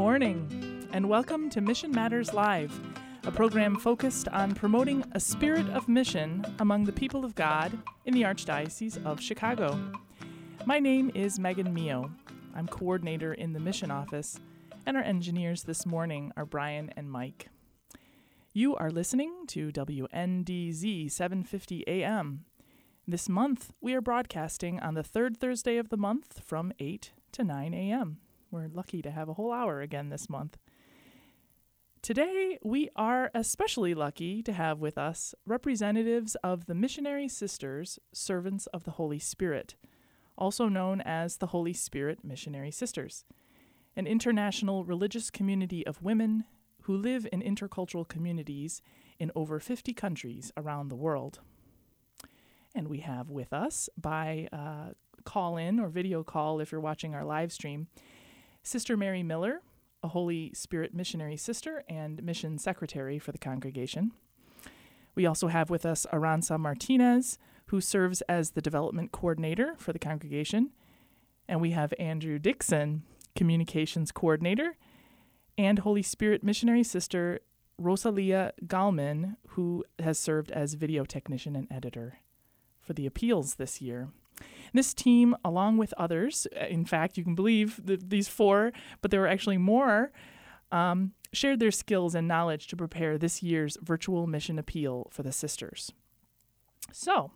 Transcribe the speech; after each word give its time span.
Morning, 0.00 0.88
and 0.94 1.06
welcome 1.06 1.50
to 1.50 1.60
Mission 1.60 1.90
Matters 1.90 2.32
Live, 2.32 2.72
a 3.24 3.30
program 3.30 3.76
focused 3.76 4.28
on 4.28 4.54
promoting 4.54 5.04
a 5.12 5.20
spirit 5.20 5.68
of 5.68 5.90
mission 5.90 6.42
among 6.58 6.84
the 6.84 6.92
people 6.92 7.22
of 7.22 7.34
God 7.34 7.76
in 8.06 8.14
the 8.14 8.22
Archdiocese 8.22 9.04
of 9.04 9.20
Chicago. 9.20 9.78
My 10.64 10.78
name 10.78 11.10
is 11.14 11.38
Megan 11.38 11.74
Mio. 11.74 12.10
I'm 12.54 12.66
coordinator 12.66 13.34
in 13.34 13.52
the 13.52 13.60
mission 13.60 13.90
office, 13.90 14.40
and 14.86 14.96
our 14.96 15.02
engineers 15.02 15.64
this 15.64 15.84
morning 15.84 16.32
are 16.34 16.46
Brian 16.46 16.90
and 16.96 17.10
Mike. 17.10 17.50
You 18.54 18.76
are 18.76 18.90
listening 18.90 19.44
to 19.48 19.70
WNDZ 19.70 21.12
750 21.12 21.86
AM. 21.86 22.46
This 23.06 23.28
month, 23.28 23.74
we 23.82 23.92
are 23.92 24.00
broadcasting 24.00 24.80
on 24.80 24.94
the 24.94 25.04
third 25.04 25.36
Thursday 25.36 25.76
of 25.76 25.90
the 25.90 25.98
month 25.98 26.40
from 26.42 26.72
8 26.78 27.12
to 27.32 27.44
9 27.44 27.74
a.m. 27.74 28.16
We're 28.50 28.68
lucky 28.68 29.00
to 29.02 29.12
have 29.12 29.28
a 29.28 29.34
whole 29.34 29.52
hour 29.52 29.80
again 29.80 30.08
this 30.08 30.28
month. 30.28 30.58
Today, 32.02 32.58
we 32.64 32.88
are 32.96 33.30
especially 33.32 33.94
lucky 33.94 34.42
to 34.42 34.52
have 34.52 34.80
with 34.80 34.98
us 34.98 35.34
representatives 35.46 36.34
of 36.42 36.66
the 36.66 36.74
Missionary 36.74 37.28
Sisters, 37.28 38.00
Servants 38.12 38.66
of 38.68 38.82
the 38.82 38.92
Holy 38.92 39.20
Spirit, 39.20 39.76
also 40.36 40.66
known 40.66 41.00
as 41.00 41.36
the 41.36 41.48
Holy 41.48 41.72
Spirit 41.72 42.24
Missionary 42.24 42.72
Sisters, 42.72 43.24
an 43.94 44.08
international 44.08 44.84
religious 44.84 45.30
community 45.30 45.86
of 45.86 46.02
women 46.02 46.44
who 46.82 46.96
live 46.96 47.28
in 47.30 47.42
intercultural 47.42 48.08
communities 48.08 48.82
in 49.20 49.30
over 49.36 49.60
50 49.60 49.92
countries 49.92 50.50
around 50.56 50.88
the 50.88 50.96
world. 50.96 51.38
And 52.74 52.88
we 52.88 52.98
have 53.00 53.30
with 53.30 53.52
us 53.52 53.88
by 53.96 54.48
uh, 54.52 54.94
call 55.24 55.56
in 55.56 55.78
or 55.78 55.88
video 55.88 56.24
call 56.24 56.58
if 56.58 56.72
you're 56.72 56.80
watching 56.80 57.14
our 57.14 57.24
live 57.24 57.52
stream 57.52 57.86
Sister 58.62 58.96
Mary 58.96 59.22
Miller, 59.22 59.62
a 60.02 60.08
Holy 60.08 60.52
Spirit 60.54 60.94
missionary 60.94 61.36
sister 61.36 61.82
and 61.88 62.22
mission 62.22 62.58
secretary 62.58 63.18
for 63.18 63.32
the 63.32 63.38
congregation. 63.38 64.12
We 65.14 65.26
also 65.26 65.48
have 65.48 65.70
with 65.70 65.84
us 65.84 66.06
Aranza 66.12 66.58
Martinez, 66.58 67.38
who 67.66 67.80
serves 67.80 68.20
as 68.22 68.50
the 68.50 68.62
development 68.62 69.12
coordinator 69.12 69.74
for 69.76 69.92
the 69.92 69.98
congregation. 69.98 70.70
And 71.48 71.60
we 71.60 71.70
have 71.72 71.92
Andrew 71.98 72.38
Dixon, 72.38 73.02
communications 73.34 74.12
coordinator, 74.12 74.76
and 75.58 75.80
Holy 75.80 76.02
Spirit 76.02 76.42
missionary 76.42 76.82
sister 76.82 77.40
Rosalia 77.78 78.52
Galman, 78.66 79.36
who 79.48 79.84
has 79.98 80.18
served 80.18 80.50
as 80.50 80.74
video 80.74 81.04
technician 81.04 81.56
and 81.56 81.66
editor 81.70 82.18
for 82.80 82.92
the 82.92 83.06
appeals 83.06 83.54
this 83.54 83.80
year. 83.80 84.08
This 84.72 84.94
team, 84.94 85.36
along 85.44 85.78
with 85.78 85.92
others, 85.96 86.46
uh, 86.56 86.66
in 86.66 86.84
fact, 86.84 87.16
you 87.16 87.24
can 87.24 87.34
believe 87.34 87.80
the, 87.84 87.96
these 87.96 88.28
four, 88.28 88.72
but 89.00 89.10
there 89.10 89.20
were 89.20 89.28
actually 89.28 89.58
more, 89.58 90.12
um, 90.72 91.12
shared 91.32 91.58
their 91.58 91.70
skills 91.70 92.14
and 92.14 92.26
knowledge 92.26 92.66
to 92.68 92.76
prepare 92.76 93.18
this 93.18 93.42
year's 93.42 93.76
virtual 93.82 94.26
mission 94.26 94.58
appeal 94.58 95.08
for 95.10 95.22
the 95.22 95.32
sisters. 95.32 95.92
So, 96.92 97.30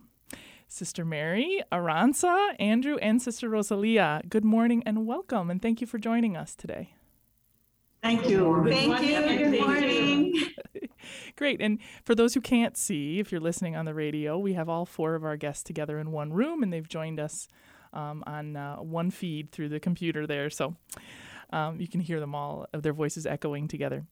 Sister 0.69 1.05
Mary, 1.05 1.62
Aranza, 1.71 2.55
Andrew, 2.59 2.97
and 2.97 3.21
Sister 3.23 3.49
Rosalia, 3.49 4.23
good 4.28 4.44
morning 4.44 4.83
and 4.84 5.06
welcome, 5.06 5.50
and 5.50 5.62
thank 5.62 5.81
you 5.81 5.87
for 5.87 5.99
joining 5.99 6.37
us 6.37 6.55
today. 6.55 6.94
Thank 8.03 8.28
you. 8.28 8.65
Thank 8.69 9.00
you. 9.03 9.21
Good 9.23 9.61
morning. 9.61 10.34
Great. 11.37 11.61
And 11.61 11.78
for 12.05 12.15
those 12.15 12.34
who 12.34 12.41
can't 12.41 12.77
see, 12.77 13.19
if 13.19 13.33
you're 13.33 13.41
listening 13.41 13.75
on 13.75 13.84
the 13.84 13.95
radio, 13.95 14.39
we 14.39 14.53
have 14.55 14.69
all 14.69 14.87
four 14.87 15.15
of 15.15 15.25
our 15.25 15.37
guests 15.37 15.65
together 15.65 15.99
in 15.99 16.12
one 16.12 16.33
room, 16.33 16.62
and 16.62 16.72
they've 16.72 16.89
joined 16.89 17.19
us 17.19 17.49
um, 17.93 18.22
on 18.27 18.56
uh, 18.56 18.77
one 18.77 19.11
feed 19.11 19.50
through 19.50 19.69
the 19.69 19.81
computer 19.81 20.27
there. 20.27 20.49
So 20.50 20.77
um, 21.50 21.81
you 21.81 21.89
can 21.89 22.00
hear 22.00 22.21
them 22.21 22.34
all, 22.34 22.67
uh, 22.73 22.81
their 22.81 22.93
voices 22.93 23.27
echoing 23.27 23.69
together. 23.69 24.05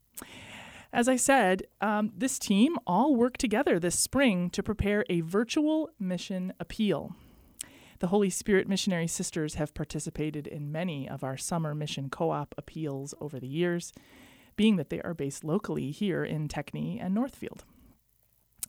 As 0.93 1.09
I 1.09 1.17
said, 1.17 1.63
um, 1.81 2.13
this 2.17 2.39
team 2.39 2.77
all 2.87 3.15
worked 3.17 3.41
together 3.41 3.79
this 3.79 3.99
spring 3.99 4.51
to 4.51 4.63
prepare 4.63 5.05
a 5.09 5.23
virtual 5.23 5.91
mission 5.99 6.53
appeal. 6.61 7.15
The 8.01 8.09
Holy 8.09 8.31
Spirit 8.31 8.69
Missionary 8.69 9.07
Sisters 9.07 9.55
have 9.55 9.75
participated 9.75 10.47
in 10.47 10.73
many 10.73 11.09
of 11.09 11.25
our 11.25 11.37
summer 11.37 11.75
mission 11.75 12.11
co 12.11 12.31
op 12.31 12.55
appeals 12.59 13.15
over 13.21 13.39
the 13.41 13.49
years, 13.49 13.93
being 14.57 14.77
that 14.77 14.91
they 14.91 15.01
are 15.03 15.15
based 15.15 15.45
locally 15.45 15.91
here 15.91 16.25
in 16.25 16.49
Techny 16.49 17.03
and 17.03 17.15
Northfield. 17.15 17.65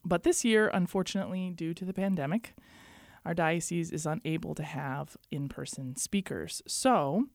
But 0.06 0.24
this 0.24 0.44
year, 0.44 0.70
unfortunately, 0.74 1.52
due 1.52 1.74
to 1.74 1.86
the 1.86 1.94
pandemic, 1.94 2.56
our 3.26 3.34
diocese 3.34 3.92
is 3.92 4.06
unable 4.06 4.54
to 4.56 4.64
have 4.64 5.16
in 5.32 5.48
person 5.48 5.96
speakers. 5.96 6.62
So, 6.68 7.26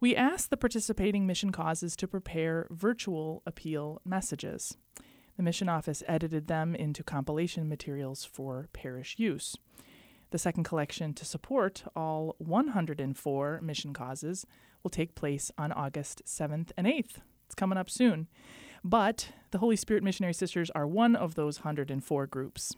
we 0.00 0.14
asked 0.14 0.50
the 0.50 0.56
participating 0.56 1.26
mission 1.26 1.50
causes 1.50 1.96
to 1.96 2.06
prepare 2.06 2.68
virtual 2.70 3.42
appeal 3.46 4.00
messages. 4.04 4.76
The 5.36 5.42
mission 5.42 5.68
office 5.68 6.02
edited 6.06 6.46
them 6.46 6.74
into 6.74 7.02
compilation 7.02 7.68
materials 7.68 8.24
for 8.24 8.68
parish 8.72 9.16
use. 9.18 9.56
The 10.30 10.38
second 10.38 10.64
collection 10.64 11.14
to 11.14 11.24
support 11.24 11.84
all 11.94 12.36
104 12.38 13.60
mission 13.62 13.92
causes 13.92 14.46
will 14.82 14.90
take 14.90 15.14
place 15.14 15.50
on 15.58 15.72
August 15.72 16.22
7th 16.26 16.70
and 16.76 16.86
8th. 16.86 17.18
It's 17.46 17.54
coming 17.54 17.78
up 17.78 17.90
soon. 17.90 18.28
But 18.84 19.30
the 19.50 19.58
Holy 19.58 19.76
Spirit 19.76 20.02
Missionary 20.02 20.34
Sisters 20.34 20.70
are 20.70 20.86
one 20.86 21.16
of 21.16 21.34
those 21.34 21.60
104 21.60 22.26
groups. 22.26 22.76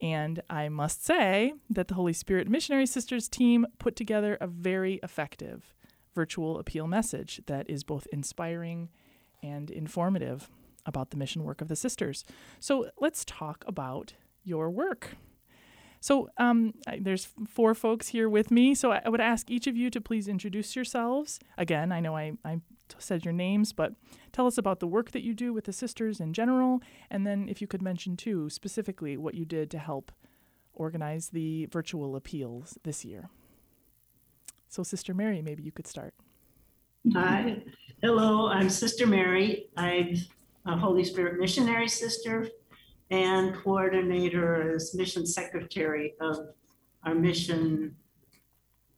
And 0.00 0.42
I 0.50 0.68
must 0.68 1.04
say 1.04 1.54
that 1.70 1.88
the 1.88 1.94
Holy 1.94 2.12
Spirit 2.12 2.48
Missionary 2.48 2.86
Sisters 2.86 3.28
team 3.28 3.66
put 3.78 3.96
together 3.96 4.36
a 4.40 4.46
very 4.46 5.00
effective 5.02 5.74
virtual 6.14 6.58
appeal 6.58 6.86
message 6.86 7.40
that 7.46 7.68
is 7.68 7.84
both 7.84 8.06
inspiring 8.12 8.90
and 9.42 9.70
informative 9.70 10.50
about 10.84 11.10
the 11.10 11.16
mission 11.16 11.44
work 11.44 11.60
of 11.60 11.68
the 11.68 11.76
sisters. 11.76 12.24
So 12.60 12.90
let's 12.98 13.24
talk 13.24 13.64
about 13.66 14.14
your 14.44 14.70
work. 14.70 15.16
So 16.00 16.28
um, 16.38 16.74
I, 16.86 16.98
there's 17.00 17.28
four 17.48 17.74
folks 17.74 18.08
here 18.08 18.28
with 18.28 18.50
me. 18.50 18.74
So 18.74 18.92
I, 18.92 19.02
I, 19.04 19.08
would 19.08 19.20
ask 19.20 19.50
each 19.50 19.66
of 19.66 19.76
you 19.76 19.90
to 19.90 20.00
please 20.00 20.28
introduce 20.28 20.76
yourselves. 20.76 21.40
Again, 21.58 21.90
I 21.90 22.00
know 22.00 22.16
I, 22.16 22.32
I 22.44 22.60
said 22.98 23.24
your 23.24 23.32
names, 23.32 23.72
but 23.72 23.92
tell 24.32 24.46
us 24.46 24.58
about 24.58 24.80
the 24.80 24.86
work 24.86 25.10
that 25.12 25.22
you 25.22 25.34
do 25.34 25.52
with 25.52 25.64
the 25.64 25.72
sisters 25.72 26.20
in 26.20 26.32
general, 26.32 26.80
and 27.10 27.26
then 27.26 27.48
if 27.48 27.60
you 27.60 27.66
could 27.66 27.82
mention 27.82 28.16
too 28.16 28.48
specifically 28.50 29.16
what 29.16 29.34
you 29.34 29.44
did 29.44 29.70
to 29.70 29.78
help 29.78 30.12
organize 30.74 31.30
the 31.30 31.66
virtual 31.66 32.16
appeals 32.16 32.78
this 32.84 33.04
year. 33.04 33.30
So, 34.68 34.82
Sister 34.82 35.14
Mary, 35.14 35.40
maybe 35.40 35.62
you 35.62 35.72
could 35.72 35.86
start. 35.86 36.14
Hi, 37.14 37.62
hello. 38.02 38.48
I'm 38.48 38.68
Sister 38.68 39.06
Mary. 39.06 39.68
I'm 39.76 40.16
a 40.66 40.76
Holy 40.76 41.04
Spirit 41.04 41.38
missionary 41.38 41.88
sister 41.88 42.48
and 43.10 43.54
coordinator 43.54 44.74
as 44.74 44.94
mission 44.94 45.24
secretary 45.24 46.14
of 46.20 46.48
our 47.04 47.14
mission 47.14 47.94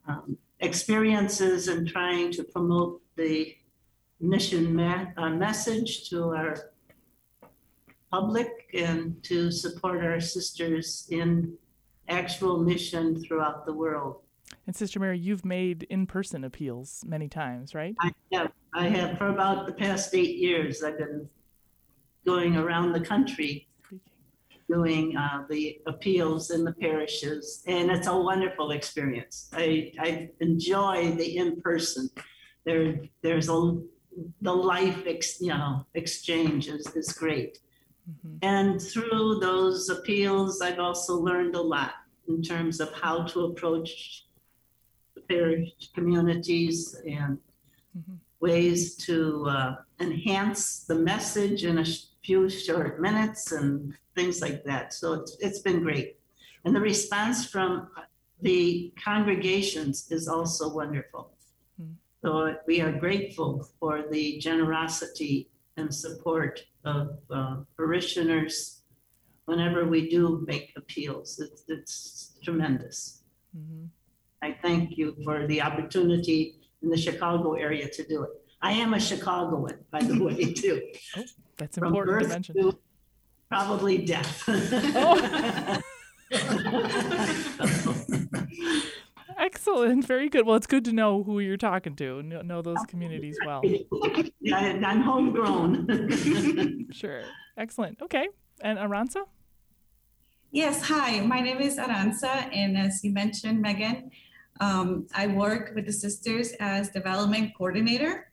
um, 0.06 0.38
experiences 0.60 1.68
and 1.68 1.86
trying 1.86 2.32
to 2.32 2.42
promote 2.44 3.02
the 3.16 3.54
mission 4.20 4.78
uh, 4.80 5.30
message 5.30 6.08
to 6.10 6.34
our 6.34 6.72
public 8.10 8.70
and 8.74 9.22
to 9.22 9.50
support 9.50 10.02
our 10.04 10.20
sisters 10.20 11.06
in 11.10 11.56
actual 12.08 12.58
mission 12.58 13.22
throughout 13.22 13.66
the 13.66 13.72
world. 13.72 14.22
And 14.66 14.74
Sister 14.74 14.98
Mary, 14.98 15.18
you've 15.18 15.44
made 15.44 15.86
in-person 15.90 16.44
appeals 16.44 17.04
many 17.06 17.28
times, 17.28 17.74
right? 17.74 17.94
I 18.00 18.12
have. 18.32 18.52
I 18.74 18.88
have 18.88 19.18
for 19.18 19.28
about 19.28 19.66
the 19.66 19.72
past 19.72 20.14
eight 20.14 20.36
years. 20.36 20.82
I've 20.82 20.98
been 20.98 21.28
going 22.26 22.56
around 22.56 22.92
the 22.92 23.00
country 23.00 23.66
doing 24.70 25.16
uh, 25.16 25.44
the 25.48 25.80
appeals 25.86 26.50
in 26.50 26.64
the 26.64 26.72
parishes, 26.74 27.62
and 27.66 27.90
it's 27.90 28.06
a 28.06 28.16
wonderful 28.16 28.72
experience. 28.72 29.48
I, 29.54 29.92
I 29.98 30.28
enjoy 30.40 31.12
the 31.12 31.38
in-person. 31.38 32.10
There, 32.64 33.00
there's 33.22 33.48
a 33.48 33.80
the 34.40 34.54
life, 34.54 35.02
ex, 35.06 35.40
you 35.40 35.48
know, 35.48 35.86
exchange 35.94 36.68
is, 36.68 36.86
is 36.94 37.12
great. 37.12 37.58
Mm-hmm. 38.08 38.36
And 38.42 38.80
through 38.80 39.38
those 39.40 39.88
appeals, 39.88 40.60
I've 40.60 40.78
also 40.78 41.16
learned 41.16 41.54
a 41.54 41.60
lot 41.60 41.92
in 42.28 42.42
terms 42.42 42.80
of 42.80 42.92
how 42.94 43.24
to 43.24 43.46
approach 43.46 44.26
the 45.14 45.22
parish 45.22 45.72
communities 45.94 46.96
and 47.06 47.38
mm-hmm. 47.96 48.14
ways 48.40 48.96
to 49.06 49.46
uh, 49.48 49.74
enhance 50.00 50.84
the 50.84 50.94
message 50.94 51.64
in 51.64 51.78
a 51.78 51.84
few 52.24 52.48
short 52.48 53.00
minutes 53.00 53.52
and 53.52 53.94
things 54.14 54.40
like 54.40 54.64
that. 54.64 54.92
So 54.92 55.14
it's, 55.14 55.36
it's 55.40 55.60
been 55.60 55.82
great. 55.82 56.18
And 56.64 56.74
the 56.74 56.80
response 56.80 57.46
from 57.46 57.88
the 58.42 58.92
congregations 59.02 60.10
is 60.10 60.28
also 60.28 60.72
wonderful. 60.72 61.32
So 62.22 62.56
we 62.66 62.80
are 62.80 62.92
grateful 62.92 63.68
for 63.78 64.04
the 64.10 64.38
generosity 64.38 65.50
and 65.76 65.94
support 65.94 66.60
of 66.84 67.18
uh, 67.30 67.58
parishioners 67.76 68.82
whenever 69.44 69.86
we 69.86 70.08
do 70.08 70.44
make 70.46 70.72
appeals. 70.76 71.38
It's, 71.38 71.64
it's 71.68 72.32
tremendous. 72.42 73.22
Mm-hmm. 73.56 73.84
I 74.42 74.56
thank 74.62 74.98
you 74.98 75.16
for 75.24 75.46
the 75.46 75.62
opportunity 75.62 76.56
in 76.82 76.90
the 76.90 76.96
Chicago 76.96 77.54
area 77.54 77.88
to 77.88 78.04
do 78.04 78.24
it. 78.24 78.30
I 78.60 78.72
am 78.72 78.94
a 78.94 79.00
Chicagoan, 79.00 79.78
by 79.90 80.00
the 80.00 80.22
way, 80.22 80.52
too. 80.62 80.82
Oh, 81.16 81.22
that's 81.56 81.78
From 81.78 81.88
important 81.88 82.22
to 82.22 82.28
mention. 82.28 82.56
To 82.56 82.78
probably 83.48 83.98
death. 83.98 84.42
oh. 84.48 85.80
Excellent. 89.38 90.04
Very 90.04 90.28
good. 90.28 90.46
Well, 90.46 90.56
it's 90.56 90.66
good 90.66 90.84
to 90.86 90.92
know 90.92 91.22
who 91.22 91.38
you're 91.38 91.56
talking 91.56 91.94
to, 91.96 92.22
know 92.22 92.60
those 92.60 92.84
communities 92.88 93.38
well. 93.44 93.62
Yeah, 94.40 94.80
I'm 94.84 95.02
homegrown. 95.02 96.88
sure. 96.90 97.22
Excellent. 97.58 98.00
Okay. 98.00 98.28
And 98.62 98.78
Aranza? 98.78 99.24
Yes. 100.50 100.82
Hi, 100.84 101.20
my 101.20 101.40
name 101.40 101.58
is 101.58 101.76
Aranza. 101.76 102.48
And 102.54 102.78
as 102.78 103.04
you 103.04 103.12
mentioned, 103.12 103.60
Megan, 103.60 104.10
um, 104.60 105.06
I 105.14 105.26
work 105.26 105.72
with 105.74 105.84
the 105.86 105.92
sisters 105.92 106.52
as 106.60 106.88
development 106.88 107.52
coordinator. 107.56 108.32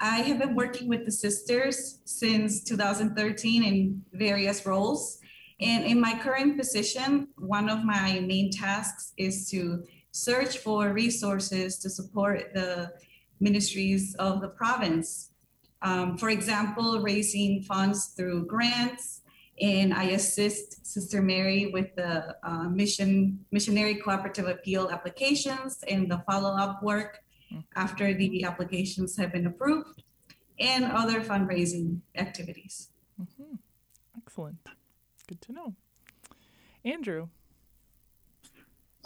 I 0.00 0.16
have 0.22 0.40
been 0.40 0.54
working 0.54 0.88
with 0.88 1.04
the 1.04 1.12
sisters 1.12 2.00
since 2.04 2.64
2013 2.64 3.62
in 3.62 4.02
various 4.12 4.66
roles. 4.66 5.20
And 5.60 5.84
in 5.84 6.00
my 6.00 6.18
current 6.18 6.58
position, 6.58 7.28
one 7.38 7.68
of 7.68 7.84
my 7.84 8.20
main 8.20 8.50
tasks 8.50 9.12
is 9.16 9.48
to 9.50 9.84
search 10.14 10.58
for 10.58 10.92
resources 10.92 11.76
to 11.76 11.90
support 11.90 12.54
the 12.54 12.92
ministries 13.40 14.14
of 14.20 14.40
the 14.40 14.48
province. 14.48 15.32
Um, 15.82 16.16
for 16.16 16.30
example, 16.30 17.00
raising 17.00 17.62
funds 17.62 18.14
through 18.16 18.46
grants, 18.46 19.22
and 19.60 19.92
I 19.92 20.04
assist 20.18 20.86
Sister 20.86 21.20
Mary 21.20 21.66
with 21.72 21.94
the 21.96 22.36
uh, 22.44 22.68
mission 22.68 23.44
missionary 23.50 23.96
cooperative 23.96 24.46
appeal 24.46 24.88
applications 24.88 25.82
and 25.88 26.08
the 26.08 26.22
follow-up 26.28 26.82
work 26.82 27.18
after 27.74 28.14
the 28.14 28.44
applications 28.44 29.16
have 29.16 29.32
been 29.32 29.46
approved, 29.46 30.04
and 30.60 30.84
other 30.84 31.20
fundraising 31.20 32.00
activities. 32.14 32.88
Mm-hmm. 33.20 33.56
Excellent. 34.16 34.68
Good 35.26 35.40
to 35.42 35.52
know. 35.52 35.74
Andrew. 36.84 37.28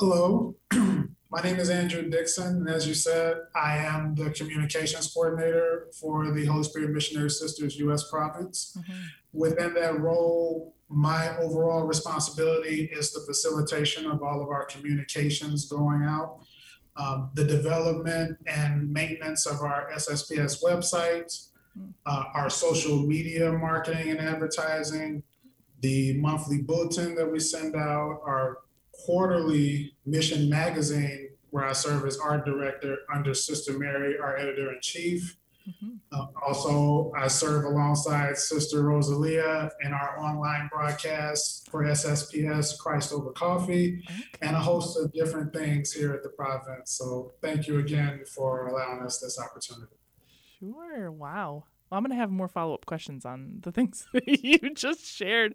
Hello, 0.01 0.55
my 0.73 1.43
name 1.43 1.57
is 1.57 1.71
Andrew 1.71 2.09
Dixon, 2.09 2.59
and 2.59 2.69
as 2.69 2.87
you 2.87 2.95
said, 2.95 3.39
I 3.57 3.79
am 3.79 4.15
the 4.15 4.31
communications 4.31 5.13
coordinator 5.13 5.89
for 6.01 6.31
the 6.31 6.45
Holy 6.45 6.63
Spirit 6.63 6.91
Missionary 6.91 7.31
Sisters 7.31 7.77
U.S. 7.81 8.09
Province. 8.09 8.77
Mm-hmm. 8.79 9.03
Within 9.33 9.75
that 9.75 9.99
role, 9.99 10.77
my 10.89 11.37
overall 11.39 11.83
responsibility 11.83 12.89
is 12.93 13.13
the 13.13 13.23
facilitation 13.27 14.07
of 14.07 14.23
all 14.23 14.41
of 14.41 14.51
our 14.51 14.67
communications 14.67 15.69
going 15.69 16.05
out, 16.05 16.43
um, 16.97 17.31
the 17.35 17.43
development 17.43 18.39
and 18.47 18.93
maintenance 18.93 19.47
of 19.47 19.63
our 19.63 19.91
SSPS 19.97 20.63
website, 20.63 21.49
hmm. 21.77 21.89
uh, 22.07 22.23
our 22.35 22.49
social 22.49 23.05
media 23.05 23.51
marketing 23.51 24.11
and 24.11 24.21
advertising, 24.21 25.25
the 25.81 26.17
monthly 26.21 26.63
bulletin 26.63 27.17
that 27.17 27.29
we 27.29 27.41
send 27.41 27.75
out, 27.75 28.21
our 28.25 28.59
quarterly 28.99 29.95
mission 30.05 30.49
magazine, 30.49 31.31
where 31.51 31.65
I 31.65 31.73
serve 31.73 32.05
as 32.05 32.19
art 32.19 32.45
director 32.45 32.99
under 33.15 33.33
Sister 33.35 33.79
Mary, 33.79 34.19
our 34.19 34.37
editor 34.37 34.73
in 34.73 34.79
chief. 34.83 35.37
Mm-hmm. 35.69 35.97
Uh, 36.13 36.27
also, 36.47 37.13
I 37.17 37.29
serve 37.29 37.65
alongside 37.65 38.39
Sister 38.39 38.83
Rosalia 38.83 39.71
in 39.83 39.93
our 39.93 40.19
online 40.19 40.69
broadcast 40.73 41.69
for 41.71 41.85
SSPS 41.85 42.79
Christ 42.79 43.13
Over 43.13 43.33
Coffee 43.33 44.03
and 44.41 44.57
a 44.57 44.61
host 44.61 44.99
of 44.99 45.13
different 45.13 45.53
things 45.53 45.93
here 45.93 46.13
at 46.13 46.23
the 46.23 46.31
province. 46.31 46.93
So, 46.93 47.33
thank 47.43 47.67
you 47.67 47.79
again 47.79 48.25
for 48.35 48.69
allowing 48.69 49.03
us 49.03 49.21
this 49.21 49.39
opportunity. 49.39 49.93
Sure. 50.59 51.13
Wow. 51.13 51.65
Well, 51.91 51.97
I'm 51.97 52.05
going 52.05 52.11
to 52.11 52.21
have 52.21 52.31
more 52.31 52.49
follow 52.49 52.75
up 52.75 52.85
questions 52.85 53.25
on 53.25 53.61
the 53.63 53.73
things 53.73 54.07
that 54.13 54.45
you 54.45 54.59
just 54.75 55.05
shared 55.07 55.55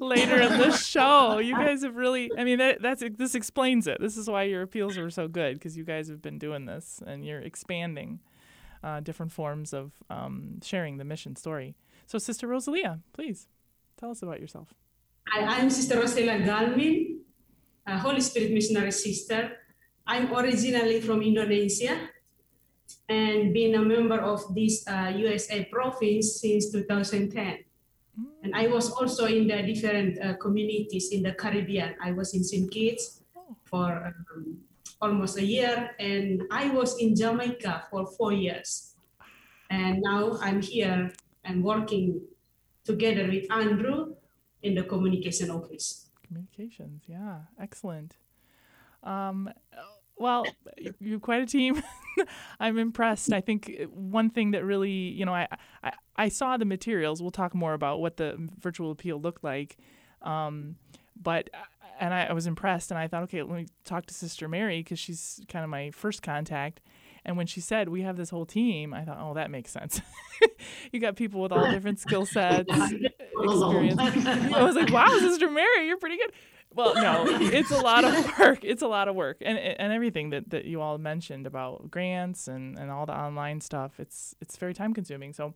later 0.00 0.40
in 0.40 0.58
the 0.58 0.76
show. 0.76 1.38
You 1.38 1.56
guys 1.56 1.82
have 1.82 1.96
really, 1.96 2.30
I 2.38 2.44
mean, 2.44 2.58
that, 2.58 2.80
that's 2.80 3.02
this 3.18 3.34
explains 3.34 3.86
it. 3.86 3.98
This 4.00 4.16
is 4.16 4.28
why 4.30 4.44
your 4.44 4.62
appeals 4.62 4.96
are 4.96 5.10
so 5.10 5.26
good 5.26 5.54
because 5.54 5.76
you 5.76 5.84
guys 5.84 6.08
have 6.08 6.22
been 6.22 6.38
doing 6.38 6.66
this 6.66 7.02
and 7.04 7.24
you're 7.24 7.40
expanding 7.40 8.20
uh, 8.84 9.00
different 9.00 9.32
forms 9.32 9.72
of 9.72 9.92
um, 10.08 10.60
sharing 10.62 10.98
the 10.98 11.04
mission 11.04 11.34
story. 11.34 11.74
So, 12.06 12.18
Sister 12.18 12.46
Rosalia, 12.46 13.00
please 13.12 13.48
tell 13.98 14.10
us 14.10 14.22
about 14.22 14.40
yourself. 14.40 14.74
I, 15.32 15.60
am 15.60 15.70
Sister 15.70 15.98
Rosalia 15.98 16.38
Galmin, 16.44 17.18
a 17.86 17.98
Holy 17.98 18.20
Spirit 18.20 18.52
missionary 18.52 18.92
sister. 18.92 19.52
I'm 20.06 20.32
originally 20.34 21.00
from 21.00 21.22
Indonesia 21.22 21.96
and 23.08 23.52
been 23.52 23.74
a 23.74 23.82
member 23.82 24.20
of 24.20 24.42
this 24.54 24.86
uh, 24.88 25.12
USA 25.16 25.64
province 25.66 26.40
since 26.40 26.70
2010. 26.70 27.64
Mm. 28.18 28.26
And 28.42 28.54
I 28.54 28.66
was 28.68 28.90
also 28.90 29.26
in 29.26 29.46
the 29.46 29.62
different 29.62 30.20
uh, 30.20 30.34
communities 30.36 31.10
in 31.12 31.22
the 31.22 31.32
Caribbean. 31.32 31.94
I 32.02 32.12
was 32.12 32.34
in 32.34 32.44
St. 32.44 32.70
Kitts 32.70 33.20
for 33.64 34.14
um, 34.36 34.58
almost 35.00 35.38
a 35.38 35.44
year, 35.44 35.90
and 35.98 36.42
I 36.50 36.70
was 36.70 36.98
in 37.00 37.16
Jamaica 37.16 37.88
for 37.90 38.06
four 38.06 38.32
years. 38.32 38.94
And 39.70 40.02
now 40.02 40.38
I'm 40.40 40.60
here 40.60 41.12
and 41.44 41.64
working 41.64 42.20
together 42.84 43.26
with 43.26 43.50
Andrew 43.50 44.14
in 44.62 44.74
the 44.74 44.82
communication 44.84 45.50
office. 45.50 46.06
Communications, 46.26 47.02
yeah, 47.06 47.40
excellent. 47.58 48.16
Um, 49.02 49.50
well, 50.22 50.46
you're 51.00 51.20
quite 51.20 51.42
a 51.42 51.46
team. 51.46 51.82
I'm 52.60 52.78
impressed. 52.78 53.32
I 53.32 53.40
think 53.40 53.82
one 53.90 54.30
thing 54.30 54.52
that 54.52 54.64
really, 54.64 54.90
you 54.90 55.24
know, 55.24 55.34
I, 55.34 55.48
I, 55.82 55.92
I 56.16 56.28
saw 56.28 56.56
the 56.56 56.64
materials. 56.64 57.20
We'll 57.20 57.32
talk 57.32 57.54
more 57.54 57.74
about 57.74 58.00
what 58.00 58.16
the 58.16 58.36
virtual 58.60 58.92
appeal 58.92 59.20
looked 59.20 59.42
like. 59.42 59.76
Um, 60.22 60.76
but 61.20 61.50
and 61.98 62.14
I, 62.14 62.26
I, 62.26 62.32
was 62.32 62.46
impressed, 62.46 62.90
and 62.90 62.98
I 62.98 63.08
thought, 63.08 63.24
okay, 63.24 63.42
let 63.42 63.56
me 63.56 63.66
talk 63.84 64.06
to 64.06 64.14
Sister 64.14 64.48
Mary 64.48 64.78
because 64.78 64.98
she's 64.98 65.40
kind 65.48 65.64
of 65.64 65.70
my 65.70 65.90
first 65.90 66.22
contact. 66.22 66.80
And 67.24 67.36
when 67.36 67.46
she 67.46 67.60
said 67.60 67.88
we 67.88 68.02
have 68.02 68.16
this 68.16 68.30
whole 68.30 68.46
team, 68.46 68.92
I 68.94 69.04
thought, 69.04 69.18
oh, 69.20 69.34
that 69.34 69.50
makes 69.50 69.70
sense. 69.70 70.00
you 70.92 71.00
got 71.00 71.16
people 71.16 71.40
with 71.40 71.52
all 71.52 71.70
different 71.70 72.00
skill 72.00 72.26
sets, 72.26 72.68
experience. 72.68 74.00
I 74.00 74.62
was 74.62 74.74
like, 74.74 74.92
wow, 74.92 75.16
Sister 75.18 75.48
Mary, 75.50 75.86
you're 75.86 75.98
pretty 75.98 76.16
good. 76.16 76.32
Well, 76.74 76.94
no, 76.94 77.24
it's 77.40 77.70
a 77.70 77.80
lot 77.80 78.04
of 78.04 78.38
work. 78.38 78.60
It's 78.62 78.82
a 78.82 78.88
lot 78.88 79.08
of 79.08 79.14
work, 79.14 79.38
and 79.40 79.58
and 79.58 79.92
everything 79.92 80.30
that, 80.30 80.50
that 80.50 80.64
you 80.64 80.80
all 80.80 80.98
mentioned 80.98 81.46
about 81.46 81.90
grants 81.90 82.48
and, 82.48 82.78
and 82.78 82.90
all 82.90 83.06
the 83.06 83.16
online 83.16 83.60
stuff. 83.60 83.98
It's 83.98 84.34
it's 84.40 84.56
very 84.56 84.74
time 84.74 84.94
consuming. 84.94 85.32
So 85.32 85.54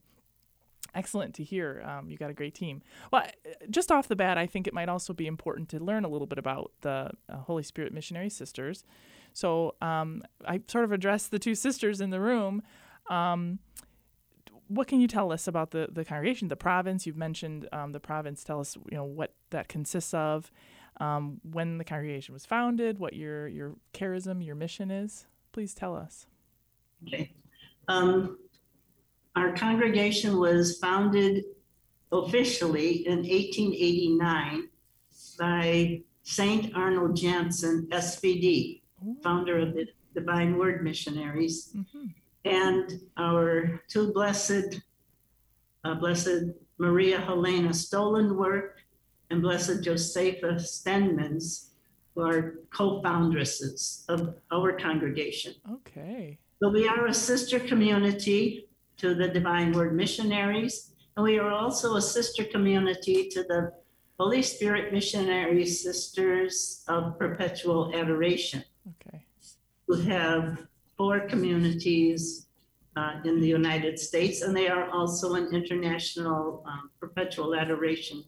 excellent 0.94 1.34
to 1.34 1.44
hear. 1.44 1.82
Um, 1.84 2.08
you 2.08 2.16
got 2.16 2.30
a 2.30 2.34
great 2.34 2.54
team. 2.54 2.82
Well, 3.12 3.26
just 3.70 3.92
off 3.92 4.08
the 4.08 4.16
bat, 4.16 4.38
I 4.38 4.46
think 4.46 4.66
it 4.66 4.74
might 4.74 4.88
also 4.88 5.12
be 5.12 5.26
important 5.26 5.68
to 5.70 5.78
learn 5.78 6.04
a 6.04 6.08
little 6.08 6.26
bit 6.26 6.38
about 6.38 6.72
the 6.80 7.10
uh, 7.28 7.36
Holy 7.36 7.62
Spirit 7.62 7.92
Missionary 7.92 8.30
Sisters. 8.30 8.84
So 9.32 9.74
um, 9.82 10.22
I 10.46 10.62
sort 10.66 10.84
of 10.84 10.92
addressed 10.92 11.30
the 11.30 11.38
two 11.38 11.54
sisters 11.54 12.00
in 12.00 12.10
the 12.10 12.20
room. 12.20 12.62
Um, 13.10 13.58
what 14.68 14.88
can 14.88 15.00
you 15.00 15.06
tell 15.06 15.30
us 15.30 15.46
about 15.46 15.70
the, 15.70 15.88
the 15.92 16.04
congregation, 16.04 16.48
the 16.48 16.56
province? 16.56 17.06
You've 17.06 17.16
mentioned 17.16 17.68
um, 17.72 17.92
the 17.92 18.00
province. 18.00 18.42
Tell 18.42 18.60
us, 18.60 18.76
you 18.90 18.96
know, 18.96 19.04
what 19.04 19.34
that 19.50 19.68
consists 19.68 20.12
of, 20.14 20.50
um, 21.00 21.40
when 21.52 21.78
the 21.78 21.84
congregation 21.84 22.32
was 22.32 22.46
founded, 22.46 22.98
what 22.98 23.14
your 23.14 23.48
your 23.48 23.74
charism, 23.92 24.44
your 24.44 24.54
mission 24.54 24.90
is. 24.90 25.26
Please 25.52 25.74
tell 25.74 25.94
us. 25.94 26.26
Okay. 27.06 27.32
Um, 27.88 28.38
our 29.36 29.52
congregation 29.54 30.38
was 30.38 30.78
founded 30.78 31.44
officially 32.12 33.06
in 33.06 33.18
1889 33.18 34.68
by 35.38 36.00
Saint 36.22 36.74
Arnold 36.74 37.16
Janssen, 37.16 37.86
SVD, 37.90 38.80
Ooh. 39.06 39.16
founder 39.22 39.58
of 39.58 39.74
the 39.74 39.86
Divine 40.14 40.56
Word 40.56 40.82
Missionaries. 40.82 41.74
Mhm. 41.76 42.14
and 42.44 43.00
our 43.16 43.82
two 43.88 44.12
blessed, 44.12 44.80
uh, 45.84 45.94
Blessed 45.96 46.44
Maria 46.78 47.20
Helena 47.20 47.70
Stollenwerk 47.70 48.75
and 49.30 49.42
Blessed 49.42 49.82
Josepha 49.82 50.54
Stenmanns, 50.58 51.68
who 52.14 52.22
are 52.22 52.60
co-foundresses 52.70 54.04
of 54.08 54.34
our 54.52 54.72
congregation. 54.72 55.54
Okay. 55.70 56.38
So 56.62 56.70
we 56.70 56.88
are 56.88 57.06
a 57.06 57.14
sister 57.14 57.58
community 57.58 58.68
to 58.98 59.14
the 59.14 59.28
Divine 59.28 59.72
Word 59.72 59.94
Missionaries, 59.94 60.92
and 61.16 61.24
we 61.24 61.38
are 61.38 61.50
also 61.50 61.96
a 61.96 62.02
sister 62.02 62.44
community 62.44 63.28
to 63.28 63.42
the 63.42 63.72
Holy 64.18 64.40
Spirit 64.42 64.92
Missionary 64.92 65.66
Sisters 65.66 66.82
of 66.88 67.18
Perpetual 67.18 67.92
Adoration 67.94 68.64
Okay. 68.88 69.22
who 69.86 69.96
have 69.96 70.66
four 70.96 71.20
communities 71.20 72.46
uh, 72.96 73.20
in 73.26 73.38
the 73.40 73.46
United 73.46 73.98
States, 73.98 74.40
and 74.40 74.56
they 74.56 74.68
are 74.68 74.88
also 74.88 75.34
an 75.34 75.54
international 75.54 76.64
um, 76.66 76.90
perpetual 76.98 77.54
adoration 77.54 78.24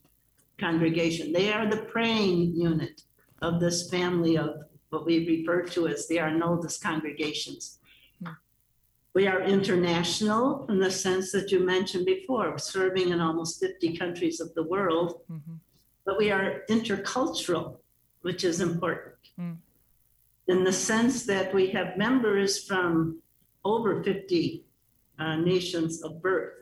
congregation. 0.58 1.32
They 1.32 1.52
are 1.52 1.68
the 1.68 1.84
praying 1.84 2.54
unit 2.54 3.02
of 3.42 3.60
this 3.60 3.88
family 3.90 4.36
of 4.36 4.50
what 4.90 5.06
we 5.06 5.26
refer 5.26 5.62
to 5.62 5.86
as 5.86 6.08
the 6.08 6.16
Arnoldus 6.16 6.80
congregations. 6.80 7.78
Hmm. 8.22 8.32
We 9.14 9.26
are 9.26 9.42
international 9.42 10.66
in 10.68 10.78
the 10.78 10.90
sense 10.90 11.30
that 11.32 11.50
you 11.50 11.60
mentioned 11.60 12.06
before, 12.06 12.58
serving 12.58 13.10
in 13.10 13.20
almost 13.20 13.60
50 13.60 13.96
countries 13.96 14.40
of 14.40 14.54
the 14.54 14.64
world, 14.64 15.20
hmm 15.28 15.56
but 16.08 16.16
we 16.16 16.30
are 16.30 16.62
intercultural, 16.70 17.76
which 18.22 18.42
is 18.42 18.62
important. 18.62 19.14
Mm. 19.38 19.58
In 20.46 20.64
the 20.64 20.72
sense 20.72 21.26
that 21.26 21.52
we 21.52 21.66
have 21.72 21.98
members 21.98 22.64
from 22.64 23.20
over 23.62 24.02
50 24.02 24.64
uh, 25.18 25.36
nations 25.36 26.02
of 26.02 26.22
birth. 26.22 26.57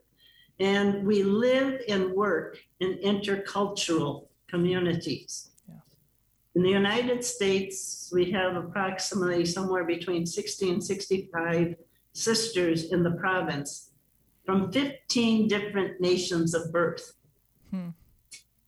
And 0.59 1.07
we 1.07 1.23
live 1.23 1.83
and 1.89 2.13
work 2.13 2.59
in 2.81 2.99
intercultural 3.05 4.27
communities. 4.49 5.51
Yeah. 5.69 5.75
In 6.55 6.63
the 6.63 6.71
United 6.71 7.25
States, 7.25 8.11
we 8.13 8.31
have 8.31 8.57
approximately 8.57 9.45
somewhere 9.45 9.85
between 9.85 10.25
60 10.25 10.71
and 10.71 10.83
65 10.83 11.77
sisters 12.13 12.93
in 12.93 13.03
the 13.03 13.13
province 13.13 13.91
from 14.47 14.73
15 14.73 15.49
different 15.49 16.01
nations 16.01 16.55
of 16.55 16.73
birth. 16.73 17.13
Hmm. 17.71 17.91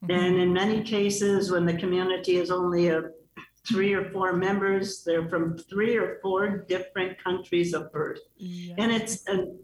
And 0.08 0.36
in 0.36 0.52
many 0.52 0.82
cases, 0.82 1.50
when 1.50 1.64
the 1.64 1.74
community 1.74 2.36
is 2.36 2.50
only 2.50 2.88
a 2.88 3.02
three 3.66 3.92
or 3.94 4.10
four 4.10 4.32
members, 4.32 5.02
they're 5.04 5.28
from 5.28 5.58
three 5.58 5.96
or 5.96 6.18
four 6.22 6.64
different 6.68 7.22
countries 7.22 7.74
of 7.74 7.92
birth. 7.92 8.20
Yeah. 8.36 8.74
And 8.78 8.92
it's 8.92 9.26
an, 9.28 9.58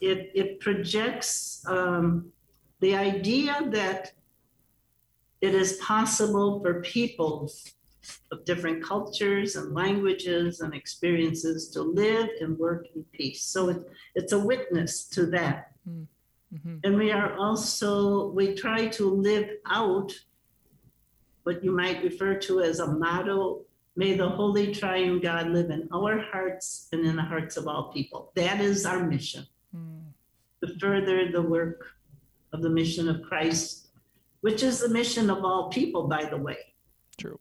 it 0.00 0.30
it 0.34 0.60
projects 0.60 1.64
um, 1.66 2.30
the 2.80 2.94
idea 2.94 3.68
that 3.70 4.12
it 5.40 5.54
is 5.54 5.74
possible 5.74 6.60
for 6.60 6.80
people 6.82 7.50
of 8.32 8.44
different 8.44 8.82
cultures 8.82 9.56
and 9.56 9.74
languages 9.74 10.60
and 10.60 10.74
experiences 10.74 11.68
to 11.68 11.82
live 11.82 12.28
and 12.40 12.58
work 12.58 12.86
in 12.94 13.04
peace. 13.12 13.42
So 13.44 13.68
it, 13.68 13.78
it's 14.14 14.32
a 14.32 14.38
witness 14.38 15.04
to 15.10 15.26
that. 15.26 15.72
Mhm. 15.88 16.80
And 16.82 16.96
we 16.96 17.12
are 17.12 17.36
also, 17.36 18.28
we 18.28 18.54
try 18.54 18.88
to 18.88 19.04
live 19.10 19.48
out 19.66 20.12
what 21.42 21.62
you 21.62 21.72
might 21.72 22.02
refer 22.02 22.34
to 22.46 22.60
as 22.60 22.80
a 22.80 22.86
motto 22.86 23.66
May 23.98 24.14
the 24.14 24.28
Holy 24.28 24.72
Triune 24.72 25.18
God 25.18 25.48
live 25.48 25.70
in 25.70 25.88
our 25.92 26.20
hearts 26.20 26.86
and 26.92 27.04
in 27.04 27.16
the 27.16 27.22
hearts 27.22 27.56
of 27.56 27.66
all 27.66 27.92
people. 27.92 28.30
That 28.36 28.60
is 28.60 28.86
our 28.86 29.04
mission. 29.04 29.44
To 30.64 30.78
further 30.78 31.30
the 31.30 31.42
work 31.42 31.86
of 32.52 32.62
the 32.62 32.70
mission 32.70 33.08
of 33.08 33.22
Christ, 33.22 33.88
which 34.40 34.62
is 34.62 34.80
the 34.80 34.88
mission 34.88 35.30
of 35.30 35.44
all 35.44 35.68
people, 35.70 36.08
by 36.08 36.24
the 36.24 36.36
way. 36.36 36.58
True. 37.16 37.38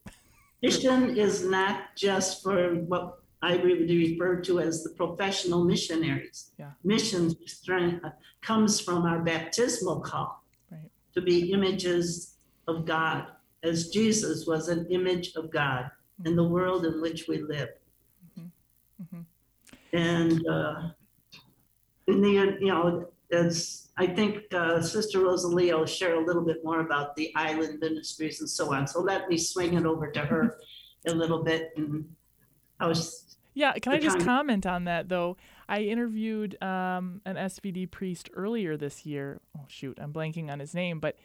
Mission 0.62 1.16
is 1.18 1.46
not 1.46 1.96
just 1.96 2.44
for 2.44 2.76
what 2.76 3.20
I 3.42 3.58
would 3.58 3.88
be 3.88 4.12
refer 4.14 4.42
to 4.42 4.60
as 4.60 4.84
the 4.84 4.90
professional 4.92 5.64
missionaries. 5.64 6.52
Yeah. 6.58 6.72
Mission 6.84 7.36
strength 7.48 8.04
comes 8.42 8.80
from 8.80 9.04
our 9.06 9.20
baptismal 9.20 10.02
call 10.02 10.44
Right. 10.72 10.90
to 11.14 11.22
be 11.22 11.52
images 11.54 12.36
of 12.68 12.86
God, 12.86 13.28
as 13.64 13.90
Jesus 13.90 14.48
was 14.48 14.68
an 14.70 14.88
image 14.90 15.34
of 15.36 15.52
God 15.52 15.90
in 16.26 16.36
the 16.36 16.44
world 16.44 16.86
in 16.86 17.00
which 17.02 17.28
we 17.28 17.38
live. 17.44 17.70
Mhm. 18.38 18.52
Mhm. 19.04 19.26
And 19.94 20.48
uh, 20.48 20.90
in 22.08 22.22
the, 22.22 22.58
you 22.60 22.68
know, 22.68 23.10
as 23.32 23.90
I 23.98 24.08
think 24.08 24.54
uh, 24.54 24.82
Sister 24.82 25.20
Rosalie 25.20 25.74
will 25.74 25.86
share 25.86 26.16
a 26.16 26.26
little 26.26 26.44
bit 26.44 26.64
more 26.64 26.80
about 26.80 27.16
the 27.16 27.32
island 27.36 27.80
ministries 27.80 28.40
and 28.40 28.50
so 28.50 28.74
on. 28.74 28.88
So 28.88 29.02
let 29.02 29.30
me 29.30 29.38
swing 29.38 29.74
it 29.74 29.86
over 29.86 30.10
to 30.12 30.20
her 30.20 30.58
a 31.06 31.12
little 31.12 31.44
bit. 31.44 31.72
And 31.76 32.08
I 32.80 32.88
was, 32.88 33.38
Yeah, 33.54 33.74
can 33.74 33.94
I 33.94 34.00
just 34.00 34.20
comment 34.20 34.66
on 34.66 34.86
that 34.86 35.10
though? 35.10 35.38
I 35.68 35.82
interviewed 35.82 36.62
um, 36.64 37.22
an 37.26 37.36
SVD 37.36 37.92
priest 37.92 38.30
earlier 38.34 38.78
this 38.78 39.06
year. 39.06 39.42
Oh 39.58 39.66
shoot, 39.68 39.98
I'm 40.02 40.14
blanking 40.14 40.50
on 40.50 40.60
his 40.60 40.74
name, 40.74 41.00
but 41.00 41.18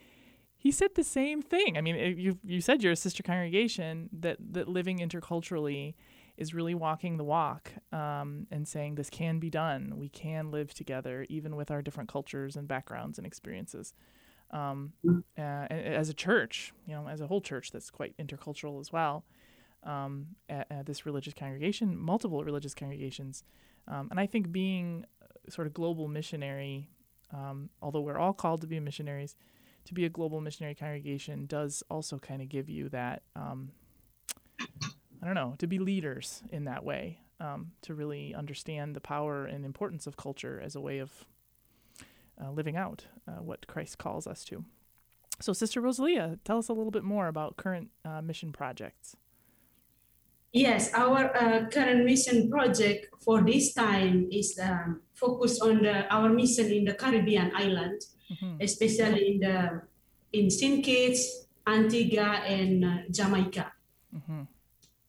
he 0.56 0.70
said 0.70 0.94
the 0.94 1.04
same 1.04 1.42
thing. 1.42 1.76
I 1.76 1.80
mean, 1.80 1.96
you 2.18 2.38
you 2.44 2.60
said 2.60 2.82
you're 2.82 2.92
a 2.92 2.96
sister 2.96 3.22
congregation 3.22 4.08
that 4.12 4.38
that 4.52 4.68
living 4.68 4.98
interculturally 4.98 5.94
is 6.42 6.52
really 6.52 6.74
walking 6.74 7.16
the 7.16 7.24
walk 7.24 7.70
um, 7.92 8.48
and 8.50 8.66
saying 8.66 8.96
this 8.96 9.08
can 9.08 9.38
be 9.38 9.48
done. 9.48 9.94
We 9.96 10.08
can 10.08 10.50
live 10.50 10.74
together 10.74 11.24
even 11.28 11.54
with 11.54 11.70
our 11.70 11.82
different 11.82 12.10
cultures 12.10 12.56
and 12.56 12.66
backgrounds 12.66 13.16
and 13.16 13.26
experiences. 13.26 13.94
Um, 14.50 14.92
uh, 15.38 15.40
as 15.40 16.08
a 16.10 16.14
church, 16.14 16.72
you 16.86 16.94
know, 16.94 17.08
as 17.08 17.20
a 17.20 17.26
whole 17.28 17.40
church 17.40 17.70
that's 17.70 17.90
quite 17.90 18.14
intercultural 18.18 18.80
as 18.80 18.92
well 18.92 19.24
um, 19.84 20.26
at, 20.48 20.66
at 20.68 20.86
this 20.86 21.06
religious 21.06 21.32
congregation, 21.32 21.96
multiple 21.96 22.42
religious 22.42 22.74
congregations. 22.74 23.44
Um, 23.86 24.08
and 24.10 24.18
I 24.18 24.26
think 24.26 24.52
being 24.52 25.06
uh, 25.22 25.50
sort 25.50 25.68
of 25.68 25.72
global 25.72 26.08
missionary, 26.08 26.90
um, 27.32 27.70
although 27.80 28.00
we're 28.00 28.18
all 28.18 28.34
called 28.34 28.60
to 28.62 28.66
be 28.66 28.80
missionaries, 28.80 29.36
to 29.84 29.94
be 29.94 30.04
a 30.04 30.08
global 30.08 30.40
missionary 30.40 30.74
congregation 30.74 31.46
does 31.46 31.82
also 31.88 32.18
kind 32.18 32.42
of 32.42 32.48
give 32.48 32.68
you 32.68 32.88
that, 32.90 33.22
um, 33.36 33.70
I 35.22 35.26
don't 35.26 35.34
know, 35.34 35.54
to 35.58 35.66
be 35.66 35.78
leaders 35.78 36.42
in 36.50 36.64
that 36.64 36.84
way, 36.84 37.20
um, 37.38 37.72
to 37.82 37.94
really 37.94 38.34
understand 38.34 38.96
the 38.96 39.00
power 39.00 39.44
and 39.46 39.64
importance 39.64 40.06
of 40.06 40.16
culture 40.16 40.60
as 40.62 40.74
a 40.74 40.80
way 40.80 40.98
of 40.98 41.10
uh, 42.42 42.50
living 42.50 42.76
out 42.76 43.06
uh, 43.28 43.40
what 43.42 43.66
Christ 43.68 43.98
calls 43.98 44.26
us 44.26 44.44
to. 44.46 44.64
So, 45.40 45.52
Sister 45.52 45.80
Rosalia, 45.80 46.38
tell 46.44 46.58
us 46.58 46.68
a 46.68 46.72
little 46.72 46.90
bit 46.90 47.04
more 47.04 47.28
about 47.28 47.56
current 47.56 47.90
uh, 48.04 48.20
mission 48.20 48.52
projects. 48.52 49.16
Yes, 50.52 50.92
our 50.92 51.34
uh, 51.36 51.66
current 51.70 52.04
mission 52.04 52.50
project 52.50 53.06
for 53.24 53.40
this 53.42 53.72
time 53.72 54.28
is 54.30 54.58
um, 54.62 55.00
focused 55.14 55.62
on 55.62 55.82
the, 55.82 56.06
our 56.12 56.28
mission 56.28 56.70
in 56.70 56.84
the 56.84 56.94
Caribbean 56.94 57.52
island, 57.54 58.00
Mhm. 58.32 58.62
especially 58.62 59.34
in 59.34 59.40
the 59.40 59.82
in 60.32 60.48
St. 60.50 60.82
Kitts, 60.82 61.46
Antigua, 61.66 62.40
and 62.48 62.82
uh, 62.84 62.88
Jamaica. 63.10 63.70
Mhm. 64.14 64.46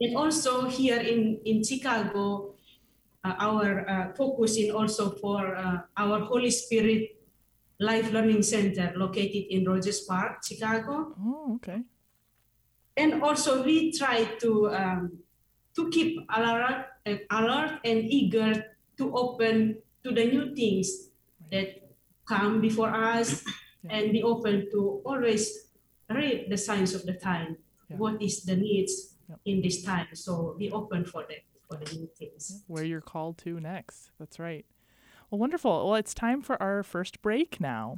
And 0.01 0.15
also 0.17 0.65
here 0.67 0.99
in, 0.99 1.39
in 1.45 1.63
Chicago, 1.63 2.55
uh, 3.23 3.35
our 3.39 3.89
uh, 3.89 4.13
focus 4.13 4.57
is 4.57 4.71
also 4.71 5.11
for 5.11 5.55
uh, 5.55 5.81
our 5.97 6.19
Holy 6.19 6.51
Spirit 6.51 7.15
Life 7.79 8.11
Learning 8.11 8.43
Center 8.43 8.91
located 8.95 9.47
in 9.49 9.65
Rogers 9.65 10.01
Park, 10.01 10.43
Chicago. 10.45 11.15
Oh, 11.19 11.55
okay. 11.55 11.81
And 12.97 13.23
also 13.23 13.63
we 13.63 13.91
try 13.91 14.25
to 14.39 14.69
um, 14.69 15.17
to 15.75 15.89
keep 15.89 16.19
alert, 16.29 16.85
uh, 17.05 17.17
alert 17.31 17.79
and 17.83 18.05
eager 18.05 18.53
to 18.97 19.15
open 19.15 19.81
to 20.03 20.11
the 20.11 20.25
new 20.25 20.53
things 20.53 21.09
that 21.51 21.89
come 22.25 22.61
before 22.61 22.89
us 22.93 23.43
Yeah. 23.83 23.99
and 23.99 24.13
be 24.13 24.23
open 24.23 24.71
to 24.71 25.01
always 25.03 25.67
read 26.07 26.47
the 26.47 26.55
signs 26.55 26.95
of 26.95 27.03
the 27.03 27.19
time. 27.19 27.57
Yeah. 27.89 27.97
What 27.97 28.21
is 28.21 28.43
the 28.47 28.55
needs 28.55 29.12
Yep. 29.33 29.39
in 29.45 29.61
this 29.61 29.83
time? 29.83 30.07
So 30.13 30.55
be 30.57 30.71
open 30.71 31.05
for 31.05 31.23
the 31.27 31.35
for 31.67 31.77
the 31.77 31.95
new 31.95 32.07
things. 32.17 32.63
where 32.67 32.83
you're 32.83 33.01
called 33.01 33.37
to 33.39 33.59
next. 33.59 34.11
That's 34.19 34.37
right. 34.37 34.65
Well, 35.29 35.39
wonderful. 35.39 35.85
Well, 35.87 35.95
it's 35.95 36.13
time 36.13 36.41
for 36.41 36.61
our 36.61 36.83
first 36.83 37.21
break 37.21 37.59
now. 37.59 37.97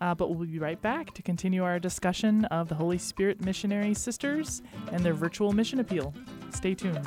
Uh, 0.00 0.14
but 0.14 0.28
we'll 0.34 0.46
be 0.46 0.58
right 0.58 0.80
back 0.82 1.14
to 1.14 1.22
continue 1.22 1.64
our 1.64 1.78
discussion 1.78 2.44
of 2.46 2.68
the 2.68 2.74
Holy 2.74 2.98
Spirit 2.98 3.40
Missionary 3.42 3.94
Sisters 3.94 4.60
and 4.92 5.02
their 5.02 5.14
virtual 5.14 5.52
mission 5.52 5.80
appeal. 5.80 6.12
Stay 6.50 6.74
tuned. 6.74 7.06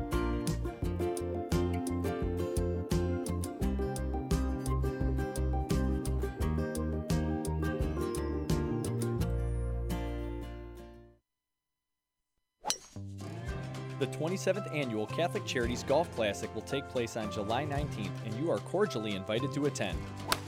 The 14.01 14.07
27th 14.07 14.75
annual 14.75 15.05
Catholic 15.05 15.45
Charities 15.45 15.83
Golf 15.83 16.11
Classic 16.15 16.51
will 16.55 16.63
take 16.63 16.89
place 16.89 17.15
on 17.15 17.31
July 17.31 17.67
19th, 17.67 18.09
and 18.25 18.33
you 18.33 18.49
are 18.49 18.57
cordially 18.57 19.13
invited 19.13 19.53
to 19.53 19.67
attend. 19.67 19.95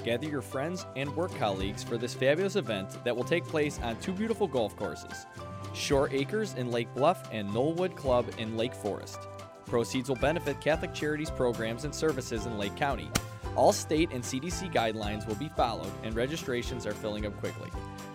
Gather 0.03 0.27
your 0.27 0.41
friends 0.41 0.87
and 0.95 1.15
work 1.15 1.31
colleagues 1.37 1.83
for 1.83 1.95
this 1.95 2.15
fabulous 2.15 2.55
event 2.55 2.97
that 3.03 3.15
will 3.15 3.23
take 3.23 3.45
place 3.45 3.79
on 3.83 3.95
two 3.97 4.11
beautiful 4.11 4.47
golf 4.47 4.75
courses 4.75 5.27
Shore 5.75 6.09
Acres 6.11 6.55
in 6.55 6.71
Lake 6.71 6.91
Bluff 6.95 7.29
and 7.31 7.47
Knollwood 7.47 7.95
Club 7.95 8.25
in 8.39 8.57
Lake 8.57 8.73
Forest. 8.73 9.19
Proceeds 9.67 10.09
will 10.09 10.15
benefit 10.15 10.59
Catholic 10.59 10.95
Charities 10.95 11.29
programs 11.29 11.85
and 11.85 11.93
services 11.93 12.47
in 12.47 12.57
Lake 12.57 12.75
County. 12.75 13.11
All 13.55 13.71
state 13.71 14.09
and 14.11 14.23
CDC 14.23 14.73
guidelines 14.73 15.27
will 15.27 15.35
be 15.35 15.49
followed, 15.49 15.91
and 16.01 16.15
registrations 16.15 16.87
are 16.87 16.93
filling 16.93 17.27
up 17.27 17.39
quickly. 17.39 17.69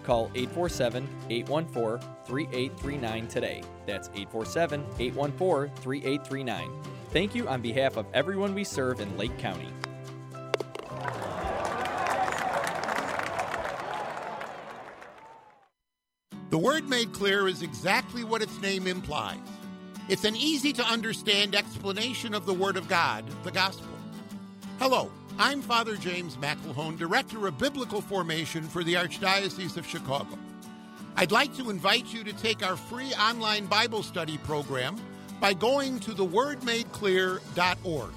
Call 0.09 0.31
847 0.35 1.07
814 1.29 2.09
3839 2.25 3.27
today. 3.29 3.63
That's 3.85 4.09
847 4.09 4.81
814 4.99 5.77
3839. 5.83 6.83
Thank 7.13 7.35
you 7.35 7.47
on 7.47 7.61
behalf 7.61 7.99
of 7.99 8.07
everyone 8.15 8.55
we 8.55 8.65
serve 8.65 9.01
in 9.01 9.19
Lake 9.19 9.37
County. 9.37 9.69
The 16.49 16.57
word 16.57 16.89
made 16.89 17.13
clear 17.13 17.47
is 17.47 17.61
exactly 17.61 18.25
what 18.25 18.41
its 18.41 18.59
name 18.63 18.87
implies. 18.87 19.37
It's 20.09 20.25
an 20.25 20.37
easy 20.37 20.73
to 20.73 20.85
understand 20.87 21.55
explanation 21.55 22.33
of 22.33 22.47
the 22.47 22.55
Word 22.55 22.79
of 22.79 22.89
God, 22.89 23.27
the 23.45 23.51
Gospel. 23.51 23.93
Hello, 24.79 25.11
I'm 25.41 25.63
Father 25.63 25.95
James 25.95 26.37
McElhone, 26.37 26.99
Director 26.99 27.47
of 27.47 27.59
Biblical 27.59 28.01
Formation 28.01 28.65
for 28.65 28.83
the 28.83 28.95
Archdiocese 28.95 29.77
of 29.77 29.87
Chicago. 29.87 30.37
I'd 31.15 31.31
like 31.31 31.57
to 31.59 31.71
invite 31.71 32.13
you 32.13 32.25
to 32.25 32.33
take 32.33 32.67
our 32.67 32.77
free 32.77 33.15
online 33.15 33.67
Bible 33.67 34.03
study 34.03 34.37
program 34.39 34.97
by 35.41 35.53
going 35.53 36.01
to 36.01 36.11
thewordmadeclear.org. 36.11 38.11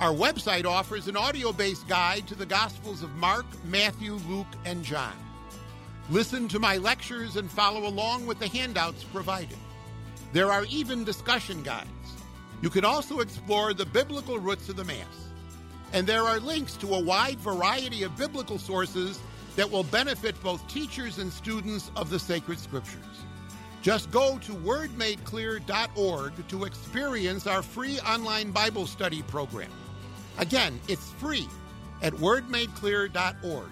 Our 0.00 0.12
website 0.12 0.64
offers 0.64 1.06
an 1.06 1.16
audio 1.16 1.52
based 1.52 1.86
guide 1.86 2.26
to 2.26 2.34
the 2.34 2.44
Gospels 2.44 3.04
of 3.04 3.14
Mark, 3.14 3.46
Matthew, 3.64 4.14
Luke, 4.28 4.48
and 4.64 4.82
John. 4.82 5.14
Listen 6.10 6.48
to 6.48 6.58
my 6.58 6.78
lectures 6.78 7.36
and 7.36 7.48
follow 7.48 7.86
along 7.86 8.26
with 8.26 8.40
the 8.40 8.48
handouts 8.48 9.04
provided. 9.04 9.58
There 10.32 10.50
are 10.50 10.64
even 10.70 11.04
discussion 11.04 11.62
guides. 11.62 11.86
You 12.62 12.70
can 12.70 12.84
also 12.84 13.20
explore 13.20 13.74
the 13.74 13.86
biblical 13.86 14.40
roots 14.40 14.68
of 14.68 14.74
the 14.74 14.82
Mass. 14.82 15.25
And 15.96 16.06
there 16.06 16.24
are 16.24 16.38
links 16.40 16.74
to 16.74 16.94
a 16.94 17.00
wide 17.00 17.38
variety 17.38 18.02
of 18.02 18.14
biblical 18.18 18.58
sources 18.58 19.18
that 19.56 19.70
will 19.70 19.84
benefit 19.84 20.38
both 20.42 20.68
teachers 20.68 21.16
and 21.16 21.32
students 21.32 21.90
of 21.96 22.10
the 22.10 22.18
sacred 22.18 22.58
scriptures. 22.58 23.02
Just 23.80 24.10
go 24.10 24.36
to 24.40 24.52
wordmadeclear.org 24.52 26.48
to 26.48 26.64
experience 26.64 27.46
our 27.46 27.62
free 27.62 27.98
online 28.00 28.50
Bible 28.50 28.86
study 28.86 29.22
program. 29.22 29.70
Again, 30.36 30.78
it's 30.86 31.12
free 31.12 31.48
at 32.02 32.12
wordmadeclear.org. 32.12 33.70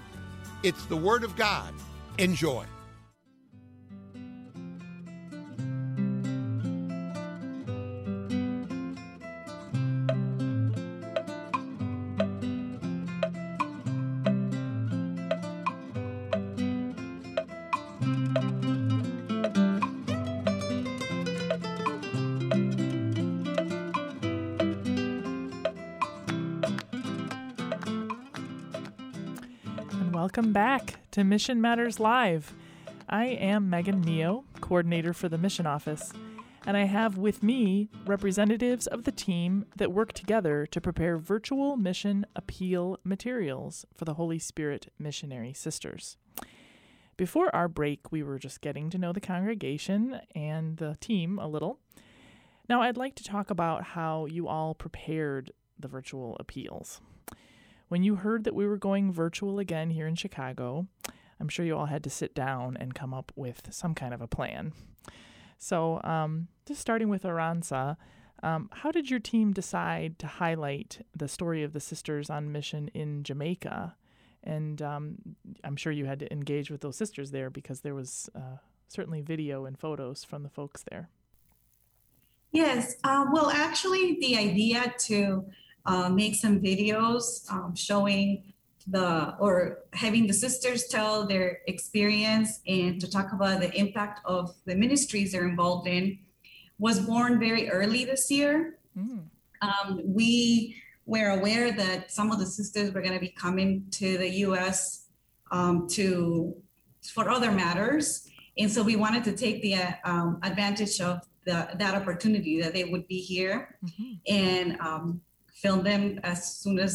It's 0.62 0.86
the 0.86 0.96
Word 0.96 1.24
of 1.24 1.36
God. 1.36 1.74
Enjoy. 2.16 2.64
Welcome 30.24 30.54
back 30.54 30.94
to 31.10 31.22
Mission 31.22 31.60
Matters 31.60 32.00
Live. 32.00 32.54
I 33.10 33.26
am 33.26 33.68
Megan 33.68 34.00
Neo, 34.00 34.46
coordinator 34.58 35.12
for 35.12 35.28
the 35.28 35.36
mission 35.36 35.66
office, 35.66 36.14
and 36.64 36.78
I 36.78 36.84
have 36.84 37.18
with 37.18 37.42
me 37.42 37.90
representatives 38.06 38.86
of 38.86 39.04
the 39.04 39.12
team 39.12 39.66
that 39.76 39.92
work 39.92 40.14
together 40.14 40.64
to 40.64 40.80
prepare 40.80 41.18
virtual 41.18 41.76
mission 41.76 42.24
appeal 42.34 42.98
materials 43.04 43.84
for 43.94 44.06
the 44.06 44.14
Holy 44.14 44.38
Spirit 44.38 44.90
Missionary 44.98 45.52
Sisters. 45.52 46.16
Before 47.18 47.54
our 47.54 47.68
break, 47.68 48.10
we 48.10 48.22
were 48.22 48.38
just 48.38 48.62
getting 48.62 48.88
to 48.88 48.98
know 48.98 49.12
the 49.12 49.20
congregation 49.20 50.22
and 50.34 50.78
the 50.78 50.96
team 51.00 51.38
a 51.38 51.46
little. 51.46 51.80
Now, 52.66 52.80
I'd 52.80 52.96
like 52.96 53.14
to 53.16 53.24
talk 53.24 53.50
about 53.50 53.84
how 53.84 54.24
you 54.24 54.48
all 54.48 54.74
prepared 54.74 55.52
the 55.78 55.86
virtual 55.86 56.38
appeals. 56.40 57.02
When 57.94 58.02
you 58.02 58.16
heard 58.16 58.42
that 58.42 58.56
we 58.56 58.66
were 58.66 58.76
going 58.76 59.12
virtual 59.12 59.60
again 59.60 59.90
here 59.90 60.08
in 60.08 60.16
Chicago, 60.16 60.88
I'm 61.38 61.48
sure 61.48 61.64
you 61.64 61.76
all 61.76 61.86
had 61.86 62.02
to 62.02 62.10
sit 62.10 62.34
down 62.34 62.76
and 62.76 62.92
come 62.92 63.14
up 63.14 63.30
with 63.36 63.68
some 63.70 63.94
kind 63.94 64.12
of 64.12 64.20
a 64.20 64.26
plan. 64.26 64.72
So, 65.58 66.00
um, 66.02 66.48
just 66.66 66.80
starting 66.80 67.08
with 67.08 67.22
Aranza, 67.22 67.96
um, 68.42 68.68
how 68.72 68.90
did 68.90 69.10
your 69.10 69.20
team 69.20 69.52
decide 69.52 70.18
to 70.18 70.26
highlight 70.26 71.06
the 71.16 71.28
story 71.28 71.62
of 71.62 71.72
the 71.72 71.78
sisters 71.78 72.30
on 72.30 72.50
mission 72.50 72.88
in 72.94 73.22
Jamaica? 73.22 73.94
And 74.42 74.82
um, 74.82 75.18
I'm 75.62 75.76
sure 75.76 75.92
you 75.92 76.06
had 76.06 76.18
to 76.18 76.32
engage 76.32 76.72
with 76.72 76.80
those 76.80 76.96
sisters 76.96 77.30
there 77.30 77.48
because 77.48 77.82
there 77.82 77.94
was 77.94 78.28
uh, 78.34 78.56
certainly 78.88 79.20
video 79.20 79.66
and 79.66 79.78
photos 79.78 80.24
from 80.24 80.42
the 80.42 80.50
folks 80.50 80.82
there. 80.90 81.10
Yes, 82.50 82.96
uh, 83.04 83.26
well, 83.32 83.50
actually, 83.50 84.18
the 84.20 84.36
idea 84.36 84.92
to 85.06 85.44
uh, 85.86 86.08
make 86.08 86.34
some 86.34 86.60
videos 86.60 87.50
um, 87.52 87.74
showing 87.74 88.42
the 88.86 89.34
or 89.38 89.78
having 89.92 90.26
the 90.26 90.32
sisters 90.32 90.88
tell 90.88 91.26
their 91.26 91.60
experience 91.66 92.60
and 92.66 93.00
to 93.00 93.10
talk 93.10 93.32
about 93.32 93.60
the 93.60 93.72
impact 93.74 94.20
of 94.24 94.54
the 94.66 94.74
ministries 94.74 95.32
they're 95.32 95.48
involved 95.48 95.88
in 95.88 96.18
was 96.78 97.00
born 97.00 97.38
very 97.38 97.70
early 97.70 98.04
this 98.04 98.30
year. 98.30 98.78
Mm. 98.98 99.22
Um, 99.62 100.00
we 100.04 100.76
were 101.06 101.30
aware 101.30 101.72
that 101.72 102.10
some 102.10 102.30
of 102.30 102.38
the 102.38 102.46
sisters 102.46 102.92
were 102.92 103.00
going 103.00 103.14
to 103.14 103.20
be 103.20 103.30
coming 103.30 103.86
to 103.92 104.18
the 104.18 104.28
U.S. 104.46 105.06
Um, 105.50 105.86
to 105.90 106.54
for 107.12 107.28
other 107.30 107.52
matters, 107.52 108.28
and 108.58 108.70
so 108.70 108.82
we 108.82 108.96
wanted 108.96 109.24
to 109.24 109.36
take 109.36 109.60
the 109.62 109.74
uh, 109.76 109.92
um, 110.04 110.38
advantage 110.42 111.00
of 111.00 111.20
the, 111.44 111.68
that 111.78 111.94
opportunity 111.94 112.60
that 112.62 112.72
they 112.72 112.84
would 112.84 113.06
be 113.06 113.18
here 113.18 113.78
Mhm. 113.84 114.20
and 114.26 114.80
um, 114.80 115.20
film 115.64 115.82
them 115.82 116.20
as 116.22 116.38
soon 116.60 116.78
as 116.78 116.92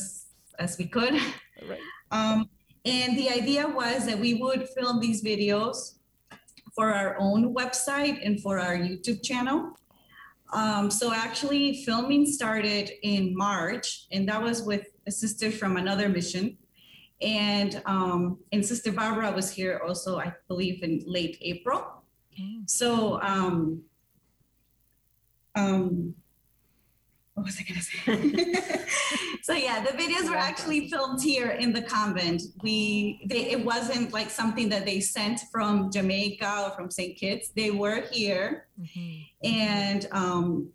as 0.60 0.78
we 0.78 0.86
could. 0.86 1.16
Right. 1.70 1.80
Um, 2.12 2.50
and 2.86 3.18
the 3.18 3.30
idea 3.30 3.68
was 3.68 4.06
that 4.06 4.20
we 4.20 4.36
would 4.36 4.62
film 4.78 5.00
these 5.00 5.24
videos 5.24 5.78
for 6.76 6.94
our 6.94 7.18
own 7.20 7.54
website 7.54 8.26
and 8.26 8.42
for 8.42 8.60
our 8.60 8.76
YouTube 8.78 9.24
channel. 9.24 9.60
Um, 10.54 10.90
so 10.90 11.14
actually, 11.14 11.84
filming 11.86 12.26
started 12.26 12.92
in 13.04 13.36
March, 13.36 14.08
and 14.12 14.28
that 14.30 14.42
was 14.42 14.64
with 14.64 14.86
a 15.06 15.12
sister 15.12 15.52
from 15.52 15.78
another 15.78 16.08
mission. 16.10 16.58
And 17.22 17.82
um, 17.86 18.40
and 18.54 18.66
Sister 18.66 18.92
Barbara 18.92 19.32
was 19.32 19.52
here 19.52 19.82
also, 19.86 20.20
I 20.20 20.34
believe, 20.48 20.84
in 20.84 21.04
late 21.06 21.38
April. 21.42 21.82
Mm. 22.40 22.70
So 22.70 23.22
um, 23.22 23.82
um, 25.56 26.16
what 27.40 27.46
was 27.46 27.58
I 27.60 27.64
gonna 27.64 27.82
say? 27.82 28.54
so 29.44 29.54
yeah, 29.54 29.82
the 29.82 29.92
videos 29.98 30.30
were 30.30 30.36
actually 30.36 30.90
filmed 30.90 31.22
here 31.22 31.52
in 31.52 31.72
the 31.72 31.82
convent. 31.82 32.42
We 32.62 33.22
they 33.26 33.52
it 33.52 33.64
wasn't 33.64 34.12
like 34.12 34.30
something 34.30 34.68
that 34.70 34.86
they 34.86 35.00
sent 35.00 35.40
from 35.52 35.90
Jamaica 35.92 36.64
or 36.66 36.72
from 36.72 36.92
St. 36.92 37.18
Kitts. 37.18 37.50
They 37.56 37.72
were 37.72 38.02
here, 38.12 38.68
Mhm. 38.80 39.26
and 39.44 40.08
um, 40.12 40.70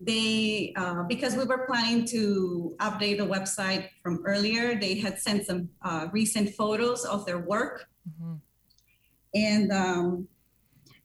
they 0.00 0.74
uh, 0.76 1.04
because 1.04 1.34
we 1.36 1.44
were 1.44 1.64
planning 1.66 2.04
to 2.06 2.74
update 2.80 3.16
the 3.18 3.26
website 3.26 3.88
from 4.02 4.22
earlier. 4.26 4.78
They 4.78 4.96
had 4.96 5.18
sent 5.18 5.46
some 5.46 5.70
uh, 5.82 6.08
recent 6.12 6.50
photos 6.54 7.04
of 7.06 7.24
their 7.24 7.38
work, 7.38 7.86
Mhm. 8.10 8.40
and 9.34 9.72
um, 9.72 10.28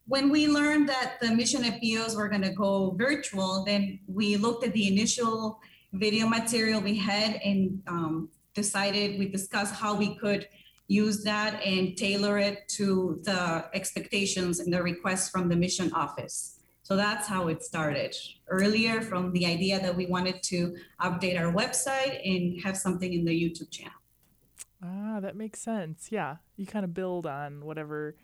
when 0.09 0.31
we 0.31 0.47
learned 0.47 0.89
that 0.89 1.19
the 1.21 1.29
mission 1.29 1.65
appeals 1.65 2.15
were 2.15 2.27
going 2.27 2.41
to 2.41 2.49
go 2.49 2.95
virtual, 2.97 3.63
then 3.63 3.99
we 4.07 4.37
looked 4.37 4.65
at 4.65 4.73
the 4.73 4.87
initial 4.87 5.61
video 5.93 6.27
material 6.27 6.81
we 6.81 6.97
had 6.97 7.35
and 7.45 7.81
um, 7.87 8.27
decided 8.55 9.19
we 9.19 9.27
discussed 9.27 9.75
how 9.75 9.93
we 9.95 10.15
could 10.15 10.47
use 10.87 11.23
that 11.23 11.61
and 11.63 11.95
tailor 11.95 12.39
it 12.39 12.67
to 12.67 13.21
the 13.23 13.65
expectations 13.75 14.59
and 14.59 14.73
the 14.73 14.81
requests 14.81 15.29
from 15.29 15.47
the 15.47 15.55
mission 15.55 15.93
office. 15.93 16.59
So 16.81 16.95
that's 16.95 17.27
how 17.27 17.47
it 17.49 17.61
started. 17.63 18.15
Earlier, 18.47 19.01
from 19.01 19.31
the 19.31 19.45
idea 19.45 19.79
that 19.79 19.95
we 19.95 20.07
wanted 20.07 20.41
to 20.41 20.75
update 20.99 21.39
our 21.39 21.53
website 21.53 22.19
and 22.25 22.59
have 22.63 22.75
something 22.75 23.13
in 23.13 23.25
the 23.25 23.43
YouTube 23.43 23.69
channel. 23.69 23.93
Ah, 24.83 25.19
that 25.19 25.35
makes 25.35 25.61
sense. 25.61 26.07
Yeah, 26.09 26.37
you 26.57 26.65
kind 26.65 26.83
of 26.83 26.95
build 26.95 27.27
on 27.27 27.63
whatever 27.63 28.15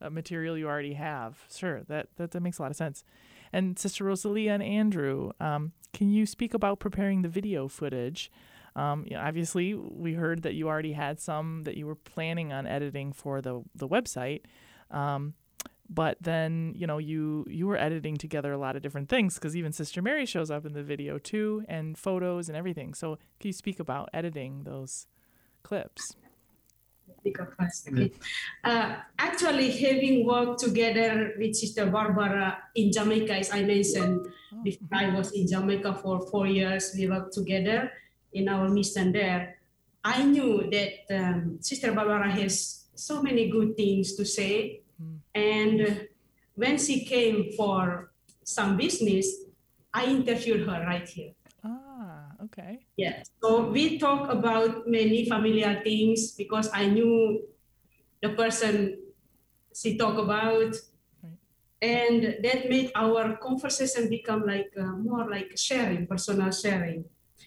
uh, 0.00 0.10
material 0.10 0.56
you 0.56 0.66
already 0.66 0.94
have. 0.94 1.44
Sure, 1.54 1.82
that, 1.88 2.08
that 2.16 2.30
that 2.32 2.40
makes 2.40 2.58
a 2.58 2.62
lot 2.62 2.70
of 2.70 2.76
sense. 2.76 3.04
And 3.52 3.78
Sister 3.78 4.04
Rosalia 4.04 4.52
and 4.52 4.62
Andrew, 4.62 5.30
um, 5.40 5.72
can 5.92 6.10
you 6.10 6.26
speak 6.26 6.54
about 6.54 6.78
preparing 6.78 7.22
the 7.22 7.28
video 7.28 7.68
footage? 7.68 8.30
Um, 8.76 9.04
yeah, 9.08 9.26
obviously, 9.26 9.74
we 9.74 10.14
heard 10.14 10.42
that 10.42 10.54
you 10.54 10.68
already 10.68 10.92
had 10.92 11.20
some 11.20 11.62
that 11.64 11.76
you 11.76 11.86
were 11.86 11.96
planning 11.96 12.52
on 12.52 12.66
editing 12.66 13.12
for 13.12 13.40
the 13.40 13.62
the 13.74 13.88
website. 13.88 14.42
Um, 14.90 15.34
but 15.88 16.16
then 16.20 16.72
you 16.76 16.86
know 16.86 16.98
you 16.98 17.44
you 17.48 17.66
were 17.66 17.76
editing 17.76 18.16
together 18.16 18.52
a 18.52 18.58
lot 18.58 18.76
of 18.76 18.82
different 18.82 19.08
things 19.08 19.34
because 19.34 19.56
even 19.56 19.72
Sister 19.72 20.00
Mary 20.00 20.24
shows 20.24 20.50
up 20.50 20.64
in 20.64 20.72
the 20.72 20.84
video 20.84 21.18
too, 21.18 21.64
and 21.68 21.98
photos 21.98 22.48
and 22.48 22.56
everything. 22.56 22.94
So 22.94 23.16
can 23.40 23.48
you 23.48 23.52
speak 23.52 23.80
about 23.80 24.08
editing 24.14 24.62
those 24.62 25.08
clips? 25.64 26.14
Okay. 28.00 28.12
Uh, 28.64 28.96
actually, 29.18 29.70
having 29.72 30.26
worked 30.26 30.60
together 30.60 31.34
with 31.38 31.54
Sister 31.54 31.86
Barbara 31.86 32.58
in 32.74 32.92
Jamaica, 32.92 33.34
as 33.34 33.52
I 33.52 33.62
mentioned, 33.62 34.26
Oh, 34.52 34.62
before 34.62 34.88
I 34.92 35.14
was 35.14 35.32
in 35.32 35.46
Jamaica 35.46 35.94
for 36.02 36.26
four 36.26 36.46
years, 36.46 36.92
we 36.96 37.06
worked 37.08 37.32
together 37.32 37.92
in 38.32 38.48
our 38.48 38.68
mission 38.68 39.12
there. 39.12 39.58
I 40.04 40.24
knew 40.24 40.68
that 40.70 40.92
um, 41.14 41.58
Sister 41.60 41.92
Barbara 41.92 42.30
has 42.30 42.86
so 42.94 43.22
many 43.22 43.48
good 43.48 43.76
things 43.76 44.14
to 44.16 44.24
say. 44.24 44.82
Mm. 45.00 45.18
And 45.34 46.08
when 46.54 46.78
she 46.78 47.04
came 47.04 47.52
for 47.56 48.10
some 48.44 48.76
business, 48.76 49.26
I 49.94 50.06
interviewed 50.06 50.66
her 50.68 50.84
right 50.86 51.08
here. 51.08 51.32
Okay. 52.44 52.86
Yeah. 52.96 53.22
So 53.42 53.68
we 53.70 53.98
talk 53.98 54.30
about 54.30 54.88
many 54.88 55.28
familiar 55.28 55.80
things 55.84 56.32
because 56.32 56.68
I 56.72 56.86
knew 56.86 57.42
the 58.22 58.30
person 58.30 58.98
she 59.74 59.96
talk 59.96 60.18
about, 60.18 60.74
Right. 61.22 61.38
and 61.82 62.36
that 62.42 62.68
made 62.68 62.90
our 62.94 63.36
conversation 63.36 64.08
become 64.08 64.44
like 64.46 64.72
uh, 64.76 64.96
more 64.96 65.28
like 65.30 65.56
sharing, 65.56 66.06
personal 66.06 66.50
sharing. 66.50 67.04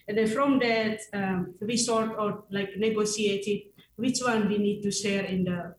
And 0.08 0.18
then 0.18 0.28
from 0.28 0.60
that, 0.60 1.00
um, 1.14 1.54
we 1.62 1.78
sort 1.78 2.12
of 2.18 2.44
like 2.50 2.78
negotiated 2.78 3.72
which 3.96 4.20
one 4.22 4.48
we 4.50 4.58
need 4.58 4.82
to 4.84 4.92
share 4.92 5.24
in 5.26 5.44
the 5.46 5.76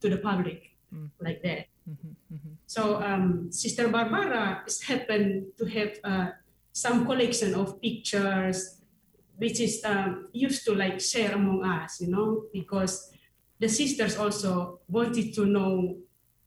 to 0.00 0.08
the 0.08 0.18
public, 0.18 0.64
Mm. 0.94 1.10
like 1.20 1.42
that. 1.42 1.66
hmm 1.84 2.14
hmm 2.32 2.54
So 2.66 2.96
um, 3.02 3.52
Sister 3.52 3.88
Barbara 3.88 4.64
is 4.66 4.80
happened 4.88 5.52
to 5.58 5.64
have 5.68 5.92
uh, 6.04 6.28
some 6.78 7.04
collection 7.04 7.54
of 7.54 7.80
pictures, 7.82 8.80
which 9.36 9.58
is 9.58 9.82
um, 9.84 10.28
used 10.32 10.64
to 10.64 10.74
like 10.74 11.00
share 11.00 11.32
among 11.32 11.64
us, 11.64 12.00
you 12.00 12.08
know, 12.08 12.44
because 12.52 13.10
the 13.58 13.68
sisters 13.68 14.16
also 14.16 14.78
wanted 14.86 15.34
to 15.34 15.44
know 15.44 15.96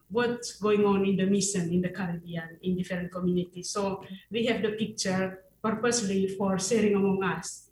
what's 0.09 0.55
going 0.59 0.85
on 0.85 1.05
in 1.05 1.17
the 1.17 1.25
mission 1.25 1.71
in 1.71 1.81
the 1.81 1.89
Caribbean 1.89 2.57
in 2.61 2.77
different 2.77 3.11
communities. 3.11 3.69
So 3.69 4.03
we 4.29 4.45
have 4.45 4.61
the 4.61 4.71
picture 4.71 5.43
purposely 5.61 6.27
for 6.37 6.57
sharing 6.59 6.95
among 6.95 7.23
us. 7.23 7.69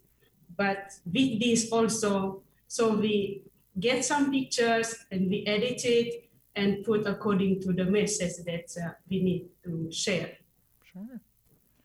But 0.54 0.92
with 1.06 1.40
this 1.40 1.72
also, 1.72 2.42
so 2.68 2.94
we 2.94 3.42
get 3.78 4.04
some 4.04 4.30
pictures 4.30 5.06
and 5.10 5.30
we 5.30 5.44
edit 5.46 5.80
it 5.84 6.28
and 6.54 6.84
put 6.84 7.06
according 7.06 7.62
to 7.62 7.72
the 7.72 7.84
message 7.84 8.44
that 8.44 8.68
uh, 8.84 8.90
we 9.08 9.22
need 9.22 9.48
to 9.64 9.90
share. 9.90 10.36
Sure. 10.84 11.20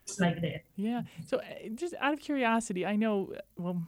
It's 0.06 0.20
like 0.20 0.42
that. 0.42 0.64
Yeah. 0.76 1.02
So, 1.26 1.38
uh, 1.38 1.70
just 1.74 1.96
out 2.00 2.14
of 2.14 2.20
curiosity, 2.20 2.86
I 2.86 2.96
know. 2.96 3.34
Well, 3.58 3.82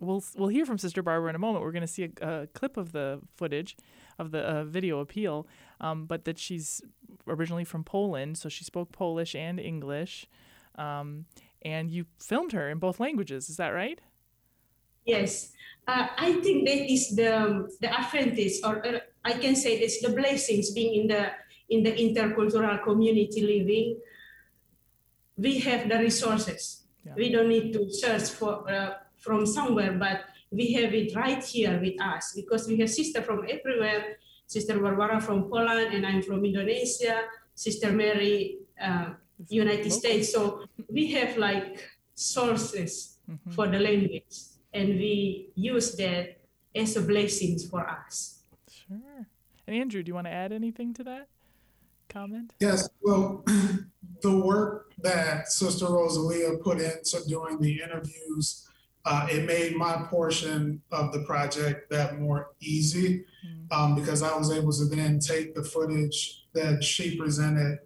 we'll 0.00 0.22
we'll 0.36 0.48
hear 0.48 0.66
from 0.66 0.78
Sister 0.78 1.02
Barbara 1.02 1.30
in 1.30 1.36
a 1.36 1.38
moment. 1.38 1.64
We're 1.64 1.72
going 1.72 1.82
to 1.82 1.86
see 1.86 2.10
a, 2.20 2.42
a 2.42 2.46
clip 2.48 2.76
of 2.76 2.92
the 2.92 3.20
footage 3.36 3.76
of 4.18 4.32
the 4.32 4.40
uh, 4.40 4.64
video 4.64 5.00
appeal, 5.00 5.46
um, 5.80 6.04
but 6.04 6.24
that 6.24 6.38
she's 6.38 6.82
originally 7.26 7.64
from 7.64 7.84
Poland, 7.84 8.36
so 8.36 8.48
she 8.48 8.64
spoke 8.64 8.92
Polish 8.92 9.34
and 9.34 9.58
English, 9.58 10.26
um, 10.76 11.24
and 11.62 11.90
you 11.90 12.06
filmed 12.18 12.52
her 12.52 12.68
in 12.68 12.78
both 12.78 13.00
languages. 13.00 13.48
Is 13.48 13.56
that 13.56 13.70
right? 13.70 14.00
Yes, 15.04 15.52
uh, 15.88 16.08
I 16.16 16.34
think 16.40 16.68
that 16.68 16.92
is 16.92 17.16
the 17.16 17.68
the 17.80 17.88
advantage, 17.88 18.60
or 18.64 18.86
uh, 18.86 19.00
I 19.24 19.32
can 19.32 19.56
say 19.56 19.78
it's 19.78 20.00
the 20.00 20.10
blessings 20.10 20.70
being 20.72 21.00
in 21.00 21.06
the 21.08 21.32
in 21.70 21.82
the 21.82 21.92
intercultural 21.92 22.82
community 22.84 23.40
living. 23.40 23.98
We 25.36 25.58
have 25.60 25.88
the 25.88 25.98
resources. 25.98 26.84
Yeah. 27.04 27.14
We 27.16 27.30
don't 27.30 27.48
need 27.48 27.72
to 27.72 27.90
search 27.90 28.30
for 28.30 28.68
uh, 28.70 28.94
from 29.18 29.46
somewhere, 29.46 29.92
but 29.92 30.20
we 30.50 30.72
have 30.74 30.92
it 30.94 31.14
right 31.16 31.42
here 31.42 31.80
with 31.80 32.00
us 32.00 32.32
because 32.36 32.68
we 32.68 32.76
have 32.78 32.90
sister 32.90 33.22
from 33.22 33.44
everywhere. 33.48 34.18
Sister 34.46 34.78
Barbara 34.78 35.20
from 35.20 35.48
Poland, 35.48 35.94
and 35.94 36.06
I'm 36.06 36.22
from 36.22 36.44
Indonesia. 36.44 37.24
Sister 37.54 37.90
Mary, 37.92 38.58
uh, 38.80 39.14
United 39.48 39.86
Local. 39.88 39.90
States. 39.90 40.32
So 40.32 40.64
we 40.90 41.10
have 41.12 41.36
like 41.38 41.80
sources 42.14 43.18
Mhm. 43.30 43.54
for 43.54 43.66
the 43.68 43.78
language, 43.78 44.36
and 44.74 44.88
we 44.98 45.48
use 45.54 45.96
that 45.96 46.36
as 46.74 46.96
a 46.96 47.02
blessing 47.02 47.58
for 47.70 47.88
us. 47.88 48.42
Sure. 48.68 49.26
And 49.66 49.76
Andrew, 49.76 50.02
do 50.02 50.10
you 50.10 50.14
want 50.14 50.26
to 50.26 50.32
add 50.32 50.52
anything 50.52 50.92
to 50.94 51.04
that 51.04 51.28
comment? 52.08 52.52
Yes, 52.60 52.88
well, 53.00 53.44
the 54.22 54.36
work 54.36 54.91
that 55.02 55.48
Sister 55.48 55.86
Rosalia 55.86 56.56
put 56.62 56.80
into 56.80 57.20
doing 57.28 57.60
the 57.60 57.82
interviews, 57.82 58.68
uh, 59.04 59.26
it 59.30 59.46
made 59.46 59.76
my 59.76 59.96
portion 60.08 60.80
of 60.92 61.12
the 61.12 61.20
project 61.20 61.90
that 61.90 62.20
more 62.20 62.50
easy 62.60 63.24
um, 63.70 63.94
because 63.94 64.22
I 64.22 64.36
was 64.36 64.52
able 64.52 64.72
to 64.72 64.84
then 64.84 65.18
take 65.18 65.54
the 65.54 65.64
footage 65.64 66.44
that 66.54 66.84
she 66.84 67.16
presented 67.16 67.78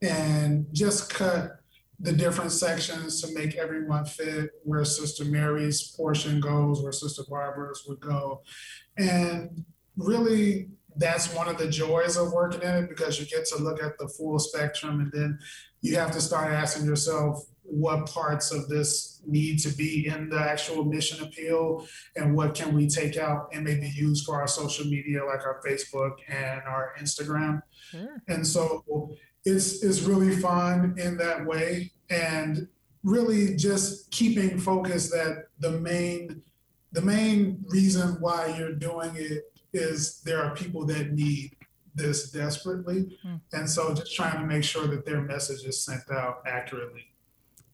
and 0.00 0.66
just 0.72 1.12
cut 1.12 1.58
the 2.00 2.12
different 2.12 2.50
sections 2.50 3.20
to 3.20 3.32
make 3.34 3.54
everyone 3.54 4.04
fit 4.04 4.50
where 4.64 4.84
Sister 4.84 5.24
Mary's 5.24 5.82
portion 5.82 6.40
goes, 6.40 6.82
where 6.82 6.92
Sister 6.92 7.22
Barbara's 7.28 7.84
would 7.86 8.00
go, 8.00 8.42
and 8.96 9.64
really 9.96 10.68
that's 10.96 11.34
one 11.34 11.48
of 11.48 11.58
the 11.58 11.68
joys 11.68 12.16
of 12.16 12.32
working 12.32 12.62
in 12.62 12.84
it 12.84 12.88
because 12.88 13.18
you 13.18 13.26
get 13.26 13.46
to 13.46 13.62
look 13.62 13.82
at 13.82 13.98
the 13.98 14.08
full 14.08 14.38
spectrum 14.38 15.00
and 15.00 15.12
then 15.12 15.38
you 15.80 15.96
have 15.96 16.10
to 16.12 16.20
start 16.20 16.52
asking 16.52 16.86
yourself 16.86 17.44
what 17.64 18.06
parts 18.06 18.52
of 18.52 18.68
this 18.68 19.22
need 19.26 19.58
to 19.58 19.70
be 19.76 20.06
in 20.06 20.28
the 20.28 20.38
actual 20.38 20.84
mission 20.84 21.22
appeal 21.24 21.86
and 22.16 22.34
what 22.34 22.54
can 22.54 22.74
we 22.74 22.86
take 22.86 23.16
out 23.16 23.48
and 23.52 23.64
maybe 23.64 23.88
use 23.94 24.24
for 24.24 24.40
our 24.40 24.48
social 24.48 24.84
media 24.86 25.24
like 25.24 25.40
our 25.46 25.60
facebook 25.66 26.16
and 26.28 26.60
our 26.66 26.92
instagram 27.00 27.62
sure. 27.90 28.22
and 28.28 28.46
so 28.46 28.84
it's 29.44 29.82
it's 29.82 30.02
really 30.02 30.36
fun 30.36 30.94
in 30.98 31.16
that 31.16 31.44
way 31.46 31.90
and 32.10 32.68
really 33.04 33.56
just 33.56 34.10
keeping 34.10 34.58
focus 34.58 35.10
that 35.10 35.46
the 35.60 35.70
main 35.70 36.42
the 36.92 37.02
main 37.02 37.64
reason 37.68 38.16
why 38.20 38.54
you're 38.58 38.74
doing 38.74 39.10
it 39.14 39.51
is 39.72 40.20
there 40.22 40.42
are 40.42 40.54
people 40.54 40.84
that 40.86 41.12
need 41.12 41.56
this 41.94 42.30
desperately. 42.30 43.18
Mm. 43.24 43.40
And 43.52 43.68
so 43.68 43.94
just 43.94 44.14
trying 44.14 44.40
to 44.40 44.46
make 44.46 44.64
sure 44.64 44.86
that 44.86 45.04
their 45.04 45.20
message 45.20 45.64
is 45.64 45.82
sent 45.82 46.10
out 46.10 46.42
accurately. 46.46 47.06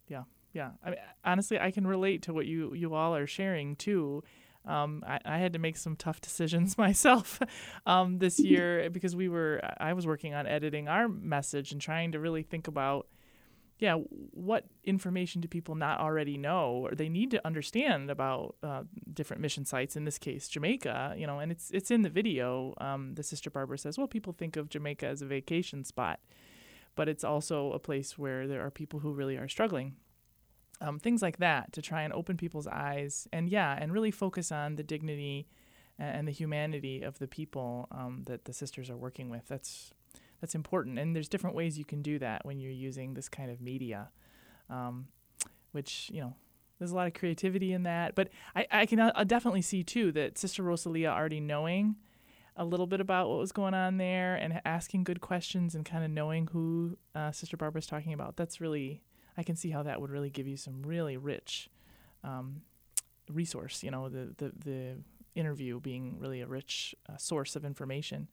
Yeah. 0.08 0.24
Yeah. 0.52 0.70
I 0.84 0.90
mean, 0.90 0.98
honestly, 1.24 1.58
I 1.58 1.70
can 1.70 1.87
relate 1.87 2.22
to 2.22 2.32
what 2.32 2.46
you, 2.46 2.74
you 2.74 2.94
all 2.94 3.14
are 3.14 3.26
sharing 3.26 3.76
too. 3.76 4.22
Um, 4.64 5.02
I, 5.06 5.20
I, 5.24 5.38
had 5.38 5.54
to 5.54 5.58
make 5.58 5.78
some 5.78 5.96
tough 5.96 6.20
decisions 6.20 6.76
myself 6.78 7.40
um, 7.87 8.18
this 8.18 8.38
year 8.38 8.90
because 8.90 9.16
we 9.16 9.28
were 9.28 9.62
I 9.78 9.94
was 9.94 10.06
working 10.06 10.34
on 10.34 10.46
editing 10.46 10.88
our 10.88 11.08
message 11.08 11.72
and 11.72 11.80
trying 11.80 12.12
to 12.12 12.20
really 12.20 12.42
think 12.42 12.68
about 12.68 13.06
yeah, 13.78 13.94
what 13.94 14.64
information 14.82 15.40
do 15.40 15.48
people 15.48 15.76
not 15.76 16.00
already 16.00 16.36
know 16.36 16.84
or 16.84 16.94
they 16.94 17.08
need 17.08 17.30
to 17.30 17.46
understand 17.46 18.10
about 18.10 18.56
uh, 18.62 18.82
different 19.12 19.40
mission 19.40 19.64
sites? 19.64 19.94
In 19.94 20.04
this 20.04 20.18
case, 20.18 20.48
Jamaica, 20.48 21.14
you 21.16 21.26
know, 21.26 21.38
and 21.38 21.52
it's 21.52 21.70
it's 21.70 21.90
in 21.90 22.02
the 22.02 22.10
video. 22.10 22.74
Um, 22.80 23.14
the 23.14 23.22
sister 23.22 23.50
Barbara 23.50 23.78
says, 23.78 23.96
well, 23.96 24.08
people 24.08 24.32
think 24.32 24.56
of 24.56 24.68
Jamaica 24.68 25.06
as 25.06 25.22
a 25.22 25.26
vacation 25.26 25.84
spot, 25.84 26.18
but 26.96 27.08
it's 27.08 27.22
also 27.22 27.72
a 27.72 27.78
place 27.78 28.18
where 28.18 28.48
there 28.48 28.64
are 28.64 28.70
people 28.70 29.00
who 29.00 29.12
really 29.12 29.36
are 29.36 29.48
struggling. 29.48 29.94
Um, 30.80 30.98
things 30.98 31.22
like 31.22 31.38
that 31.38 31.72
to 31.72 31.82
try 31.82 32.02
and 32.02 32.12
open 32.12 32.36
people's 32.36 32.66
eyes 32.66 33.28
and 33.32 33.48
yeah, 33.48 33.76
and 33.80 33.92
really 33.92 34.10
focus 34.10 34.50
on 34.50 34.76
the 34.76 34.82
dignity 34.82 35.48
and 35.98 36.28
the 36.28 36.32
humanity 36.32 37.02
of 37.02 37.18
the 37.18 37.26
people 37.26 37.88
um, 37.90 38.22
that 38.26 38.44
the 38.44 38.52
sisters 38.52 38.88
are 38.90 38.96
working 38.96 39.28
with. 39.28 39.48
That's 39.48 39.92
that's 40.40 40.55
important. 40.55 40.98
And 40.98 41.14
there's 41.14 41.29
different 41.29 41.57
ways 41.57 41.79
you 41.79 41.85
can 41.85 42.03
do 42.03 42.18
that 42.18 42.44
when 42.44 42.59
you're 42.59 42.70
using 42.70 43.14
this 43.14 43.29
kind 43.29 43.51
of 43.51 43.61
media, 43.61 44.11
um, 44.70 45.09
which 45.72 46.11
you 46.12 46.20
know 46.20 46.35
there's 46.79 46.92
a 46.92 46.94
lot 46.94 47.07
of 47.07 47.14
creativity 47.14 47.72
in 47.72 47.83
that. 47.85 48.14
But 48.14 48.29
I, 48.55 48.66
I 48.70 48.87
can 48.87 49.01
uh, 49.01 49.24
definitely 49.24 49.62
see 49.62 49.83
too 49.83 50.12
that 50.12 50.38
Sister 50.38 50.62
Rosalia 50.62 51.11
already 51.11 51.40
knowing 51.40 51.96
a 52.57 52.64
little 52.64 52.87
bit 52.87 53.01
about 53.01 53.29
what 53.29 53.38
was 53.38 53.53
going 53.53 53.74
on 53.74 53.98
there 53.98 54.35
and 54.35 54.61
asking 54.64 55.05
good 55.05 55.20
questions 55.20 55.74
and 55.77 55.85
kind 55.85 56.05
of 56.05 56.11
knowing 56.11 56.48
who 56.48 56.96
uh, 57.14 57.31
Sister 57.31 57.57
Barbara's 57.57 57.87
talking 57.87 58.12
about. 58.12 58.37
That's 58.37 58.61
really 58.61 59.03
I 59.37 59.44
can 59.44 59.57
see 59.57 59.70
how 59.70 59.85
that 59.85 60.01
would 60.01 60.11
really 60.11 60.31
give 60.31 60.48
you 60.48 60.57
some 60.57 60.83
really 60.83 61.16
rich 61.16 61.70
um, 62.24 62.62
resource. 63.31 63.83
You 63.83 63.90
know, 63.90 64.09
the 64.09 64.35
the 64.37 64.53
the 64.64 64.96
interview 65.35 65.81
being 65.81 66.16
really 66.18 66.40
a 66.40 66.46
rich 66.46 66.94
uh, 67.09 67.16
source 67.16 67.55
of 67.55 67.64
information. 67.64 68.29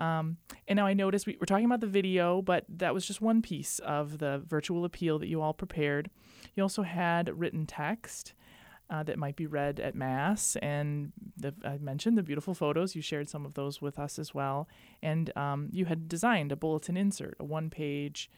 Um, 0.00 0.38
and 0.66 0.78
now 0.78 0.86
I 0.86 0.94
noticed 0.94 1.26
we 1.26 1.36
were 1.38 1.46
talking 1.46 1.66
about 1.66 1.80
the 1.80 1.86
video, 1.86 2.40
but 2.40 2.64
that 2.68 2.94
was 2.94 3.06
just 3.06 3.20
one 3.20 3.42
piece 3.42 3.78
of 3.80 4.18
the 4.18 4.42
virtual 4.46 4.84
appeal 4.84 5.18
that 5.18 5.28
you 5.28 5.42
all 5.42 5.52
prepared. 5.52 6.10
You 6.56 6.62
also 6.62 6.82
had 6.82 7.38
written 7.38 7.66
text. 7.66 8.32
Uh, 8.88 9.04
that 9.04 9.16
might 9.16 9.36
be 9.36 9.46
read 9.46 9.78
at 9.78 9.94
Mass. 9.94 10.56
And 10.56 11.12
the, 11.36 11.54
I 11.64 11.78
mentioned 11.78 12.18
the 12.18 12.24
beautiful 12.24 12.54
photos. 12.54 12.96
You 12.96 13.02
shared 13.02 13.28
some 13.28 13.46
of 13.46 13.54
those 13.54 13.80
with 13.80 14.00
us 14.00 14.18
as 14.18 14.34
well. 14.34 14.66
And 15.00 15.30
um, 15.36 15.68
you 15.70 15.84
had 15.84 16.08
designed 16.08 16.50
a 16.50 16.56
bulletin 16.56 16.96
insert, 16.96 17.36
a 17.38 17.44
one 17.44 17.70
page 17.70 18.28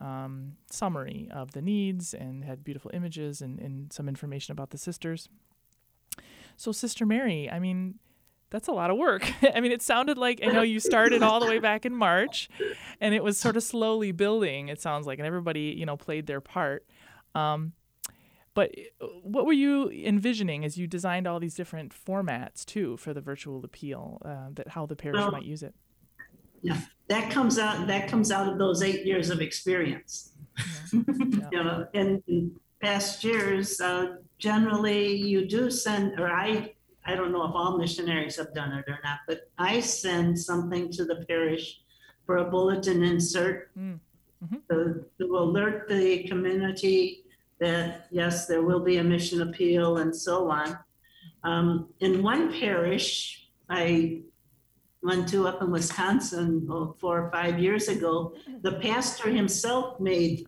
um, 0.00 0.56
summary 0.70 1.28
of 1.30 1.52
the 1.52 1.60
needs, 1.60 2.14
and 2.14 2.42
had 2.42 2.64
beautiful 2.64 2.90
images 2.94 3.42
and, 3.42 3.58
and 3.58 3.92
some 3.92 4.08
information 4.08 4.52
about 4.52 4.70
the 4.70 4.78
sisters. 4.78 5.28
So, 6.56 6.72
Sister 6.72 7.04
Mary, 7.04 7.50
I 7.50 7.58
mean, 7.58 7.96
that's 8.50 8.68
a 8.68 8.72
lot 8.72 8.90
of 8.90 8.96
work. 8.96 9.30
I 9.54 9.60
mean, 9.60 9.72
it 9.72 9.82
sounded 9.82 10.18
like 10.18 10.40
I 10.42 10.46
know 10.46 10.62
you 10.62 10.80
started 10.80 11.22
all 11.22 11.40
the 11.40 11.46
way 11.46 11.58
back 11.58 11.84
in 11.84 11.94
March, 11.94 12.48
and 13.00 13.14
it 13.14 13.22
was 13.22 13.38
sort 13.38 13.56
of 13.56 13.62
slowly 13.62 14.12
building. 14.12 14.68
It 14.68 14.80
sounds 14.80 15.06
like, 15.06 15.18
and 15.18 15.26
everybody 15.26 15.74
you 15.76 15.86
know 15.86 15.96
played 15.96 16.26
their 16.26 16.40
part. 16.40 16.86
Um, 17.34 17.72
but 18.54 18.74
uh, 19.00 19.06
what 19.22 19.46
were 19.46 19.52
you 19.52 19.90
envisioning 19.90 20.64
as 20.64 20.76
you 20.76 20.86
designed 20.86 21.26
all 21.26 21.38
these 21.38 21.54
different 21.54 21.92
formats 21.94 22.64
too 22.64 22.96
for 22.96 23.14
the 23.14 23.20
virtual 23.20 23.64
appeal? 23.64 24.20
Uh, 24.24 24.48
that 24.54 24.68
how 24.68 24.86
the 24.86 24.96
parish 24.96 25.18
well, 25.18 25.30
might 25.30 25.44
use 25.44 25.62
it. 25.62 25.74
Yeah, 26.62 26.80
that 27.08 27.30
comes 27.30 27.58
out. 27.58 27.86
That 27.86 28.08
comes 28.08 28.32
out 28.32 28.48
of 28.48 28.58
those 28.58 28.82
eight 28.82 29.06
years 29.06 29.30
of 29.30 29.40
experience. 29.40 30.32
Yeah. 30.56 30.64
Yeah. 30.92 31.48
you 31.52 31.64
know, 31.64 31.86
in, 31.92 32.22
in 32.26 32.56
past 32.80 33.22
years, 33.22 33.80
uh, 33.80 34.16
generally 34.38 35.14
you 35.14 35.46
do 35.46 35.70
send, 35.70 36.18
or 36.18 36.28
I 36.28 36.74
I 37.08 37.14
don't 37.14 37.32
know 37.32 37.44
if 37.48 37.54
all 37.54 37.78
missionaries 37.78 38.36
have 38.36 38.52
done 38.52 38.72
it 38.72 38.84
or 38.86 38.98
not, 39.02 39.20
but 39.26 39.50
I 39.56 39.80
send 39.80 40.38
something 40.38 40.92
to 40.92 41.06
the 41.06 41.24
parish 41.26 41.80
for 42.26 42.36
a 42.36 42.44
bulletin 42.44 43.02
insert 43.02 43.74
mm. 43.74 43.98
hmm 44.46 44.56
to, 44.70 45.04
to 45.18 45.24
alert 45.38 45.88
the 45.88 46.24
community 46.24 47.24
that 47.60 48.06
yes, 48.10 48.46
there 48.46 48.62
will 48.62 48.84
be 48.90 48.98
a 48.98 49.04
mission 49.04 49.40
appeal 49.40 49.96
and 49.96 50.14
so 50.14 50.50
on. 50.50 50.78
Um, 51.44 51.88
in 52.00 52.22
one 52.22 52.52
parish, 52.52 53.48
I 53.70 54.20
went 55.02 55.28
to 55.30 55.48
up 55.48 55.62
in 55.62 55.70
Wisconsin 55.70 56.68
oh, 56.70 56.94
four 57.00 57.22
or 57.22 57.30
five 57.30 57.58
years 57.58 57.88
ago, 57.88 58.34
the 58.60 58.74
pastor 58.88 59.30
himself 59.30 59.98
made 59.98 60.46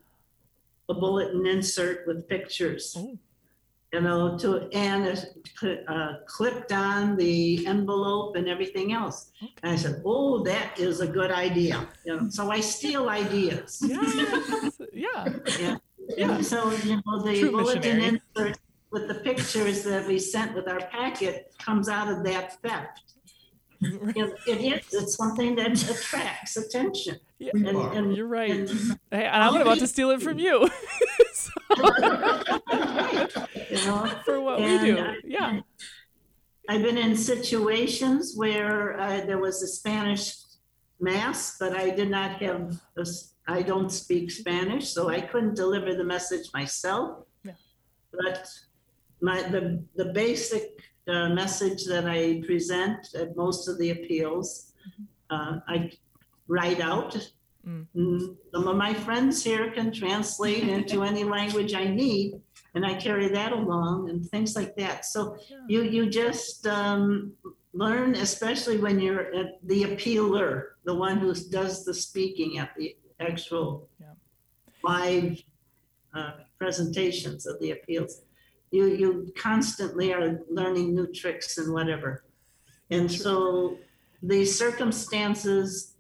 a 0.91 0.95
bulletin 0.95 1.47
insert 1.47 2.07
with 2.07 2.29
pictures. 2.29 2.95
Oh 2.99 3.19
you 3.93 4.01
know, 4.01 4.39
to 4.39 4.69
and 4.73 5.27
uh, 5.89 6.13
clipped 6.27 6.73
on 6.73 7.17
the 7.17 7.67
envelope 7.67 8.37
and 8.37 8.49
everything 8.49 8.93
else. 8.93 9.33
And 9.63 9.73
I 9.73 9.77
said, 9.77 10.03
"Oh, 10.05 10.43
that 10.45 10.79
is 10.79 11.01
a 11.01 11.07
good 11.07 11.33
idea." 11.33 11.89
You 12.05 12.17
know, 12.17 12.29
so 12.29 12.51
I 12.51 12.61
steal 12.61 13.09
ideas. 13.09 13.83
Yes. 13.91 14.81
yeah. 14.93 15.25
yeah. 15.59 15.77
Yeah. 16.17 16.41
So 16.41 16.71
you 16.85 16.97
know, 17.05 17.23
the 17.23 17.41
True 17.41 17.51
bulletin 17.51 17.99
missionary. 17.99 18.21
insert 18.37 18.59
with 18.91 19.09
the 19.09 19.15
pictures 19.15 19.83
that 19.85 20.07
we 20.07 20.19
sent 20.19 20.55
with 20.55 20.69
our 20.69 20.81
packet 20.81 21.53
comes 21.59 21.89
out 21.89 22.09
of 22.09 22.25
that 22.25 22.61
theft. 22.63 23.03
it, 23.81 24.35
it 24.47 24.61
is. 24.61 24.93
It's 24.93 25.17
something 25.17 25.55
that 25.57 25.83
attracts 25.89 26.57
attention. 26.57 27.17
Yeah, 27.39 27.53
and, 27.55 27.67
and, 27.69 28.17
you're 28.17 28.27
right. 28.27 28.51
And, 28.51 28.69
hey, 29.11 29.25
and 29.25 29.43
I'm 29.43 29.57
about 29.57 29.79
to 29.79 29.87
steal 29.87 30.11
it 30.11 30.21
from 30.21 30.39
you. 30.39 30.69
you 33.71 33.87
know, 33.87 34.07
for 34.25 34.41
what 34.41 34.61
and 34.61 34.83
we 34.83 34.95
do. 34.95 35.15
Yeah. 35.25 35.61
I've 36.69 36.83
been 36.83 36.99
in 36.99 37.17
situations 37.17 38.35
where 38.37 38.99
uh, 39.01 39.25
there 39.27 39.39
was 39.39 39.63
a 39.63 39.67
Spanish 39.67 40.37
mass, 41.01 41.57
but 41.59 41.75
I 41.75 41.91
did 41.91 42.11
not 42.11 42.41
have, 42.43 42.75
I 43.49 43.63
don't 43.63 43.91
speak 43.91 44.31
Spanish, 44.31 44.89
so 44.93 45.09
I 45.09 45.21
couldn't 45.21 45.57
deliver 45.57 45.95
the 45.95 46.05
message 46.05 46.49
myself. 46.55 47.25
Yeah. 47.45 47.53
But 48.13 48.49
my 49.21 49.43
the 49.43 49.83
the 49.97 50.07
basic 50.07 50.71
uh, 51.09 51.31
message 51.31 51.85
that 51.87 52.07
I 52.07 52.43
present 52.47 53.15
at 53.15 53.37
most 53.37 53.69
of 53.69 53.79
the 53.79 53.91
appeals, 53.91 54.73
mm-hmm. 54.89 55.35
uh, 55.35 55.61
I 55.69 55.91
write 56.49 56.81
out. 56.81 57.17
Mm. 57.67 57.87
mm. 57.95 58.37
Some 58.55 58.69
of 58.69 58.77
my 58.77 58.95
friends 58.95 59.45
here 59.45 59.71
can 59.71 59.93
translate 59.93 60.67
into 60.69 61.03
any 61.03 61.25
language 61.25 61.75
I 61.75 61.85
need, 61.85 62.41
and 62.75 62.87
I 62.87 62.95
carry 62.95 63.29
that 63.29 63.53
along 63.53 64.11
and 64.11 64.29
things 64.29 64.55
like 64.55 64.77
that. 64.77 65.05
So 65.05 65.37
yeah. 65.49 65.57
you 65.69 65.83
you 65.83 66.11
just 66.11 66.67
um, 66.67 67.33
learn, 67.73 68.15
especially 68.15 68.79
when 68.79 69.01
you're 69.01 69.33
the 69.65 69.85
appealer, 69.85 70.77
the 70.85 70.95
one 70.95 71.19
who 71.19 71.35
does 71.35 71.85
the 71.85 71.95
speaking 71.95 72.59
at 72.59 72.75
the 72.77 72.97
actual 73.19 73.89
yeah. 74.01 74.07
live 74.83 75.43
uh, 76.15 76.33
presentations 76.59 77.47
of 77.47 77.59
the 77.61 77.73
appeals. 77.73 78.23
You 78.71 78.87
you 78.87 79.33
constantly 79.37 80.13
are 80.13 80.41
learning 80.49 80.95
new 80.95 81.13
tricks 81.13 81.59
and 81.59 81.73
whatever, 81.73 82.25
and 82.91 83.11
so 83.11 83.79
the 84.23 84.45
circumstances 84.45 85.95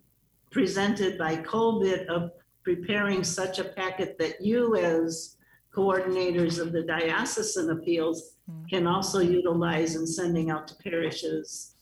presented 0.50 1.16
by 1.16 1.36
COVID 1.36 2.06
of 2.06 2.32
preparing 2.62 3.24
such 3.24 3.58
a 3.58 3.64
packet 3.64 4.18
that 4.18 4.40
you 4.40 4.76
as 4.76 5.36
coordinators 5.74 6.58
of 6.58 6.72
the 6.72 6.82
diocesan 6.82 7.70
appeals 7.70 8.36
mm. 8.50 8.68
can 8.68 8.86
also 8.86 9.20
utilize 9.20 9.94
in 9.94 10.06
sending 10.06 10.50
out 10.50 10.66
to 10.68 10.74
parishes 10.76 11.74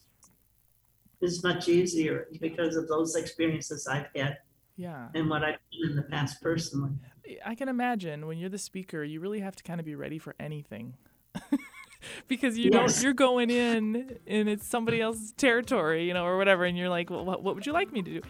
is 1.20 1.42
much 1.42 1.68
easier 1.68 2.29
because 2.40 2.77
of 2.77 2.87
those 2.88 3.16
experiences 3.16 3.87
I've 3.87 4.07
had. 4.14 4.38
Yeah. 4.77 5.09
And 5.14 5.29
what 5.29 5.42
I've 5.42 5.59
done 5.72 5.90
in 5.90 5.96
the 5.96 6.03
past 6.03 6.40
personally. 6.40 6.92
I 7.44 7.55
can 7.55 7.68
imagine 7.68 8.27
when 8.27 8.38
you're 8.38 8.48
the 8.48 8.59
speaker, 8.59 9.03
you 9.03 9.20
really 9.20 9.40
have 9.40 9.57
to 9.57 9.64
kind 9.64 9.81
of 9.81 9.87
be 9.87 9.94
ready 9.94 10.18
for 10.18 10.35
anything. 10.38 10.94
because 12.29 12.57
you 12.57 12.70
yes. 12.72 12.96
know 12.96 13.03
you're 13.03 13.14
going 13.14 13.51
in 13.51 14.18
and 14.27 14.48
it's 14.48 14.66
somebody 14.66 15.01
else's 15.01 15.33
territory, 15.33 16.07
you 16.07 16.14
know, 16.14 16.24
or 16.24 16.37
whatever, 16.38 16.64
and 16.64 16.79
you're 16.79 16.88
like, 16.88 17.11
well, 17.11 17.24
what, 17.24 17.42
what 17.42 17.55
would 17.55 17.66
you 17.66 17.72
like 17.72 17.92
me 17.92 18.03
to 18.03 18.20
do? 18.20 18.22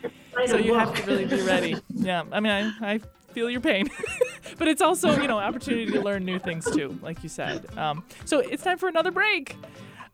So 0.46 0.56
you 0.56 0.74
have 0.74 0.94
to 0.94 1.02
really 1.06 1.26
be 1.26 1.42
ready. 1.42 1.76
Yeah, 1.94 2.22
I 2.32 2.40
mean, 2.40 2.52
I, 2.52 2.94
I 2.94 3.00
feel 3.32 3.50
your 3.50 3.60
pain, 3.60 3.88
but 4.58 4.68
it's 4.68 4.82
also 4.82 5.20
you 5.20 5.28
know 5.28 5.38
opportunity 5.38 5.86
to 5.92 6.00
learn 6.00 6.24
new 6.24 6.38
things 6.38 6.70
too, 6.70 6.98
like 7.02 7.22
you 7.22 7.28
said. 7.28 7.66
Um, 7.76 8.04
so 8.24 8.38
it's 8.38 8.62
time 8.62 8.78
for 8.78 8.88
another 8.88 9.10
break. 9.10 9.56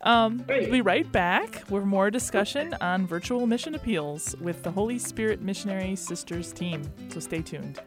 Um, 0.01 0.45
we'll 0.49 0.71
be 0.71 0.83
right 0.83 1.11
back 1.11 1.65
with 1.71 1.85
more 1.85 2.11
discussion 2.11 2.75
on 2.81 3.07
virtual 3.07 3.47
mission 3.47 3.75
appeals 3.75 4.37
with 4.37 4.63
the 4.63 4.71
Holy 4.71 4.99
Spirit 4.99 5.41
Missionary 5.41 5.97
Sisters 5.97 6.53
team. 6.53 6.83
So 7.09 7.21
stay 7.21 7.41
tuned. 7.41 7.81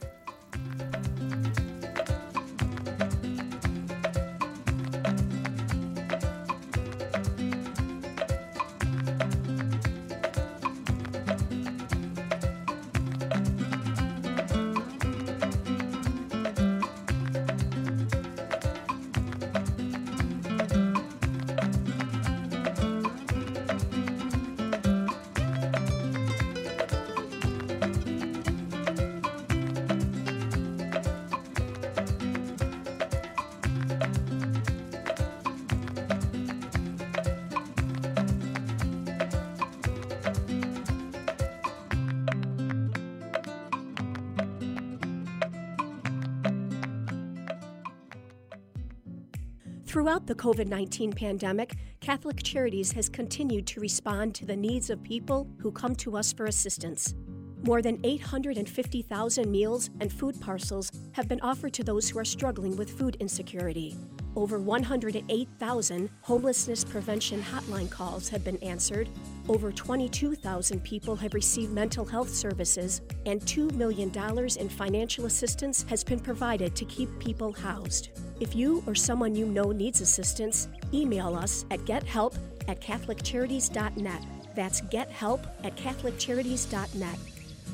The 50.27 50.35
COVID 50.35 50.67
19 50.67 51.13
pandemic, 51.13 51.77
Catholic 52.01 52.43
Charities 52.43 52.91
has 52.91 53.07
continued 53.07 53.65
to 53.67 53.79
respond 53.79 54.35
to 54.35 54.45
the 54.45 54.55
needs 54.55 54.89
of 54.89 55.01
people 55.01 55.47
who 55.59 55.71
come 55.71 55.95
to 55.95 56.17
us 56.17 56.33
for 56.33 56.47
assistance. 56.47 57.15
More 57.63 57.81
than 57.81 57.99
850,000 58.03 59.49
meals 59.49 59.89
and 60.01 60.11
food 60.11 60.39
parcels 60.41 60.91
have 61.13 61.29
been 61.29 61.39
offered 61.41 61.73
to 61.73 61.83
those 61.83 62.09
who 62.09 62.19
are 62.19 62.25
struggling 62.25 62.75
with 62.75 62.89
food 62.89 63.15
insecurity. 63.21 63.95
Over 64.35 64.59
108,000 64.59 66.09
homelessness 66.21 66.83
prevention 66.83 67.41
hotline 67.41 67.89
calls 67.89 68.29
have 68.29 68.43
been 68.43 68.57
answered. 68.57 69.09
Over 69.47 69.71
22,000 69.71 70.83
people 70.83 71.15
have 71.15 71.33
received 71.33 71.71
mental 71.71 72.05
health 72.05 72.29
services, 72.29 73.01
and 73.25 73.41
$2 73.41 73.71
million 73.71 74.11
in 74.59 74.69
financial 74.69 75.25
assistance 75.25 75.85
has 75.89 76.03
been 76.03 76.19
provided 76.19 76.75
to 76.75 76.85
keep 76.85 77.17
people 77.17 77.53
housed. 77.53 78.09
If 78.39 78.55
you 78.55 78.83
or 78.85 78.93
someone 78.95 79.35
you 79.35 79.45
know 79.45 79.71
needs 79.71 80.01
assistance, 80.01 80.67
email 80.93 81.35
us 81.35 81.65
at 81.71 81.79
gethelp 81.81 82.35
at 82.67 82.81
catholiccharities.net. 82.81 84.23
That's 84.55 84.81
gethelp 84.81 85.47
at 85.63 85.75
catholiccharities.net. 85.75 87.17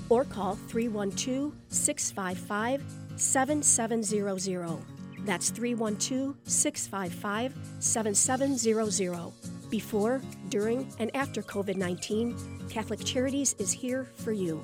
Or 0.10 0.24
call 0.24 0.56
312 0.56 1.54
655 1.70 2.84
7700. 3.16 4.78
That's 5.26 5.50
312 5.50 6.36
655 6.46 7.54
7700. 7.80 9.32
Before, 9.70 10.22
during, 10.50 10.92
and 11.00 11.16
after 11.16 11.42
COVID 11.42 11.78
19, 11.78 12.68
Catholic 12.70 13.04
Charities 13.04 13.56
is 13.60 13.72
here 13.72 14.08
for 14.16 14.32
you. 14.32 14.64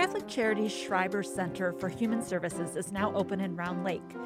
Catholic 0.00 0.26
Charities 0.26 0.72
Schreiber 0.72 1.22
Center 1.22 1.74
for 1.74 1.90
Human 1.90 2.22
Services 2.22 2.74
is 2.74 2.90
now 2.90 3.14
open 3.14 3.38
in 3.38 3.54
Round 3.54 3.84
Lake. 3.84 4.16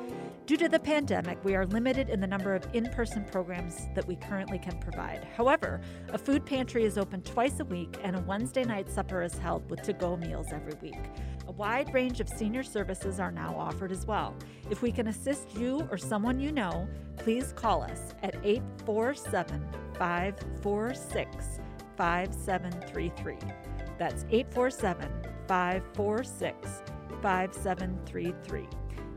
Due 0.46 0.56
to 0.56 0.68
the 0.68 0.78
pandemic, 0.78 1.44
we 1.44 1.56
are 1.56 1.66
limited 1.66 2.08
in 2.08 2.20
the 2.20 2.28
number 2.28 2.54
of 2.54 2.64
in 2.74 2.88
person 2.90 3.24
programs 3.24 3.88
that 3.96 4.06
we 4.06 4.14
currently 4.14 4.56
can 4.56 4.78
provide. 4.78 5.26
However, 5.37 5.80
a 6.12 6.16
food 6.16 6.46
pantry 6.46 6.84
is 6.84 6.96
open 6.96 7.22
twice 7.22 7.58
a 7.58 7.64
week, 7.64 7.98
and 8.04 8.14
a 8.14 8.20
Wednesday 8.20 8.62
night 8.62 8.88
supper 8.88 9.20
is 9.20 9.37
held 9.37 9.68
with 9.68 9.82
to 9.82 9.92
go 9.92 10.16
meals 10.16 10.52
every 10.52 10.74
week. 10.80 11.10
A 11.48 11.52
wide 11.52 11.92
range 11.92 12.20
of 12.20 12.28
senior 12.28 12.62
services 12.62 13.18
are 13.18 13.32
now 13.32 13.52
offered 13.58 13.90
as 13.90 14.06
well. 14.06 14.37
If 14.70 14.80
we 14.80 14.92
can 14.92 15.08
assist 15.08 15.56
you 15.56 15.88
or 15.90 15.98
someone 15.98 16.38
you 16.38 16.52
know, 16.52 16.87
please 17.16 17.52
call 17.52 17.82
us 17.82 18.14
at 18.22 18.37
847 18.44 19.66
546 19.98 21.58
5733. 21.96 23.38
That's 23.98 24.24
847 24.30 25.23
546 25.46 26.83
5733. 27.22 28.68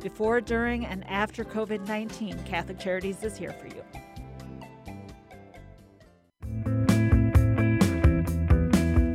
Before, 0.01 0.39
during, 0.39 0.85
and 0.85 1.07
after 1.07 1.43
COVID 1.43 1.87
19, 1.87 2.43
Catholic 2.43 2.79
Charities 2.79 3.23
is 3.23 3.37
here 3.37 3.53
for 3.53 3.67
you. 3.67 3.83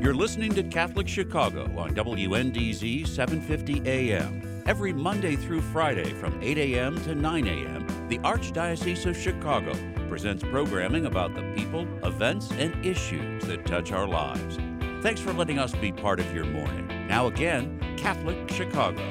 You're 0.02 0.14
listening 0.14 0.52
to 0.54 0.62
Catholic 0.64 1.08
Chicago 1.08 1.62
on 1.78 1.94
WNDZ 1.94 3.06
750 3.06 3.88
AM. 3.88 4.62
Every 4.66 4.92
Monday 4.92 5.36
through 5.36 5.62
Friday 5.62 6.12
from 6.12 6.38
8 6.42 6.58
a.m. 6.58 7.02
to 7.04 7.14
9 7.14 7.46
a.m., 7.46 8.08
the 8.08 8.18
Archdiocese 8.18 9.06
of 9.06 9.16
Chicago 9.16 9.72
presents 10.08 10.44
programming 10.44 11.06
about 11.06 11.34
the 11.34 11.42
people, 11.56 11.88
events, 12.04 12.50
and 12.52 12.84
issues 12.84 13.44
that 13.44 13.64
touch 13.64 13.90
our 13.92 14.06
lives. 14.06 14.58
Thanks 15.02 15.20
for 15.20 15.32
letting 15.32 15.58
us 15.58 15.74
be 15.74 15.90
part 15.90 16.20
of 16.20 16.32
your 16.32 16.44
morning. 16.44 16.86
Now, 17.08 17.26
again, 17.26 17.76
Catholic 17.96 18.48
Chicago. 18.50 19.02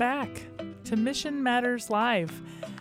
Back 0.00 0.30
to 0.82 0.96
Mission 0.96 1.42
Matters 1.42 1.90
Live. 1.90 2.40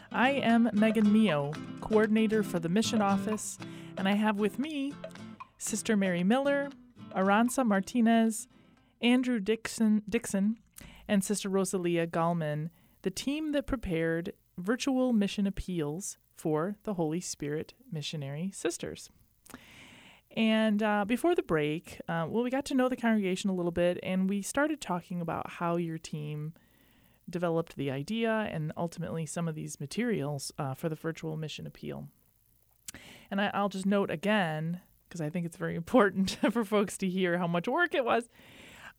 I 0.09 0.29
am 0.29 0.69
Megan 0.71 1.11
Mio, 1.11 1.51
coordinator 1.81 2.43
for 2.43 2.59
the 2.59 2.69
Mission 2.69 3.01
Office, 3.01 3.59
and 3.97 4.07
I 4.07 4.13
have 4.13 4.39
with 4.39 4.57
me 4.57 4.93
Sister 5.57 5.97
Mary 5.97 6.23
Miller, 6.23 6.69
Aranza 7.13 7.65
Martinez, 7.65 8.47
Andrew 9.01 9.41
Dixon, 9.41 10.01
Dixon, 10.07 10.59
and 11.09 11.21
Sister 11.21 11.49
Rosalia 11.49 12.07
Gallman, 12.07 12.69
the 13.01 13.11
team 13.11 13.51
that 13.51 13.67
prepared 13.67 14.31
virtual 14.57 15.11
mission 15.11 15.45
appeals 15.45 16.17
for 16.37 16.77
the 16.83 16.93
Holy 16.93 17.19
Spirit 17.19 17.73
Missionary 17.91 18.49
Sisters. 18.53 19.09
And 20.37 20.81
uh, 20.81 21.03
before 21.03 21.35
the 21.35 21.43
break, 21.43 21.99
uh, 22.07 22.27
well, 22.29 22.43
we 22.45 22.49
got 22.49 22.63
to 22.67 22.75
know 22.75 22.87
the 22.87 22.95
congregation 22.95 23.49
a 23.49 23.55
little 23.55 23.73
bit, 23.73 23.99
and 24.03 24.29
we 24.29 24.41
started 24.41 24.79
talking 24.79 25.19
about 25.19 25.49
how 25.49 25.75
your 25.75 25.97
team 25.97 26.53
developed 27.29 27.75
the 27.75 27.91
idea 27.91 28.49
and 28.51 28.71
ultimately 28.77 29.25
some 29.25 29.47
of 29.47 29.55
these 29.55 29.79
materials 29.79 30.51
uh, 30.57 30.73
for 30.73 30.89
the 30.89 30.95
virtual 30.95 31.37
mission 31.37 31.65
appeal. 31.67 32.07
And 33.31 33.39
I, 33.39 33.61
will 33.61 33.69
just 33.69 33.85
note 33.85 34.09
again, 34.09 34.81
because 35.07 35.21
I 35.21 35.29
think 35.29 35.45
it's 35.45 35.57
very 35.57 35.75
important 35.83 36.31
for 36.51 36.63
folks 36.63 36.97
to 36.99 37.07
hear 37.07 37.37
how 37.37 37.47
much 37.47 37.67
work 37.67 37.93
it 37.93 38.05
was, 38.05 38.29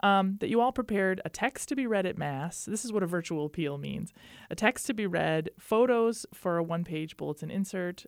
um, 0.03 0.39
that 0.41 0.49
you 0.49 0.61
all 0.61 0.73
prepared 0.73 1.21
a 1.25 1.29
text 1.29 1.69
to 1.69 1.77
be 1.77 1.87
read 1.87 2.07
at 2.07 2.19
Mass. 2.19 2.65
This 2.65 2.85
is 2.85 2.93
what 2.93 3.03
a 3.03 3.07
virtual 3.07 3.45
appeal 3.47 3.79
means 3.79 4.13
a 4.51 4.55
text 4.55 4.87
to 4.87 4.95
be 4.95 5.07
read, 5.07 5.51
photos 5.59 6.27
for 6.33 6.57
a 6.57 6.63
one 6.63 6.85
page 6.85 7.17
bulletin 7.17 7.51
insert, 7.51 8.07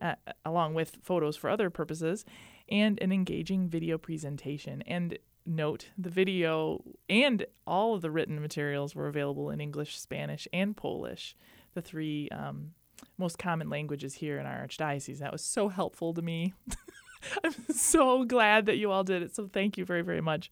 uh, 0.00 0.14
along 0.44 0.74
with 0.74 0.98
photos 1.02 1.36
for 1.36 1.50
other 1.50 1.70
purposes, 1.70 2.24
and 2.68 3.00
an 3.02 3.10
engaging 3.10 3.68
video 3.68 3.98
presentation. 3.98 4.82
And 4.82 5.18
note 5.48 5.88
the 5.96 6.10
video 6.10 6.84
and 7.08 7.46
all 7.66 7.94
of 7.94 8.02
the 8.02 8.10
written 8.10 8.40
materials 8.40 8.94
were 8.94 9.08
available 9.08 9.50
in 9.50 9.60
English, 9.60 9.98
Spanish, 9.98 10.46
and 10.52 10.76
Polish, 10.76 11.34
the 11.74 11.82
three 11.82 12.28
um, 12.30 12.72
most 13.16 13.38
common 13.38 13.68
languages 13.70 14.14
here 14.14 14.38
in 14.38 14.46
our 14.46 14.66
archdiocese. 14.66 15.18
That 15.18 15.32
was 15.32 15.42
so 15.42 15.68
helpful 15.68 16.14
to 16.14 16.22
me. 16.22 16.54
I'm 17.44 17.54
so 17.70 18.24
glad 18.24 18.66
that 18.66 18.76
you 18.76 18.90
all 18.90 19.04
did 19.04 19.22
it. 19.22 19.34
So 19.34 19.48
thank 19.52 19.76
you 19.76 19.84
very, 19.84 20.02
very 20.02 20.20
much. 20.20 20.50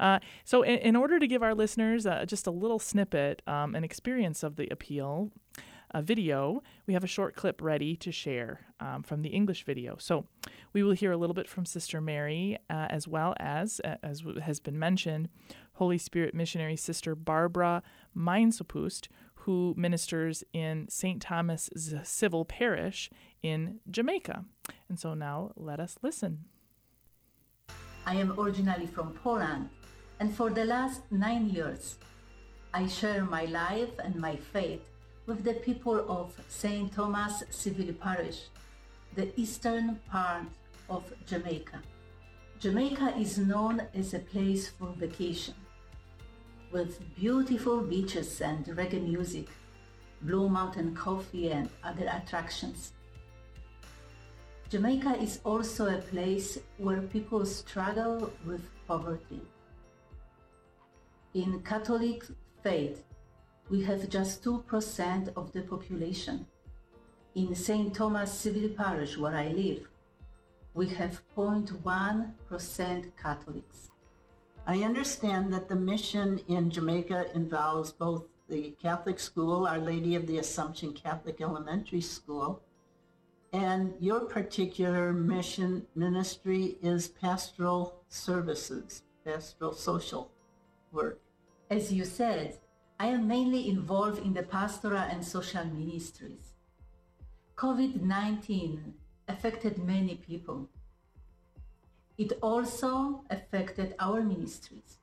Uh, 0.00 0.20
so, 0.44 0.62
in, 0.62 0.78
in, 0.78 0.94
order 0.94 1.18
to 1.18 1.26
give 1.26 1.42
our 1.42 1.56
listeners 1.56 2.06
uh, 2.06 2.24
just 2.24 2.46
a 2.46 2.52
little 2.52 2.78
snippet, 2.78 3.42
um, 3.48 3.74
an 3.74 3.82
experience 3.82 4.44
of 4.44 4.54
the 4.54 4.68
appeal, 4.70 5.32
a 5.92 6.02
video, 6.02 6.62
we 6.86 6.94
have 6.94 7.04
a 7.04 7.08
short 7.08 7.34
clip 7.34 7.62
ready 7.62 7.96
to 7.96 8.12
share 8.12 8.60
um, 8.80 9.02
from 9.02 9.22
the 9.22 9.30
English 9.30 9.64
video. 9.64 9.96
So 9.98 10.26
we 10.72 10.82
will 10.82 10.92
hear 10.92 11.12
a 11.12 11.16
little 11.16 11.34
bit 11.34 11.48
from 11.48 11.64
Sister 11.64 12.00
Mary, 12.00 12.58
uh, 12.68 12.86
as 12.90 13.08
well 13.08 13.34
as, 13.38 13.80
uh, 13.84 13.96
as 14.02 14.22
has 14.42 14.60
been 14.60 14.78
mentioned, 14.78 15.28
Holy 15.74 15.98
Spirit 15.98 16.34
missionary 16.34 16.76
Sister 16.76 17.14
Barbara 17.14 17.82
Meinsopust, 18.16 19.08
who 19.42 19.74
ministers 19.76 20.44
in 20.52 20.86
St. 20.88 21.22
Thomas 21.22 21.70
Civil 22.02 22.44
Parish 22.44 23.08
in 23.42 23.80
Jamaica. 23.90 24.44
And 24.88 24.98
so 24.98 25.14
now 25.14 25.52
let 25.56 25.80
us 25.80 25.96
listen. 26.02 26.44
I 28.04 28.16
am 28.16 28.38
originally 28.38 28.86
from 28.86 29.12
Poland, 29.12 29.68
and 30.18 30.34
for 30.34 30.50
the 30.50 30.64
last 30.64 31.02
nine 31.10 31.48
years, 31.50 31.96
I 32.72 32.86
share 32.86 33.24
my 33.24 33.44
life 33.44 33.90
and 34.02 34.16
my 34.16 34.36
faith 34.36 34.82
with 35.28 35.44
the 35.44 35.52
people 35.52 36.06
of 36.08 36.32
St. 36.48 36.90
Thomas 36.90 37.44
Civil 37.50 37.92
Parish, 37.92 38.48
the 39.14 39.28
eastern 39.38 40.00
part 40.10 40.44
of 40.88 41.04
Jamaica. 41.26 41.82
Jamaica 42.58 43.14
is 43.18 43.36
known 43.36 43.82
as 43.94 44.14
a 44.14 44.20
place 44.20 44.68
for 44.68 44.88
vacation, 44.96 45.54
with 46.72 46.98
beautiful 47.14 47.82
beaches 47.82 48.40
and 48.40 48.64
reggae 48.68 49.06
music, 49.06 49.48
Blue 50.22 50.48
Mountain 50.48 50.94
coffee, 50.94 51.50
and 51.50 51.68
other 51.84 52.08
attractions. 52.10 52.94
Jamaica 54.70 55.14
is 55.20 55.40
also 55.44 55.94
a 55.94 56.00
place 56.00 56.58
where 56.78 57.02
people 57.02 57.44
struggle 57.44 58.32
with 58.46 58.62
poverty. 58.86 59.42
In 61.34 61.60
Catholic 61.60 62.24
faith, 62.62 63.04
we 63.70 63.82
have 63.84 64.08
just 64.08 64.42
2% 64.44 65.36
of 65.36 65.52
the 65.52 65.62
population. 65.62 66.46
In 67.34 67.54
St. 67.54 67.94
Thomas 67.94 68.32
Civil 68.32 68.70
Parish, 68.70 69.16
where 69.18 69.34
I 69.34 69.48
live, 69.48 69.86
we 70.74 70.88
have 70.88 71.20
0.1% 71.36 73.12
Catholics. 73.20 73.90
I 74.66 74.82
understand 74.82 75.52
that 75.52 75.68
the 75.68 75.76
mission 75.76 76.40
in 76.48 76.70
Jamaica 76.70 77.26
involves 77.34 77.92
both 77.92 78.24
the 78.48 78.74
Catholic 78.80 79.20
school, 79.20 79.66
Our 79.66 79.78
Lady 79.78 80.14
of 80.14 80.26
the 80.26 80.38
Assumption 80.38 80.92
Catholic 80.92 81.40
Elementary 81.40 82.00
School, 82.00 82.62
and 83.52 83.94
your 84.00 84.20
particular 84.20 85.12
mission 85.12 85.86
ministry 85.94 86.78
is 86.82 87.08
pastoral 87.08 88.02
services, 88.08 89.02
pastoral 89.24 89.72
social 89.72 90.30
work. 90.92 91.20
As 91.70 91.92
you 91.92 92.04
said, 92.04 92.58
I 93.00 93.06
am 93.06 93.28
mainly 93.28 93.68
involved 93.68 94.18
in 94.24 94.34
the 94.34 94.42
pastoral 94.42 94.98
and 94.98 95.24
social 95.24 95.64
ministries. 95.64 96.54
COVID 97.54 98.02
19 98.02 98.92
affected 99.28 99.78
many 99.78 100.16
people. 100.16 100.68
It 102.16 102.32
also 102.42 103.22
affected 103.30 103.94
our 104.00 104.20
ministries. 104.20 104.98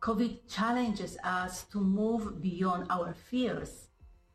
COVID 0.00 0.38
challenges 0.48 1.18
us 1.24 1.64
to 1.72 1.80
move 1.80 2.40
beyond 2.40 2.86
our 2.90 3.12
fears, 3.12 3.88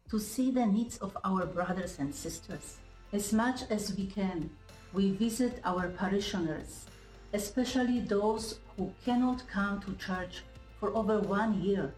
to 0.09 0.19
see 0.19 0.51
the 0.51 0.65
needs 0.65 0.97
of 0.97 1.17
our 1.23 1.45
brothers 1.45 1.97
and 1.99 2.13
sisters. 2.13 2.80
As 3.13 3.32
much 3.32 3.61
as 3.69 3.95
we 3.95 4.05
can, 4.05 4.49
we 4.91 5.11
visit 5.11 5.61
our 5.63 5.88
parishioners, 5.88 6.88
especially 7.32 8.01
those 8.01 8.59
who 8.76 8.91
cannot 9.05 9.47
come 9.47 9.80
to 9.80 9.93
church 9.93 10.43
for 10.78 10.93
over 10.93 11.21
one 11.21 11.61
year 11.61 11.93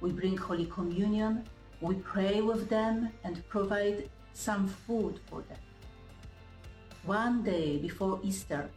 we 0.00 0.10
bring 0.12 0.36
Holy 0.36 0.66
Communion, 0.66 1.44
we 1.80 1.94
pray 1.96 2.40
with 2.40 2.68
them 2.68 3.10
and 3.24 3.46
provide 3.48 4.08
some 4.32 4.68
food 4.68 5.20
for 5.26 5.42
them. 5.42 5.58
One 7.04 7.42
day 7.42 7.78
before 7.78 8.20
Easter, 8.22 8.70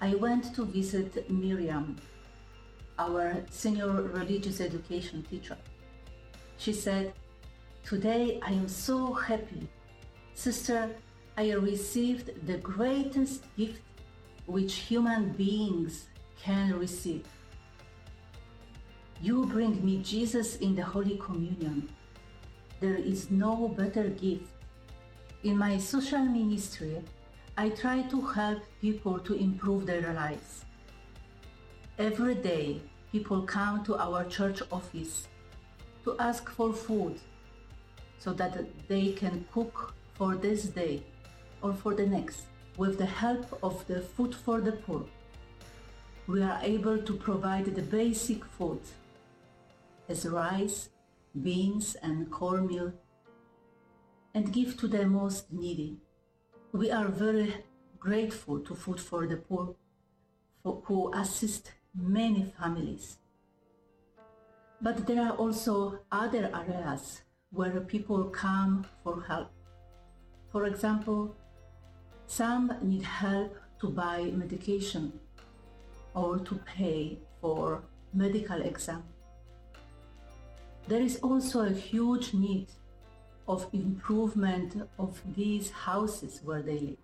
I 0.00 0.14
went 0.14 0.54
to 0.54 0.64
visit 0.64 1.30
Miriam, 1.30 1.96
our 2.98 3.36
senior 3.50 3.90
religious 3.90 4.60
education 4.60 5.22
teacher. 5.22 5.56
She 6.58 6.72
said, 6.72 7.12
Today 7.84 8.40
I 8.42 8.52
am 8.52 8.68
so 8.68 9.12
happy. 9.12 9.68
Sister, 10.34 10.90
I 11.36 11.52
received 11.52 12.46
the 12.46 12.58
greatest 12.58 13.44
gift 13.56 13.82
which 14.46 14.74
human 14.74 15.30
beings 15.30 16.08
can 16.42 16.78
receive. 16.78 17.26
You 19.22 19.44
bring 19.44 19.84
me 19.84 19.98
Jesus 19.98 20.56
in 20.56 20.74
the 20.74 20.82
Holy 20.82 21.18
Communion. 21.18 21.86
There 22.80 22.96
is 22.96 23.30
no 23.30 23.68
better 23.68 24.08
gift. 24.08 24.48
In 25.44 25.58
my 25.58 25.76
social 25.76 26.24
ministry, 26.24 27.02
I 27.54 27.68
try 27.68 28.00
to 28.00 28.20
help 28.22 28.62
people 28.80 29.18
to 29.18 29.34
improve 29.34 29.84
their 29.84 30.14
lives. 30.14 30.64
Every 31.98 32.34
day, 32.34 32.80
people 33.12 33.42
come 33.42 33.84
to 33.84 33.98
our 33.98 34.24
church 34.24 34.62
office 34.72 35.28
to 36.04 36.16
ask 36.18 36.48
for 36.48 36.72
food 36.72 37.20
so 38.18 38.32
that 38.32 38.64
they 38.88 39.12
can 39.12 39.44
cook 39.52 39.92
for 40.14 40.34
this 40.34 40.62
day 40.62 41.02
or 41.60 41.74
for 41.74 41.94
the 41.94 42.06
next. 42.06 42.44
With 42.78 42.96
the 42.96 43.04
help 43.04 43.58
of 43.62 43.86
the 43.86 44.00
Food 44.00 44.34
for 44.34 44.62
the 44.62 44.72
Poor, 44.72 45.04
we 46.26 46.40
are 46.42 46.58
able 46.62 46.96
to 46.96 47.12
provide 47.12 47.66
the 47.66 47.82
basic 47.82 48.46
food 48.46 48.80
as 50.10 50.26
rice, 50.26 50.88
beans, 51.40 51.96
and 52.02 52.30
cornmeal, 52.30 52.92
and 54.34 54.52
give 54.52 54.76
to 54.76 54.88
the 54.88 55.06
most 55.06 55.52
needy. 55.52 55.98
We 56.72 56.90
are 56.90 57.08
very 57.08 57.54
grateful 57.98 58.60
to 58.60 58.74
Food 58.74 59.00
for 59.00 59.26
the 59.26 59.36
Poor, 59.36 59.76
for, 60.62 60.82
who 60.86 61.12
assist 61.14 61.72
many 61.94 62.52
families. 62.58 63.18
But 64.82 65.06
there 65.06 65.22
are 65.22 65.36
also 65.36 66.00
other 66.10 66.50
areas 66.54 67.22
where 67.50 67.80
people 67.80 68.24
come 68.24 68.86
for 69.04 69.22
help. 69.22 69.50
For 70.50 70.64
example, 70.66 71.36
some 72.26 72.72
need 72.82 73.02
help 73.02 73.56
to 73.80 73.88
buy 73.88 74.30
medication 74.34 75.12
or 76.14 76.38
to 76.38 76.54
pay 76.64 77.18
for 77.40 77.82
medical 78.12 78.60
exam. 78.62 79.04
There 80.90 81.02
is 81.02 81.18
also 81.18 81.60
a 81.60 81.72
huge 81.72 82.34
need 82.34 82.66
of 83.46 83.68
improvement 83.72 84.74
of 84.98 85.22
these 85.36 85.70
houses 85.70 86.40
where 86.42 86.62
they 86.62 86.80
live. 86.80 87.02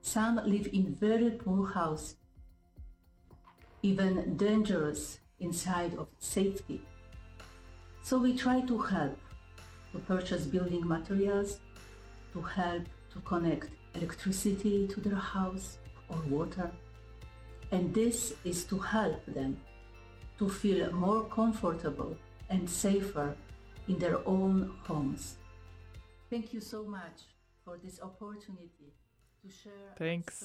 Some 0.00 0.36
live 0.46 0.68
in 0.72 0.94
very 0.94 1.32
poor 1.32 1.66
house, 1.66 2.16
even 3.82 4.34
dangerous 4.38 5.18
inside 5.40 5.92
of 5.98 6.08
safety. 6.18 6.80
So 8.00 8.18
we 8.18 8.34
try 8.34 8.62
to 8.62 8.78
help 8.78 9.18
to 9.92 9.98
purchase 9.98 10.46
building 10.46 10.88
materials, 10.88 11.60
to 12.32 12.40
help 12.40 12.84
to 13.12 13.20
connect 13.26 13.68
electricity 13.94 14.88
to 14.88 15.00
their 15.00 15.22
house 15.36 15.76
or 16.08 16.16
water. 16.30 16.70
And 17.72 17.92
this 17.92 18.32
is 18.44 18.64
to 18.64 18.78
help 18.78 19.22
them 19.26 19.58
to 20.38 20.48
feel 20.48 20.90
more 20.92 21.24
comfortable 21.24 22.16
and 22.50 22.68
safer 22.68 23.36
in 23.88 23.98
their 23.98 24.26
own 24.26 24.72
homes. 24.82 25.36
Thank 26.30 26.52
you 26.52 26.60
so 26.60 26.84
much 26.84 27.22
for 27.64 27.78
this 27.82 28.00
opportunity 28.00 28.92
to 29.42 29.50
share. 29.50 29.94
Thanks. 29.96 30.44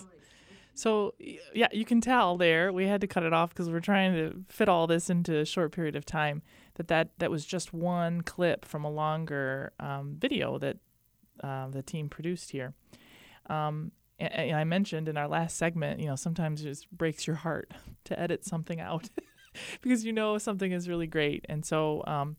So 0.75 1.13
yeah, 1.53 1.67
you 1.71 1.85
can 1.85 2.01
tell 2.01 2.37
there. 2.37 2.73
We 2.73 2.87
had 2.87 3.01
to 3.01 3.07
cut 3.07 3.23
it 3.23 3.33
off 3.33 3.49
because 3.49 3.69
we're 3.69 3.79
trying 3.79 4.13
to 4.13 4.43
fit 4.49 4.67
all 4.69 4.87
this 4.87 5.09
into 5.09 5.37
a 5.37 5.45
short 5.45 5.71
period 5.71 5.95
of 5.95 6.05
time. 6.05 6.41
That 6.75 6.87
that 6.87 7.09
that 7.19 7.29
was 7.29 7.45
just 7.45 7.73
one 7.73 8.21
clip 8.21 8.65
from 8.65 8.83
a 8.83 8.89
longer 8.89 9.73
um, 9.79 10.15
video 10.17 10.57
that 10.57 10.77
uh, 11.43 11.67
the 11.67 11.83
team 11.83 12.09
produced 12.09 12.51
here. 12.51 12.73
Um, 13.47 13.91
and, 14.17 14.33
and 14.33 14.55
I 14.55 14.63
mentioned 14.63 15.07
in 15.07 15.17
our 15.17 15.27
last 15.27 15.57
segment, 15.57 15.99
you 15.99 16.07
know, 16.07 16.15
sometimes 16.15 16.61
it 16.61 16.65
just 16.65 16.89
breaks 16.91 17.27
your 17.27 17.35
heart 17.35 17.71
to 18.05 18.19
edit 18.19 18.43
something 18.45 18.79
out 18.79 19.09
because 19.81 20.05
you 20.05 20.13
know 20.13 20.37
something 20.37 20.71
is 20.71 20.87
really 20.89 21.07
great. 21.07 21.45
And 21.49 21.65
so 21.65 22.03
um, 22.07 22.35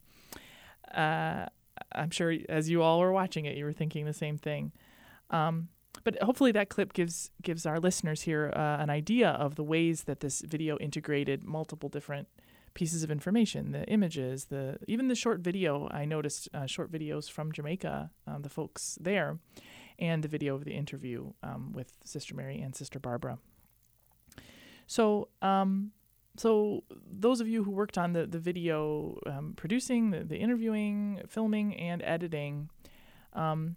uh, 0.94 1.46
I'm 1.92 2.10
sure 2.10 2.34
as 2.48 2.70
you 2.70 2.82
all 2.82 3.00
were 3.00 3.12
watching 3.12 3.44
it, 3.44 3.56
you 3.56 3.64
were 3.64 3.72
thinking 3.72 4.04
the 4.04 4.12
same 4.12 4.38
thing. 4.38 4.72
Um, 5.30 5.68
but 6.02 6.20
hopefully 6.22 6.52
that 6.52 6.68
clip 6.68 6.92
gives 6.92 7.30
gives 7.42 7.66
our 7.66 7.78
listeners 7.78 8.22
here 8.22 8.52
uh, 8.54 8.76
an 8.78 8.90
idea 8.90 9.30
of 9.30 9.54
the 9.54 9.62
ways 9.62 10.04
that 10.04 10.20
this 10.20 10.40
video 10.40 10.76
integrated 10.78 11.44
multiple 11.44 11.88
different 11.88 12.28
pieces 12.74 13.04
of 13.04 13.10
information 13.10 13.70
the 13.70 13.84
images 13.84 14.46
the 14.46 14.76
even 14.88 15.06
the 15.06 15.14
short 15.14 15.40
video 15.40 15.88
i 15.92 16.04
noticed 16.04 16.48
uh, 16.52 16.66
short 16.66 16.90
videos 16.90 17.30
from 17.30 17.52
jamaica 17.52 18.10
um, 18.26 18.42
the 18.42 18.48
folks 18.48 18.98
there 19.00 19.38
and 19.98 20.24
the 20.24 20.28
video 20.28 20.56
of 20.56 20.64
the 20.64 20.72
interview 20.72 21.32
um, 21.44 21.72
with 21.72 21.92
sister 22.04 22.34
mary 22.34 22.60
and 22.60 22.74
sister 22.74 22.98
barbara 22.98 23.38
so 24.86 25.28
um, 25.40 25.92
so 26.36 26.82
those 27.10 27.40
of 27.40 27.48
you 27.48 27.62
who 27.64 27.70
worked 27.70 27.96
on 27.96 28.12
the, 28.12 28.26
the 28.26 28.38
video 28.38 29.18
um, 29.26 29.54
producing 29.56 30.10
the, 30.10 30.24
the 30.24 30.36
interviewing 30.36 31.20
filming 31.28 31.74
and 31.76 32.02
editing 32.02 32.70
um, 33.34 33.76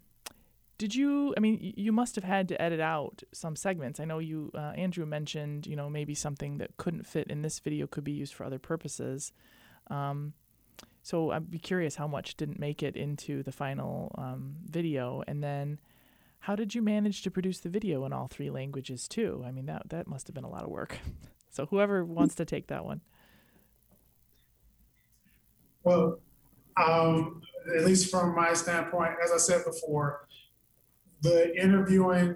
did 0.78 0.94
you 0.96 1.34
i 1.38 1.40
mean 1.40 1.74
you 1.76 1.92
must 1.92 2.16
have 2.16 2.24
had 2.24 2.48
to 2.48 2.62
edit 2.62 2.80
out 2.80 3.24
some 3.34 3.56
segments. 3.56 4.00
I 4.00 4.06
know 4.06 4.20
you 4.20 4.52
uh, 4.56 4.74
andrew 4.76 5.06
mentioned 5.06 5.68
you 5.68 5.76
know 5.76 5.90
maybe 5.90 6.16
something 6.16 6.58
that 6.58 6.78
couldn't 6.78 7.06
fit 7.06 7.28
in 7.28 7.42
this 7.42 7.60
video 7.60 7.88
could 7.88 8.04
be 8.04 8.12
used 8.12 8.34
for 8.34 8.44
other 8.44 8.60
purposes. 8.60 9.34
Um, 9.90 10.34
so 11.02 11.32
i'd 11.32 11.50
be 11.50 11.60
curious 11.60 11.96
how 11.96 12.08
much 12.08 12.36
didn't 12.36 12.60
make 12.60 12.84
it 12.84 12.96
into 12.96 13.44
the 13.44 13.52
final 13.52 14.14
um, 14.18 14.58
video. 14.70 15.24
And 15.28 15.44
then 15.44 15.80
how 16.42 16.56
did 16.56 16.76
you 16.76 16.82
manage 16.82 17.22
to 17.24 17.32
produce 17.32 17.60
the 17.60 17.70
video 17.70 18.06
in 18.06 18.14
all 18.14 18.28
three 18.28 18.50
languages 18.50 19.08
too? 19.08 19.44
I 19.46 19.52
mean 19.52 19.66
that 19.68 19.90
that 19.90 20.08
must 20.08 20.28
have 20.28 20.36
been 20.36 20.44
a 20.44 20.50
lot 20.50 20.64
of 20.64 20.70
work 20.70 21.00
so 21.58 21.66
whoever 21.66 22.06
wants 22.06 22.36
to 22.36 22.46
take 22.46 22.68
that 22.68 22.86
one 22.86 23.02
well 25.84 26.20
um, 26.78 27.42
at 27.76 27.84
least 27.84 28.12
from 28.12 28.36
my 28.36 28.54
standpoint 28.54 29.14
as 29.24 29.32
i 29.32 29.38
said 29.38 29.66
before 29.66 30.28
the 31.22 31.56
interviewing 31.62 32.36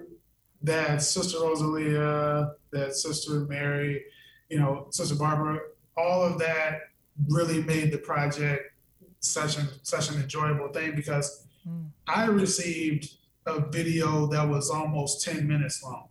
that 0.62 1.02
Sister 1.02 1.38
Rosalia, 1.40 2.52
that 2.70 2.94
Sister 2.94 3.40
Mary, 3.40 4.04
you 4.48 4.58
know, 4.58 4.86
Sister 4.90 5.14
Barbara, 5.14 5.58
all 5.96 6.22
of 6.22 6.38
that 6.38 6.80
really 7.28 7.62
made 7.62 7.92
the 7.92 7.98
project 7.98 8.72
such 9.20 9.58
an 9.58 9.68
such 9.82 10.10
an 10.10 10.20
enjoyable 10.20 10.68
thing 10.68 10.94
because 10.96 11.46
mm. 11.68 11.88
I 12.06 12.26
received 12.26 13.14
a 13.46 13.60
video 13.60 14.26
that 14.26 14.48
was 14.48 14.70
almost 14.70 15.24
10 15.24 15.46
minutes 15.46 15.82
long. 15.82 16.08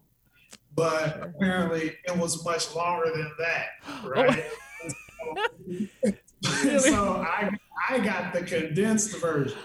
But 0.76 1.22
apparently 1.36 1.98
it 2.06 2.18
was 2.18 2.44
much 2.46 2.74
longer 2.76 3.12
than 3.14 3.32
that, 3.40 3.68
right? 4.06 4.46
so, 6.44 6.78
so 6.80 7.16
I 7.22 7.52
I 7.90 8.00
got 8.00 8.34
the 8.34 8.44
condensed 8.44 9.18
version. 9.20 9.58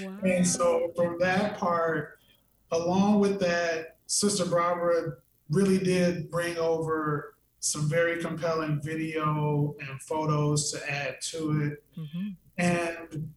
Wow. 0.00 0.18
And 0.24 0.46
so 0.46 0.92
from 0.96 1.18
that 1.20 1.58
part, 1.58 2.18
along 2.70 3.20
with 3.20 3.40
that, 3.40 3.96
Sister 4.06 4.44
Barbara 4.44 5.16
really 5.50 5.78
did 5.78 6.30
bring 6.30 6.56
over 6.56 7.34
some 7.60 7.88
very 7.88 8.20
compelling 8.20 8.80
video 8.82 9.76
and 9.80 10.00
photos 10.02 10.72
to 10.72 10.90
add 10.90 11.20
to 11.20 11.62
it. 11.62 11.84
Mm-hmm. 11.98 12.28
And 12.58 13.32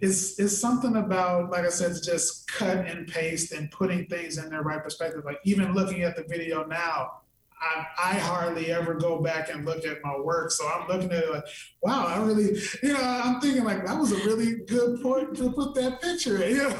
it's, 0.00 0.38
it's 0.38 0.58
something 0.58 0.96
about, 0.96 1.50
like 1.50 1.64
I 1.64 1.70
said, 1.70 1.94
just 2.02 2.48
cut 2.48 2.86
and 2.86 3.06
paste 3.06 3.52
and 3.52 3.70
putting 3.70 4.06
things 4.06 4.38
in 4.38 4.50
their 4.50 4.62
right 4.62 4.82
perspective. 4.82 5.24
Like 5.24 5.38
even 5.44 5.72
looking 5.72 6.02
at 6.02 6.16
the 6.16 6.24
video 6.24 6.64
now, 6.66 7.22
I, 7.58 7.86
I, 7.98 8.14
hardly 8.18 8.70
ever 8.70 8.92
go 8.94 9.22
back 9.22 9.48
and 9.48 9.64
look 9.64 9.86
at 9.86 10.04
my 10.04 10.18
work. 10.18 10.50
So 10.50 10.68
I'm 10.68 10.86
looking 10.88 11.10
at 11.10 11.24
it 11.24 11.30
like, 11.30 11.44
wow, 11.80 12.06
I 12.06 12.22
really, 12.22 12.60
you 12.82 12.92
know, 12.92 13.00
I'm 13.00 13.40
thinking 13.40 13.64
like 13.64 13.86
that 13.86 13.98
was 13.98 14.12
a 14.12 14.16
really 14.16 14.56
good 14.66 15.00
point 15.02 15.34
to 15.38 15.50
put 15.52 15.74
that 15.76 16.02
picture 16.02 16.42
in. 16.42 16.56
You 16.56 16.68
know? 16.68 16.76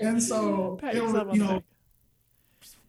and, 0.00 0.20
so, 0.20 0.80
it 0.82 1.00
was, 1.00 1.14
you 1.32 1.44
know, 1.44 1.62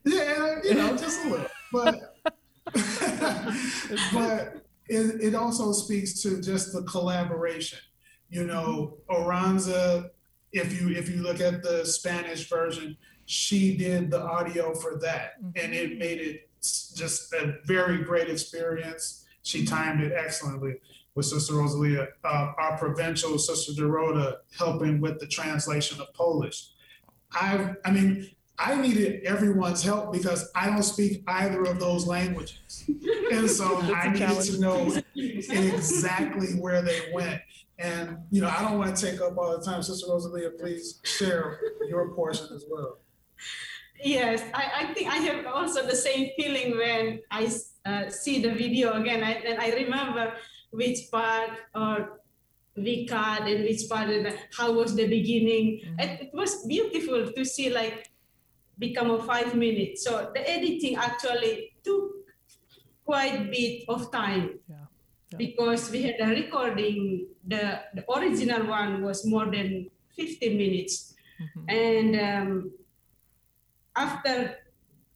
yeah, 0.03 0.59
you 0.63 0.73
know, 0.73 0.97
just 0.97 1.23
a 1.25 1.29
little. 1.29 1.47
But, 1.71 2.15
but 4.13 4.62
it, 4.87 5.21
it 5.21 5.35
also 5.35 5.71
speaks 5.71 6.21
to 6.21 6.41
just 6.41 6.73
the 6.73 6.83
collaboration. 6.83 7.79
You 8.29 8.45
know, 8.45 8.97
Aranza, 9.09 10.09
if 10.51 10.79
you 10.79 10.89
if 10.89 11.09
you 11.09 11.21
look 11.21 11.39
at 11.39 11.63
the 11.63 11.85
Spanish 11.85 12.49
version, 12.49 12.97
she 13.25 13.77
did 13.77 14.11
the 14.11 14.21
audio 14.21 14.73
for 14.73 14.97
that, 14.99 15.41
mm-hmm. 15.41 15.51
and 15.63 15.73
it 15.73 15.97
made 15.97 16.19
it 16.19 16.49
just 16.61 17.33
a 17.33 17.55
very 17.65 18.03
great 18.03 18.29
experience. 18.29 19.25
She 19.43 19.65
timed 19.65 20.01
it 20.01 20.13
excellently 20.13 20.75
with 21.15 21.25
Sister 21.25 21.55
Rosalia. 21.55 22.07
Uh, 22.23 22.53
our 22.57 22.77
provincial 22.77 23.37
Sister 23.37 23.73
Dorota 23.73 24.37
helping 24.57 25.01
with 25.01 25.19
the 25.19 25.27
translation 25.27 25.99
of 25.99 26.13
Polish. 26.13 26.69
I, 27.33 27.73
I 27.83 27.91
mean, 27.91 28.29
I 28.59 28.79
needed 28.79 29.23
everyone's 29.23 29.83
help 29.83 30.13
because 30.13 30.51
I 30.55 30.67
don't 30.69 30.83
speak 30.83 31.23
either 31.27 31.63
of 31.63 31.79
those 31.79 32.05
languages, 32.05 32.85
and 33.31 33.49
so 33.49 33.81
I 33.95 34.09
needed 34.09 34.41
to 34.41 34.59
know 34.59 34.95
exactly 35.15 36.53
where 36.59 36.81
they 36.81 37.11
went. 37.13 37.41
And 37.79 38.19
you 38.29 38.41
know, 38.41 38.49
I 38.49 38.61
don't 38.61 38.77
want 38.77 38.95
to 38.95 39.11
take 39.11 39.19
up 39.21 39.37
all 39.37 39.57
the 39.57 39.63
time. 39.63 39.81
Sister 39.81 40.07
Rosalia, 40.09 40.51
please 40.51 40.99
share 41.03 41.59
your 41.89 42.13
portion 42.13 42.47
as 42.55 42.65
well. 42.69 42.99
Yes, 44.03 44.43
I, 44.53 44.71
I 44.81 44.93
think 44.93 45.09
I 45.09 45.15
have 45.15 45.45
also 45.47 45.85
the 45.85 45.95
same 45.95 46.29
feeling 46.35 46.77
when 46.77 47.21
I 47.31 47.49
uh, 47.85 48.09
see 48.09 48.41
the 48.41 48.53
video 48.53 48.93
again. 48.93 49.23
I, 49.23 49.31
and 49.31 49.59
I 49.59 49.71
remember 49.71 50.33
which 50.71 51.09
part 51.11 51.51
or 51.73 52.19
we 52.75 53.05
cut 53.05 53.41
and 53.47 53.63
which 53.63 53.87
part 53.89 54.09
and 54.09 54.37
how 54.57 54.73
was 54.73 54.95
the 54.95 55.07
beginning. 55.07 55.81
Mm-hmm. 55.85 55.99
It, 55.99 56.21
it 56.21 56.29
was 56.33 56.65
beautiful 56.65 57.31
to 57.31 57.45
see 57.45 57.69
like 57.69 58.09
become 58.77 59.11
a 59.11 59.23
five 59.23 59.55
minutes. 59.55 60.03
So 60.03 60.31
the 60.33 60.49
editing 60.49 60.95
actually 60.95 61.75
took 61.83 62.11
quite 63.05 63.41
a 63.41 63.43
bit 63.43 63.83
of 63.87 64.11
time. 64.11 64.59
Yeah. 64.67 64.75
Yeah. 65.31 65.37
Because 65.37 65.91
we 65.91 66.03
had 66.03 66.15
a 66.19 66.27
recording, 66.27 67.27
the, 67.45 67.81
the 67.93 68.03
original 68.11 68.67
one 68.67 69.01
was 69.01 69.25
more 69.25 69.45
than 69.45 69.89
15 70.15 70.57
minutes. 70.57 71.15
Mm-hmm. 71.41 71.69
And 71.69 72.19
um, 72.19 72.71
after 73.95 74.57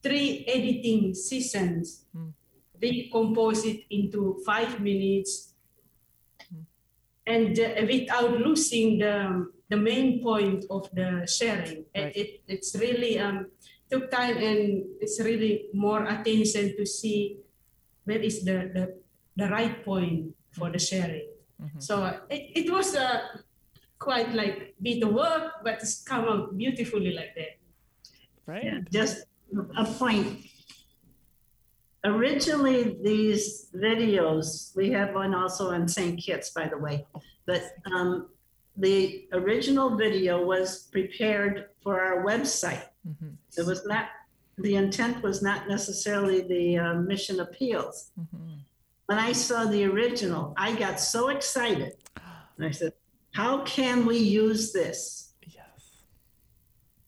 three 0.02 0.44
editing 0.46 1.14
seasons, 1.14 2.04
mm. 2.16 2.32
we 2.80 3.10
compose 3.10 3.64
it 3.64 3.84
into 3.90 4.40
five 4.44 4.80
minutes 4.80 5.54
mm. 6.52 6.64
and 7.26 7.58
uh, 7.58 7.86
without 7.86 8.40
losing 8.40 8.98
the, 8.98 9.46
the 9.68 9.76
main 9.76 10.22
point 10.22 10.64
of 10.70 10.88
the 10.92 11.26
sharing. 11.26 11.84
Right. 11.94 12.14
It, 12.14 12.16
it, 12.16 12.40
it's 12.48 12.74
really 12.76 13.18
um, 13.18 13.46
took 13.90 14.10
time 14.10 14.36
and 14.38 14.84
it's 15.00 15.20
really 15.20 15.66
more 15.72 16.04
attention 16.04 16.76
to 16.76 16.86
see 16.86 17.38
where 18.04 18.18
is 18.18 18.44
the, 18.44 18.70
the, 18.72 18.96
the 19.36 19.50
right 19.50 19.84
point 19.84 20.34
for 20.52 20.70
the 20.70 20.78
sharing. 20.78 21.28
Mm-hmm. 21.60 21.80
So 21.80 22.04
it, 22.30 22.66
it 22.66 22.72
was 22.72 22.94
a 22.94 23.08
uh, 23.08 23.20
quite 23.98 24.32
like 24.32 24.74
bit 24.80 25.02
of 25.02 25.12
work, 25.12 25.64
but 25.64 25.82
it's 25.82 26.02
come 26.02 26.24
out 26.24 26.56
beautifully 26.56 27.12
like 27.12 27.34
that 27.34 27.58
right? 28.48 28.64
Yeah, 28.64 28.80
just 28.90 29.24
a 29.76 29.84
point. 29.84 30.40
Originally, 32.04 32.96
these 33.02 33.68
videos, 33.74 34.74
we 34.74 34.90
have 34.90 35.14
one 35.14 35.34
also 35.34 35.70
on 35.70 35.86
St. 35.86 36.18
Kitts, 36.18 36.50
by 36.50 36.66
the 36.66 36.78
way, 36.78 37.06
but 37.46 37.62
um, 37.92 38.28
the 38.78 39.26
original 39.32 39.96
video 39.96 40.44
was 40.44 40.84
prepared 40.92 41.66
for 41.82 42.00
our 42.00 42.24
website. 42.24 42.84
Mm-hmm. 43.06 43.30
It 43.56 43.66
was 43.66 43.84
not, 43.84 44.06
the 44.56 44.76
intent 44.76 45.22
was 45.22 45.42
not 45.42 45.68
necessarily 45.68 46.42
the 46.42 46.78
uh, 46.78 46.94
mission 46.94 47.40
appeals. 47.40 48.12
Mm-hmm. 48.18 48.58
When 49.06 49.18
I 49.18 49.32
saw 49.32 49.64
the 49.64 49.84
original, 49.84 50.54
I 50.56 50.76
got 50.76 51.00
so 51.00 51.28
excited. 51.28 51.94
And 52.56 52.66
I 52.66 52.70
said, 52.70 52.92
How 53.32 53.62
can 53.62 54.06
we 54.06 54.18
use 54.18 54.72
this? 54.72 55.32
Yes. 55.42 56.04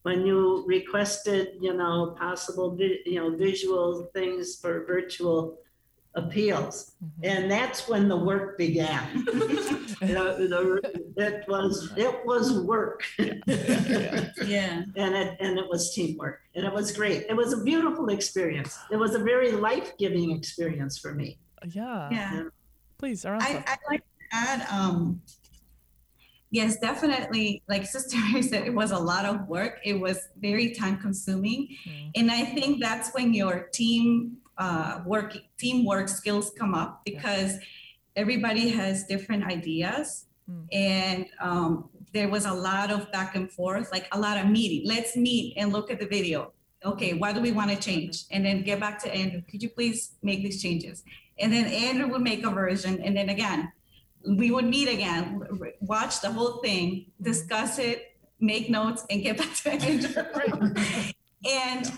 When 0.02 0.26
you 0.26 0.64
requested, 0.66 1.58
you 1.60 1.74
know, 1.74 2.16
possible, 2.18 2.74
vi- 2.74 3.02
you 3.06 3.20
know, 3.20 3.36
visual 3.36 4.10
things 4.12 4.56
for 4.56 4.84
virtual 4.86 5.58
appeals. 6.14 6.92
And 7.22 7.50
that's 7.50 7.88
when 7.88 8.08
the 8.08 8.16
work 8.16 8.58
began. 8.58 9.26
You 10.02 10.14
know, 10.14 10.34
the- 10.34 10.80
It 11.18 11.46
was, 11.46 11.92
it 11.94 12.24
was 12.24 12.58
work. 12.62 13.04
Yeah. 13.18 14.82
And 14.96 15.14
it, 15.14 15.36
and 15.40 15.58
it 15.58 15.68
was 15.68 15.92
teamwork 15.94 16.40
and 16.54 16.64
it 16.64 16.72
was 16.72 16.90
great. 16.92 17.26
It 17.28 17.36
was 17.36 17.52
a 17.52 17.62
beautiful 17.62 18.08
experience. 18.08 18.78
It 18.90 18.96
was 18.96 19.14
a 19.14 19.18
very 19.18 19.52
life-giving 19.52 20.30
experience 20.30 20.96
for 20.98 21.14
me. 21.14 21.38
Yeah. 21.70 22.08
Yeah. 22.10 22.42
Please, 22.96 23.24
I, 23.26 23.36
I'd 23.36 23.78
like 23.90 24.00
to 24.00 24.26
add, 24.32 24.66
um, 24.72 25.20
yes, 26.50 26.78
definitely, 26.78 27.62
like 27.68 27.84
Sister 27.86 28.16
Mary 28.30 28.42
said, 28.42 28.66
it 28.66 28.74
was 28.74 28.90
a 28.92 28.98
lot 28.98 29.24
of 29.26 29.48
work. 29.48 29.80
It 29.84 30.00
was 30.00 30.18
very 30.40 30.70
time 30.72 30.96
consuming. 30.98 31.76
And 32.14 32.30
I 32.30 32.44
think 32.46 32.80
that's 32.80 33.12
when 33.14 33.34
your 33.34 33.68
team 33.72 34.38
uh, 34.60 35.00
work, 35.04 35.36
teamwork 35.58 36.08
skills 36.08 36.52
come 36.56 36.74
up 36.74 37.00
because 37.04 37.56
everybody 38.14 38.68
has 38.68 39.04
different 39.04 39.44
ideas. 39.44 40.26
And 40.72 41.26
um, 41.40 41.88
there 42.12 42.28
was 42.28 42.44
a 42.44 42.52
lot 42.52 42.90
of 42.90 43.10
back 43.12 43.36
and 43.36 43.50
forth, 43.50 43.90
like 43.92 44.08
a 44.12 44.18
lot 44.18 44.36
of 44.36 44.46
meeting. 44.46 44.82
Let's 44.84 45.16
meet 45.16 45.54
and 45.56 45.72
look 45.72 45.90
at 45.90 46.00
the 46.00 46.06
video. 46.06 46.52
Okay, 46.84 47.12
what 47.14 47.34
do 47.34 47.40
we 47.40 47.52
want 47.52 47.70
to 47.70 47.76
change? 47.76 48.24
And 48.30 48.44
then 48.44 48.62
get 48.62 48.80
back 48.80 48.98
to 49.04 49.14
Andrew. 49.14 49.42
Could 49.48 49.62
you 49.62 49.70
please 49.70 50.16
make 50.22 50.42
these 50.42 50.60
changes? 50.60 51.04
And 51.38 51.52
then 51.52 51.66
Andrew 51.66 52.08
would 52.08 52.22
make 52.22 52.44
a 52.44 52.50
version. 52.50 53.00
And 53.02 53.16
then 53.16 53.28
again, 53.28 53.70
we 54.26 54.50
would 54.50 54.64
meet 54.66 54.88
again, 54.88 55.40
watch 55.80 56.20
the 56.20 56.30
whole 56.30 56.58
thing, 56.58 57.06
discuss 57.22 57.78
it, 57.78 58.16
make 58.40 58.68
notes, 58.68 59.06
and 59.08 59.22
get 59.22 59.38
back 59.38 59.54
to 59.54 59.72
Andrew. 59.72 60.24
and 61.48 61.92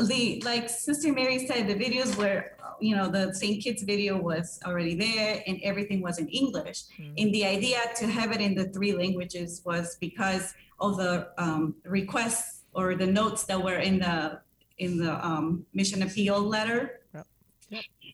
the 0.00 0.42
like 0.44 0.68
Sister 0.68 1.12
Mary 1.12 1.46
said, 1.46 1.68
the 1.68 1.74
videos 1.74 2.16
were, 2.16 2.52
you 2.80 2.96
know, 2.96 3.08
the 3.08 3.32
St. 3.34 3.62
Kitts 3.62 3.82
video 3.82 4.16
was 4.16 4.58
already 4.64 4.94
there 4.94 5.42
and 5.46 5.60
everything 5.62 6.00
was 6.02 6.18
in 6.18 6.28
English. 6.28 6.84
And 6.98 7.32
the 7.32 7.44
idea 7.46 7.78
to 7.96 8.06
have 8.06 8.32
it 8.32 8.40
in 8.40 8.54
the 8.54 8.64
three 8.64 8.92
languages 8.92 9.62
was 9.64 9.96
because 10.00 10.54
of 10.80 10.96
the 10.96 11.28
um, 11.38 11.76
requests 11.84 12.62
or 12.74 12.94
the 12.94 13.06
notes 13.06 13.44
that 13.44 13.62
were 13.62 13.78
in 13.78 13.98
the 13.98 14.40
in 14.78 14.98
the 14.98 15.24
um, 15.24 15.64
mission 15.74 16.02
appeal 16.02 16.40
letter. 16.40 17.00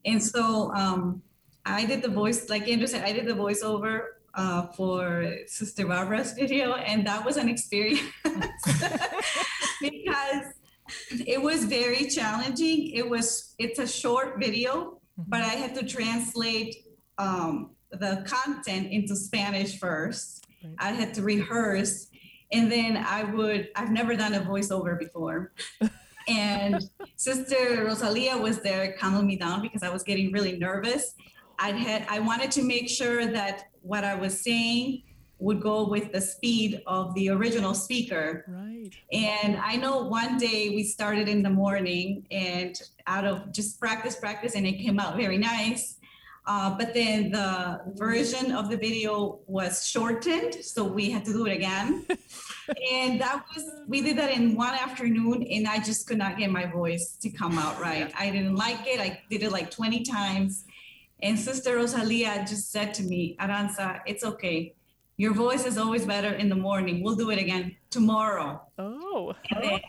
And 0.05 0.23
so 0.23 0.73
um, 0.75 1.23
I 1.65 1.85
did 1.85 2.03
the 2.03 2.09
voice, 2.09 2.49
like 2.49 2.69
Andrew 2.69 2.87
said, 2.87 3.05
I 3.05 3.13
did 3.13 3.27
the 3.27 3.35
voiceover 3.35 4.01
uh, 4.35 4.69
for 4.69 5.37
Sister 5.47 5.87
Barbara's 5.87 6.33
video, 6.33 6.75
and 6.75 7.07
that 7.07 7.25
was 7.25 7.37
an 7.37 7.49
experience 7.49 8.01
because 9.81 10.45
it 11.27 11.41
was 11.41 11.65
very 11.65 12.07
challenging. 12.09 12.91
It 12.93 13.09
was 13.09 13.55
it's 13.59 13.79
a 13.79 13.87
short 13.87 14.39
video, 14.39 15.01
but 15.17 15.41
I 15.41 15.55
had 15.55 15.75
to 15.77 15.87
translate 15.87 16.77
um, 17.19 17.71
the 17.91 18.25
content 18.27 18.93
into 18.93 19.17
Spanish 19.17 19.79
first. 19.79 20.45
I 20.79 20.91
had 20.91 21.15
to 21.15 21.23
rehearse, 21.23 22.09
and 22.53 22.71
then 22.71 22.97
I 22.97 23.25
would. 23.25 23.69
I've 23.77 23.93
never 23.93 24.17
done 24.17 24.35
a 24.35 24.41
voiceover 24.41 24.99
before. 24.99 25.53
and 26.29 26.83
Sister 27.17 27.85
Rosalia 27.85 28.37
was 28.37 28.61
there 28.61 28.95
calming 28.99 29.27
me 29.27 29.37
down 29.37 29.63
because 29.63 29.83
I 29.83 29.89
was 29.89 30.03
getting 30.03 30.33
really 30.33 30.59
nervous. 30.59 31.15
I 31.59 31.71
had 31.71 32.07
I 32.09 32.21
wanted 32.21 32.51
to 32.53 32.63
make 32.63 32.89
sure 32.89 33.27
that 33.27 33.65
what 33.83 34.05
I 34.05 34.15
was 34.15 34.43
saying 34.43 35.03
would 35.39 35.61
go 35.61 35.89
with 35.89 36.13
the 36.13 36.21
speed 36.21 36.83
of 36.87 37.15
the 37.15 37.31
original 37.31 37.75
speaker. 37.75 38.45
Right. 38.49 38.91
And 39.13 39.57
I 39.57 39.77
know 39.77 40.03
one 40.05 40.37
day 40.37 40.71
we 40.71 40.83
started 40.83 41.29
in 41.29 41.43
the 41.43 41.51
morning 41.51 42.27
and 42.31 42.81
out 43.07 43.25
of 43.25 43.53
just 43.53 43.79
practice, 43.79 44.17
practice, 44.17 44.55
and 44.55 44.67
it 44.67 44.79
came 44.79 44.99
out 44.99 45.17
very 45.17 45.39
nice. 45.39 45.99
Uh, 46.49 46.75
but 46.79 46.95
then 46.95 47.31
the 47.31 47.79
version 47.95 48.53
of 48.53 48.71
the 48.71 48.77
video 48.77 49.39
was 49.47 49.87
shortened, 49.87 50.55
so 50.55 50.83
we 50.83 51.11
had 51.11 51.23
to 51.23 51.33
do 51.33 51.45
it 51.45 51.53
again. 51.53 52.07
and 52.91 53.21
that 53.21 53.45
was, 53.55 53.71
we 53.87 54.01
did 54.01 54.17
that 54.17 54.33
in 54.33 54.57
one 54.57 54.73
afternoon, 54.73 55.43
and 55.43 55.69
I 55.69 55.79
just 55.79 56.07
could 56.07 56.17
not 56.17 56.39
get 56.39 56.51
my 56.51 56.65
voice 56.65 57.19
to 57.21 57.29
come 57.29 57.59
out 57.59 57.79
right. 57.79 58.11
I 58.19 58.31
didn't 58.31 58.57
like 58.57 58.87
it. 58.87 58.99
I 58.99 59.21
did 59.29 59.43
it 59.43 59.53
like 59.53 59.71
20 59.71 60.03
times. 60.05 60.65
And 61.23 61.39
Sister 61.39 61.77
Rosalia 61.77 62.47
just 62.49 62.73
said 62.73 62.95
to 62.95 63.03
me, 63.03 63.37
Aranza, 63.39 64.01
it's 64.07 64.25
okay. 64.25 64.75
Your 65.19 65.35
voice 65.35 65.67
is 65.67 65.77
always 65.77 66.07
better 66.07 66.33
in 66.33 66.49
the 66.49 66.55
morning. 66.55 67.03
We'll 67.03 67.17
do 67.17 67.31
it 67.31 67.39
again 67.39 67.77
tomorrow. 67.91 68.63
Oh. 68.79 69.35
And 69.51 69.65
then, 69.65 69.81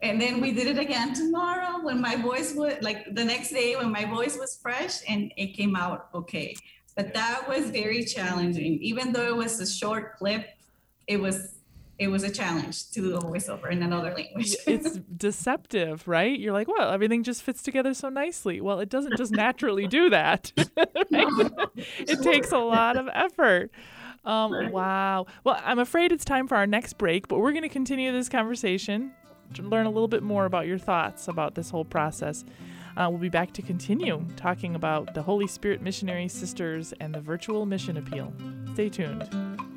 and 0.00 0.20
then 0.20 0.40
we 0.40 0.52
did 0.52 0.68
it 0.68 0.78
again 0.78 1.12
tomorrow 1.12 1.84
when 1.84 2.00
my 2.00 2.14
voice 2.14 2.54
was 2.54 2.74
like 2.82 3.12
the 3.12 3.24
next 3.24 3.50
day 3.50 3.74
when 3.74 3.90
my 3.90 4.04
voice 4.04 4.38
was 4.38 4.56
fresh 4.56 5.00
and 5.08 5.32
it 5.36 5.48
came 5.54 5.74
out 5.74 6.08
okay. 6.14 6.54
But 6.94 7.12
that 7.14 7.48
was 7.48 7.70
very 7.70 8.04
challenging. 8.04 8.78
Even 8.80 9.12
though 9.12 9.26
it 9.26 9.36
was 9.36 9.60
a 9.60 9.66
short 9.66 10.16
clip, 10.16 10.46
it 11.08 11.20
was 11.20 11.56
it 11.98 12.08
was 12.08 12.22
a 12.22 12.30
challenge 12.30 12.90
to 12.90 13.00
do 13.00 13.16
a 13.16 13.20
voiceover 13.20 13.70
in 13.72 13.82
another 13.82 14.12
language. 14.12 14.54
it's 14.66 14.98
deceptive, 15.16 16.06
right? 16.06 16.38
You're 16.38 16.52
like, 16.52 16.68
well, 16.68 16.90
everything 16.90 17.22
just 17.22 17.42
fits 17.42 17.62
together 17.62 17.94
so 17.94 18.08
nicely. 18.08 18.60
Well, 18.60 18.80
it 18.80 18.90
doesn't 18.90 19.16
just 19.16 19.32
naturally 19.32 19.86
do 19.86 20.10
that. 20.10 20.52
right? 21.10 21.68
It 21.76 22.22
takes 22.22 22.52
a 22.52 22.58
lot 22.58 22.96
of 22.96 23.08
effort. 23.12 23.70
Um, 24.26 24.72
wow. 24.72 25.26
Well, 25.44 25.60
I'm 25.64 25.78
afraid 25.78 26.12
it's 26.12 26.24
time 26.24 26.48
for 26.48 26.56
our 26.56 26.66
next 26.66 26.98
break, 26.98 27.28
but 27.28 27.38
we're 27.38 27.52
going 27.52 27.62
to 27.62 27.68
continue 27.68 28.12
this 28.12 28.28
conversation 28.28 29.12
to 29.54 29.62
learn 29.62 29.86
a 29.86 29.90
little 29.90 30.08
bit 30.08 30.22
more 30.22 30.44
about 30.44 30.66
your 30.66 30.78
thoughts 30.78 31.28
about 31.28 31.54
this 31.54 31.70
whole 31.70 31.84
process. 31.84 32.44
Uh, 32.96 33.08
we'll 33.10 33.20
be 33.20 33.28
back 33.28 33.52
to 33.52 33.62
continue 33.62 34.24
talking 34.36 34.74
about 34.74 35.14
the 35.14 35.22
Holy 35.22 35.46
Spirit 35.46 35.82
Missionary 35.82 36.28
Sisters 36.28 36.92
and 37.00 37.14
the 37.14 37.20
virtual 37.20 37.66
mission 37.66 37.96
appeal. 37.96 38.32
Stay 38.74 38.88
tuned. 38.88 39.75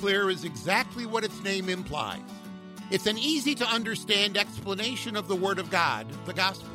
Clear 0.00 0.30
is 0.30 0.44
exactly 0.44 1.04
what 1.04 1.24
its 1.24 1.44
name 1.44 1.68
implies. 1.68 2.22
It's 2.90 3.06
an 3.06 3.18
easy 3.18 3.54
to 3.56 3.66
understand 3.66 4.38
explanation 4.38 5.14
of 5.14 5.28
the 5.28 5.36
Word 5.36 5.58
of 5.58 5.70
God, 5.70 6.06
the 6.24 6.32
Gospel. 6.32 6.70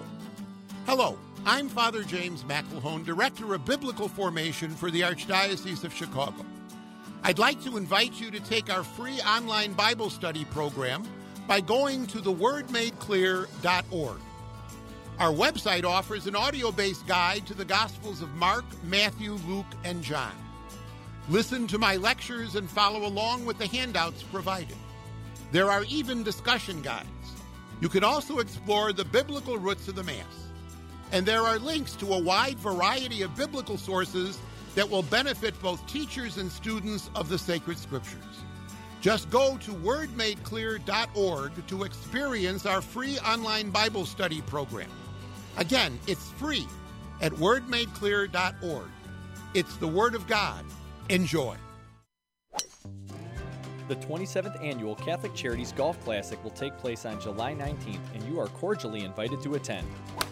Hello, 0.86 1.18
I'm 1.44 1.68
Father 1.68 2.04
James 2.04 2.44
McIlhone, 2.44 3.04
Director 3.04 3.56
of 3.56 3.66
Biblical 3.66 4.08
Formation 4.08 4.70
for 4.70 4.92
the 4.92 5.02
Archdiocese 5.02 5.84
of 5.84 5.92
Chicago. 5.92 6.46
I'd 7.24 7.40
like 7.40 7.64
to 7.64 7.78
invite 7.78 8.22
you 8.22 8.30
to 8.30 8.40
take 8.40 8.72
our 8.72 8.84
free 8.84 9.20
online 9.22 9.74
Bible 9.74 10.12
study 10.12 10.46
program 10.46 11.04
by 11.48 11.62
going 11.62 12.06
to 12.06 12.20
thewordmadeclear.org. 12.20 14.20
Our 15.18 15.32
website 15.32 15.84
offers 15.84 16.28
an 16.28 16.36
audio 16.36 16.72
based 16.72 17.08
guide 17.08 17.48
to 17.48 17.56
the 17.56 17.66
Gospels 17.66 18.22
of 18.22 18.30
Mark, 18.36 18.66
Matthew, 18.84 19.32
Luke, 19.48 19.66
and 19.84 20.04
John. 20.04 20.45
Listen 21.28 21.66
to 21.68 21.80
my 21.80 21.96
lectures 21.96 22.56
and 22.56 22.70
follow 22.70 23.08
along 23.08 23.46
with 23.46 23.58
the 23.58 23.66
handouts 23.66 24.22
provided. 24.24 24.78
There 25.52 25.72
are 25.72 25.84
even 25.86 26.22
discussion 26.22 26.84
guides. 26.84 27.10
You 27.82 27.90
can 27.90 28.04
also 28.04 28.38
explore 28.40 28.94
the 28.94 29.06
biblical 29.06 29.58
roots 29.58 29.88
of 29.88 29.96
the 29.96 30.04
Mass. 30.04 30.50
And 31.12 31.26
there 31.26 31.42
are 31.42 31.58
links 31.58 31.94
to 31.98 32.14
a 32.14 32.22
wide 32.22 32.60
variety 32.60 33.24
of 33.24 33.36
biblical 33.36 33.78
sources 33.78 34.38
that 34.76 34.90
will 34.90 35.02
benefit 35.04 35.60
both 35.62 35.86
teachers 35.88 36.38
and 36.38 36.52
students 36.52 37.10
of 37.16 37.28
the 37.30 37.40
sacred 37.40 37.80
scriptures. 37.80 38.22
Just 39.02 39.30
go 39.30 39.58
to 39.58 39.72
wordmadeclear.org 39.72 41.68
to 41.68 41.84
experience 41.84 42.66
our 42.66 42.82
free 42.82 43.18
online 43.20 43.70
Bible 43.72 44.06
study 44.06 44.42
program. 44.42 44.90
Again, 45.58 46.00
it's 46.08 46.30
free 46.32 46.68
at 47.22 47.32
wordmadeclear.org. 47.34 48.90
It's 49.54 49.76
the 49.78 49.88
Word 49.88 50.16
of 50.16 50.28
God. 50.28 50.66
Enjoy. 51.10 51.56
The 53.88 53.96
27th 53.98 54.64
annual 54.64 54.96
Catholic 54.96 55.36
Charities 55.36 55.72
Golf 55.72 56.04
Classic 56.04 56.44
will 56.44 56.50
take 56.50 56.76
place 56.78 57.06
on 57.06 57.22
July 57.22 57.54
19th, 57.54 58.00
and 58.16 58.24
you 58.24 58.40
are 58.40 58.48
cordially 58.48 59.04
invited 59.04 59.40
to 59.44 59.54
attend. 59.54 59.86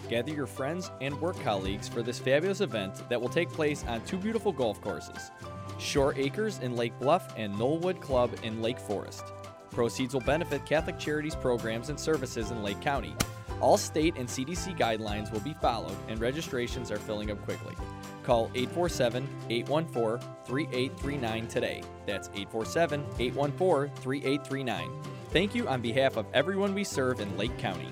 Gather 0.10 0.32
your 0.32 0.48
friends 0.48 0.90
and 1.00 1.20
work 1.22 1.40
colleagues 1.44 1.88
for 1.88 2.02
this 2.02 2.18
fabulous 2.18 2.62
event 2.62 3.08
that 3.08 3.22
will 3.22 3.30
take 3.30 3.50
place 3.50 3.86
on 3.88 4.02
two 4.02 4.18
beautiful 4.18 4.52
golf 4.52 4.82
courses 4.82 5.30
Shore 5.78 6.16
Acres 6.18 6.58
in 6.58 6.76
Lake 6.76 6.98
Bluff 7.00 7.36
and 7.38 7.54
Knollwood 7.54 8.02
Club 8.02 8.32
in 8.42 8.64
Lake 8.64 8.80
Forest. 8.80 9.26
Proceeds 9.70 10.16
will 10.16 10.22
benefit 10.22 10.66
Catholic 10.66 10.98
Charities 10.98 11.36
programs 11.36 11.90
and 11.90 12.00
services 12.00 12.50
in 12.50 12.64
Lake 12.64 12.82
County. 12.82 13.14
All 13.62 13.78
state 13.78 14.16
and 14.18 14.28
CDC 14.28 14.76
guidelines 14.78 15.32
will 15.32 15.40
be 15.42 15.54
followed, 15.54 15.96
and 16.08 16.20
registrations 16.20 16.90
are 16.90 16.98
filling 16.98 17.30
up 17.30 17.40
quickly. 17.44 17.76
Call 18.24 18.50
847 18.56 19.28
814 19.50 20.30
3839 20.46 21.48
today. 21.48 21.84
That's 22.06 22.30
847 22.30 23.06
814 23.20 23.96
3839. 23.96 24.90
Thank 25.32 25.56
you 25.56 25.68
on 25.68 25.82
behalf 25.82 26.18
of 26.18 26.26
everyone 26.34 26.74
we 26.74 26.84
serve 26.84 27.20
in 27.20 27.38
Lake 27.38 27.58
County. 27.58 27.90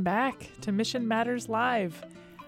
Welcome 0.00 0.30
back 0.30 0.48
to 0.62 0.72
Mission 0.72 1.06
Matters 1.06 1.46
Live. 1.46 2.02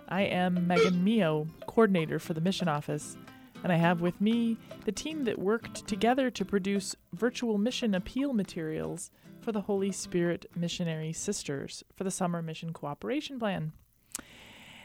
I 0.09 0.23
am 0.23 0.67
Megan 0.67 1.05
Mio, 1.05 1.47
coordinator 1.67 2.19
for 2.19 2.33
the 2.33 2.41
Mission 2.41 2.67
Office, 2.67 3.19
and 3.63 3.71
I 3.71 3.77
have 3.77 4.01
with 4.01 4.19
me 4.23 4.57
the 4.87 4.93
team 4.93 5.25
that 5.25 5.39
worked 5.39 5.87
together 5.87 6.31
to 6.31 6.47
produce 6.47 6.97
virtual 7.13 7.59
mission 7.59 7.95
appeal 7.95 8.33
materials 8.33 9.11
for 9.43 9.53
the 9.53 9.61
Holy 9.61 9.93
Spirit 9.93 10.47
Missionary 10.57 11.13
Sisters 11.13 11.85
for 11.95 12.05
the 12.05 12.11
Summer 12.11 12.41
Mission 12.41 12.73
Cooperation 12.73 13.39
Plan. 13.39 13.73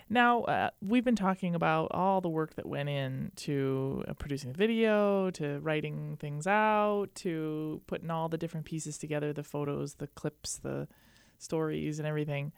Now, 0.10 0.42
uh, 0.44 0.72
we've 0.82 1.06
been 1.06 1.16
talking 1.16 1.56
about 1.56 1.88
all 1.92 2.20
the 2.20 2.28
work 2.28 2.56
that 2.56 2.66
went 2.66 2.90
in 2.90 3.32
to 3.38 4.04
uh, 4.10 4.14
producing 4.14 4.52
the 4.52 4.58
video, 4.58 5.32
to 5.32 5.62
writing 5.62 6.18
things 6.20 6.46
out, 6.46 7.16
to 7.16 7.82
putting 7.88 8.12
all 8.12 8.28
the 8.28 8.38
different 8.38 8.66
pieces 8.66 8.98
together 8.98 9.32
the 9.32 9.44
photos, 9.44 9.94
the 9.94 10.08
clips, 10.08 10.58
the 10.58 10.90
stories, 11.38 12.00
and 12.00 12.08
everything. 12.08 12.52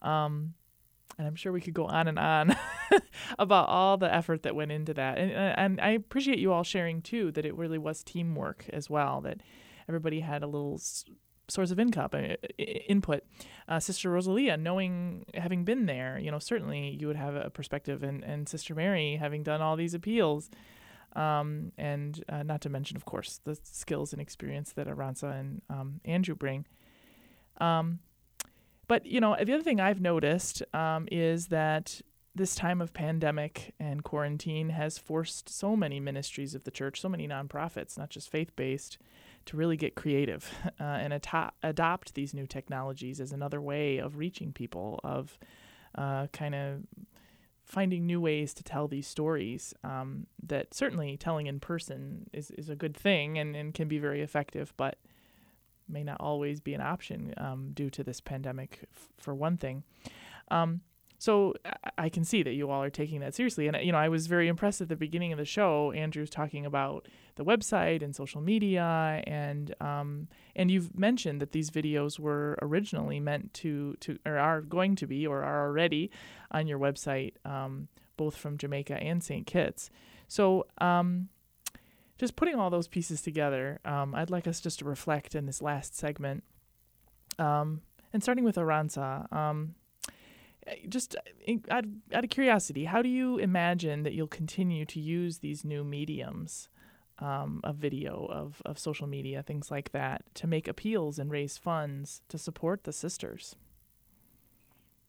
Um, 0.00 0.54
and 1.18 1.26
I'm 1.26 1.34
sure 1.34 1.52
we 1.52 1.60
could 1.60 1.74
go 1.74 1.86
on 1.86 2.08
and 2.08 2.18
on 2.18 2.56
about 3.38 3.68
all 3.68 3.96
the 3.96 4.12
effort 4.12 4.42
that 4.42 4.54
went 4.54 4.72
into 4.72 4.94
that. 4.94 5.18
And, 5.18 5.32
uh, 5.32 5.54
and 5.56 5.80
I 5.80 5.90
appreciate 5.90 6.38
you 6.38 6.52
all 6.52 6.64
sharing 6.64 7.02
too 7.02 7.30
that 7.32 7.44
it 7.44 7.54
really 7.54 7.78
was 7.78 8.02
teamwork 8.02 8.66
as 8.72 8.88
well, 8.88 9.20
that 9.22 9.40
everybody 9.88 10.20
had 10.20 10.42
a 10.42 10.46
little 10.46 10.80
source 11.48 11.70
of 11.70 11.78
income 11.78 12.10
uh, 12.14 12.34
input. 12.58 13.24
Uh, 13.68 13.78
Sister 13.78 14.10
Rosalia, 14.10 14.56
knowing, 14.56 15.26
having 15.34 15.64
been 15.64 15.86
there, 15.86 16.18
you 16.18 16.30
know, 16.30 16.38
certainly 16.38 16.96
you 16.98 17.06
would 17.06 17.16
have 17.16 17.34
a 17.34 17.50
perspective, 17.50 18.02
and, 18.02 18.24
and 18.24 18.48
Sister 18.48 18.74
Mary, 18.74 19.16
having 19.16 19.42
done 19.42 19.60
all 19.60 19.76
these 19.76 19.94
appeals. 19.94 20.50
Um, 21.14 21.72
and 21.76 22.24
uh, 22.30 22.42
not 22.42 22.62
to 22.62 22.70
mention, 22.70 22.96
of 22.96 23.04
course, 23.04 23.40
the 23.44 23.58
skills 23.62 24.14
and 24.14 24.22
experience 24.22 24.72
that 24.72 24.86
Aranza 24.86 25.38
and 25.38 25.60
um, 25.68 26.00
Andrew 26.06 26.34
bring. 26.34 26.64
Um, 27.60 27.98
but 28.92 29.06
you 29.06 29.22
know, 29.22 29.34
the 29.42 29.54
other 29.54 29.62
thing 29.62 29.80
I've 29.80 30.02
noticed 30.02 30.62
um, 30.74 31.08
is 31.10 31.46
that 31.46 32.02
this 32.34 32.54
time 32.54 32.82
of 32.82 32.92
pandemic 32.92 33.72
and 33.80 34.04
quarantine 34.04 34.68
has 34.68 34.98
forced 34.98 35.48
so 35.48 35.74
many 35.74 35.98
ministries 35.98 36.54
of 36.54 36.64
the 36.64 36.70
church, 36.70 37.00
so 37.00 37.08
many 37.08 37.26
nonprofits, 37.26 37.96
not 37.96 38.10
just 38.10 38.28
faith-based, 38.28 38.98
to 39.46 39.56
really 39.56 39.78
get 39.78 39.94
creative 39.94 40.52
uh, 40.78 40.82
and 40.82 41.14
ato- 41.14 41.52
adopt 41.62 42.12
these 42.12 42.34
new 42.34 42.46
technologies 42.46 43.18
as 43.18 43.32
another 43.32 43.62
way 43.62 43.96
of 43.96 44.18
reaching 44.18 44.52
people, 44.52 45.00
of 45.02 45.38
uh, 45.94 46.26
kind 46.34 46.54
of 46.54 46.82
finding 47.64 48.04
new 48.04 48.20
ways 48.20 48.52
to 48.52 48.62
tell 48.62 48.88
these 48.88 49.06
stories. 49.06 49.72
Um, 49.82 50.26
that 50.42 50.74
certainly 50.74 51.16
telling 51.16 51.46
in 51.46 51.60
person 51.60 52.28
is, 52.34 52.50
is 52.50 52.68
a 52.68 52.76
good 52.76 52.94
thing 52.94 53.38
and, 53.38 53.56
and 53.56 53.72
can 53.72 53.88
be 53.88 53.98
very 53.98 54.20
effective, 54.20 54.74
but 54.76 54.98
may 55.88 56.02
not 56.02 56.18
always 56.20 56.60
be 56.60 56.74
an 56.74 56.80
option 56.80 57.34
um, 57.36 57.70
due 57.72 57.90
to 57.90 58.02
this 58.04 58.20
pandemic, 58.20 58.80
f- 58.94 59.08
for 59.18 59.34
one 59.34 59.56
thing. 59.56 59.82
Um, 60.50 60.80
so 61.18 61.54
I- 61.64 61.90
I 61.98 62.08
can 62.08 62.24
see 62.24 62.42
that 62.42 62.54
you 62.54 62.68
all 62.70 62.82
are 62.82 62.90
taking 62.90 63.20
that 63.20 63.34
seriously, 63.34 63.68
and 63.68 63.76
you 63.84 63.92
know 63.92 63.98
I 63.98 64.08
was 64.08 64.26
very 64.26 64.48
impressed 64.48 64.80
at 64.80 64.88
the 64.88 64.96
beginning 64.96 65.30
of 65.32 65.38
the 65.38 65.44
show. 65.44 65.92
Andrew's 65.92 66.30
talking 66.30 66.66
about 66.66 67.06
the 67.36 67.44
website 67.44 68.02
and 68.02 68.14
social 68.14 68.40
media, 68.40 69.22
and 69.26 69.72
um, 69.80 70.26
and 70.56 70.68
you've 70.70 70.98
mentioned 70.98 71.40
that 71.40 71.52
these 71.52 71.70
videos 71.70 72.18
were 72.18 72.58
originally 72.60 73.20
meant 73.20 73.54
to 73.54 73.94
to 74.00 74.18
or 74.26 74.36
are 74.36 74.60
going 74.60 74.96
to 74.96 75.06
be 75.06 75.24
or 75.26 75.44
are 75.44 75.68
already 75.68 76.10
on 76.50 76.66
your 76.66 76.78
website, 76.80 77.34
um, 77.46 77.86
both 78.16 78.36
from 78.36 78.58
Jamaica 78.58 78.94
and 79.00 79.22
St. 79.22 79.46
Kitts. 79.46 79.90
So 80.26 80.66
um, 80.78 81.28
just 82.18 82.36
putting 82.36 82.54
all 82.56 82.70
those 82.70 82.88
pieces 82.88 83.22
together, 83.22 83.80
um, 83.84 84.14
I'd 84.14 84.30
like 84.30 84.46
us 84.46 84.60
just 84.60 84.78
to 84.80 84.84
reflect 84.84 85.34
in 85.34 85.46
this 85.46 85.62
last 85.62 85.96
segment. 85.96 86.44
Um, 87.38 87.82
and 88.12 88.22
starting 88.22 88.44
with 88.44 88.56
Aranza, 88.56 89.32
um, 89.32 89.74
just 90.88 91.16
in- 91.44 91.64
out, 91.70 91.84
out 92.12 92.24
of 92.24 92.30
curiosity, 92.30 92.84
how 92.84 93.02
do 93.02 93.08
you 93.08 93.38
imagine 93.38 94.02
that 94.04 94.12
you'll 94.12 94.26
continue 94.26 94.84
to 94.86 95.00
use 95.00 95.38
these 95.38 95.64
new 95.64 95.82
mediums 95.82 96.68
um, 97.18 97.60
of 97.64 97.76
video, 97.76 98.26
of, 98.30 98.62
of 98.64 98.78
social 98.78 99.06
media, 99.06 99.42
things 99.42 99.70
like 99.70 99.92
that, 99.92 100.22
to 100.34 100.46
make 100.46 100.68
appeals 100.68 101.18
and 101.18 101.30
raise 101.30 101.58
funds 101.58 102.22
to 102.28 102.38
support 102.38 102.84
the 102.84 102.92
sisters? 102.92 103.56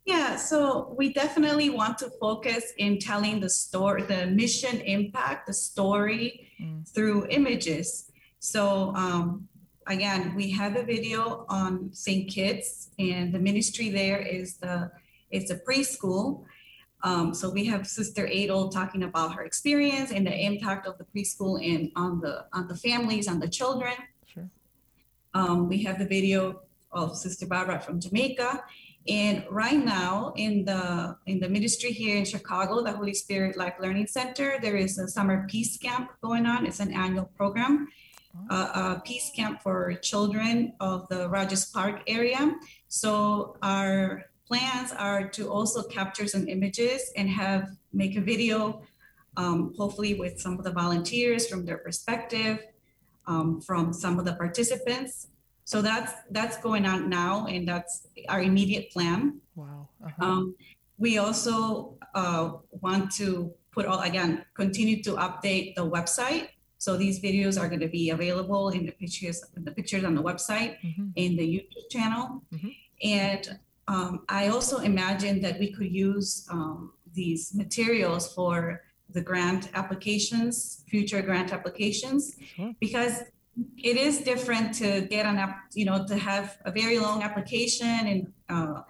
Yeah, 0.06 0.36
so 0.36 0.94
we 0.98 1.14
definitely 1.14 1.70
want 1.70 1.98
to 2.00 2.10
focus 2.20 2.74
in 2.78 3.00
telling 3.00 3.40
the 3.40 3.50
story, 3.50 4.04
the 4.04 4.28
mission 4.28 4.82
impact, 4.82 5.48
the 5.48 5.54
story 5.54 6.50
through 6.94 7.28
images. 7.30 8.12
So 8.40 8.94
um, 8.96 9.48
again, 9.88 10.36
we 10.36 10.52
have 10.52 10.76
a 10.76 10.84
video 10.84 11.46
on 11.48 11.94
St. 11.94 12.30
Kitts, 12.30 12.90
and 13.00 13.34
the 13.34 13.40
ministry 13.40 13.90
there 13.90 14.20
is 14.20 14.58
the 14.58 14.92
it's 15.32 15.52
a 15.52 15.58
preschool. 15.58 16.44
Um, 17.04 17.34
so 17.34 17.50
we 17.50 17.66
have 17.66 17.88
Sister 17.88 18.26
Adel 18.26 18.70
talking 18.70 19.04
about 19.04 19.34
her 19.36 19.44
experience 19.44 20.12
and 20.12 20.26
the 20.26 20.38
impact 20.38 20.86
of 20.86 20.98
the 20.98 21.06
preschool 21.06 21.60
and 21.64 21.92
on 21.96 22.20
the 22.20 22.46
on 22.54 22.68
the 22.68 22.76
families, 22.76 23.28
on 23.28 23.40
the 23.40 23.48
children. 23.48 23.94
Sure. 24.26 24.50
Um, 25.34 25.70
we 25.70 25.84
have 25.84 25.98
the 25.98 26.06
video 26.06 26.62
of 26.92 27.18
Sister 27.18 27.46
Barbara 27.46 27.80
from 27.80 28.00
Jamaica. 28.00 28.64
And 29.08 29.44
right 29.50 29.84
now 29.84 30.34
in 30.38 30.64
the 30.64 31.18
in 31.26 31.40
the 31.40 31.50
ministry 31.50 31.92
here 31.92 32.18
in 32.18 32.24
Chicago, 32.24 32.82
the 32.82 32.94
Holy 32.94 33.14
Spirit 33.14 33.58
Life 33.58 33.76
Learning 33.80 34.08
Center, 34.08 34.58
there 34.62 34.78
is 34.78 34.98
a 34.98 35.08
summer 35.10 35.46
peace 35.50 35.78
camp 35.78 36.12
going 36.22 36.46
on. 36.46 36.66
It's 36.66 36.80
an 36.80 36.94
annual 36.94 37.30
program, 37.36 37.90
uh, 38.50 38.96
a 38.96 39.02
peace 39.04 39.30
camp 39.36 39.62
for 39.62 39.94
children 39.96 40.74
of 40.80 41.08
the 41.10 41.28
Rogers 41.28 41.66
Park 41.66 42.02
area. 42.08 42.56
So 42.88 43.58
our 43.62 44.24
plans 44.48 44.94
are 44.94 45.28
to 45.30 45.50
also 45.50 45.84
capture 45.84 46.28
some 46.28 46.48
images 46.48 47.12
and 47.18 47.30
have 47.30 47.76
make 47.92 48.16
a 48.16 48.22
video, 48.22 48.84
um, 49.36 49.74
hopefully 49.78 50.14
with 50.14 50.40
some 50.40 50.58
of 50.58 50.64
the 50.64 50.72
volunteers 50.72 51.48
from 51.48 51.66
their 51.66 51.80
perspective, 51.80 52.60
um, 53.28 53.60
from 53.60 53.92
some 53.92 54.18
of 54.18 54.24
the 54.24 54.34
participants. 54.36 55.28
So 55.66 55.82
that's 55.82 56.14
that's 56.32 56.58
going 56.58 56.86
on 56.86 57.10
now, 57.10 57.48
and 57.48 57.68
that's 57.68 58.08
our 58.30 58.42
immediate 58.42 58.92
plan. 58.92 59.40
Wow. 59.56 59.88
Um, 60.20 60.56
we 60.98 61.18
also 61.18 61.96
uh, 62.14 62.54
want 62.82 63.12
to 63.16 63.54
put 63.72 63.86
all 63.86 64.02
again 64.02 64.46
continue 64.54 65.02
to 65.04 65.12
update 65.16 65.76
the 65.76 65.86
website. 65.90 66.50
So 66.78 66.98
these 66.98 67.22
videos 67.22 67.60
are 67.60 67.70
going 67.70 67.80
to 67.80 67.88
be 67.88 68.10
available 68.10 68.70
in 68.70 68.86
the 68.86 68.92
pictures, 68.92 69.42
the 69.56 69.72
pictures 69.72 70.04
on 70.04 70.16
the 70.16 70.22
website, 70.22 70.76
in 71.16 71.38
the 71.38 71.48
YouTube 71.56 71.90
channel, 71.90 72.44
and 73.02 73.58
um, 73.88 74.24
I 74.30 74.48
also 74.48 74.80
imagine 74.80 75.42
that 75.42 75.60
we 75.60 75.72
could 75.72 75.92
use 75.92 76.48
um, 76.52 76.94
these 77.14 77.54
materials 77.54 78.34
for 78.34 78.82
the 79.10 79.22
grant 79.22 79.70
applications, 79.74 80.84
future 80.88 81.22
grant 81.22 81.54
applications, 81.54 82.36
because 82.80 83.24
it 83.78 83.98
is 83.98 84.22
different 84.22 84.74
to 84.76 85.02
get 85.02 85.26
an 85.26 85.38
app, 85.38 85.66
you 85.74 85.86
know, 85.86 86.06
to 86.08 86.18
have 86.18 86.58
a 86.66 86.72
very 86.72 87.00
long 87.00 87.22
application 87.22 87.88
and, 87.88 88.34
uh, 88.50 88.82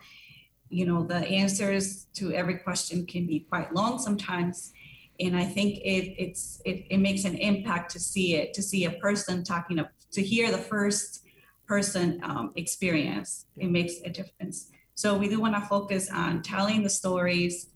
you 0.70 0.86
know, 0.86 1.04
the 1.04 1.18
answers 1.18 2.06
to 2.14 2.32
every 2.34 2.58
question 2.58 3.06
can 3.06 3.28
be 3.28 3.42
quite 3.42 3.74
long 3.74 4.00
sometimes. 4.00 4.72
And 5.20 5.36
I 5.36 5.44
think 5.44 5.78
it, 5.80 6.16
it's, 6.18 6.62
it, 6.66 6.86
it 6.90 6.98
makes 6.98 7.26
an 7.26 7.36
impact 7.36 7.92
to 7.92 8.00
see 8.00 8.36
it, 8.36 8.54
to 8.54 8.64
see 8.64 8.86
a 8.86 8.92
person 8.92 9.44
talking, 9.44 9.80
to 10.12 10.22
hear 10.22 10.50
the 10.52 10.58
first 10.58 11.24
person 11.68 12.20
um, 12.24 12.52
experience. 12.56 13.46
It 13.58 13.70
makes 13.70 13.96
a 14.06 14.10
difference. 14.10 14.72
So 14.96 15.18
we 15.18 15.28
do 15.28 15.40
want 15.40 15.56
to 15.56 15.62
focus 15.62 16.10
on 16.10 16.42
telling 16.42 16.84
the 16.84 16.90
stories 16.90 17.70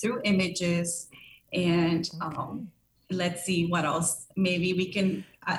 through 0.00 0.20
images 0.24 1.08
and 1.52 2.10
um, 2.20 2.68
let's 3.10 3.44
see 3.44 3.66
what 3.66 3.84
else. 3.84 4.26
Maybe 4.36 4.72
we 4.72 4.92
can, 4.92 5.24
uh, 5.46 5.58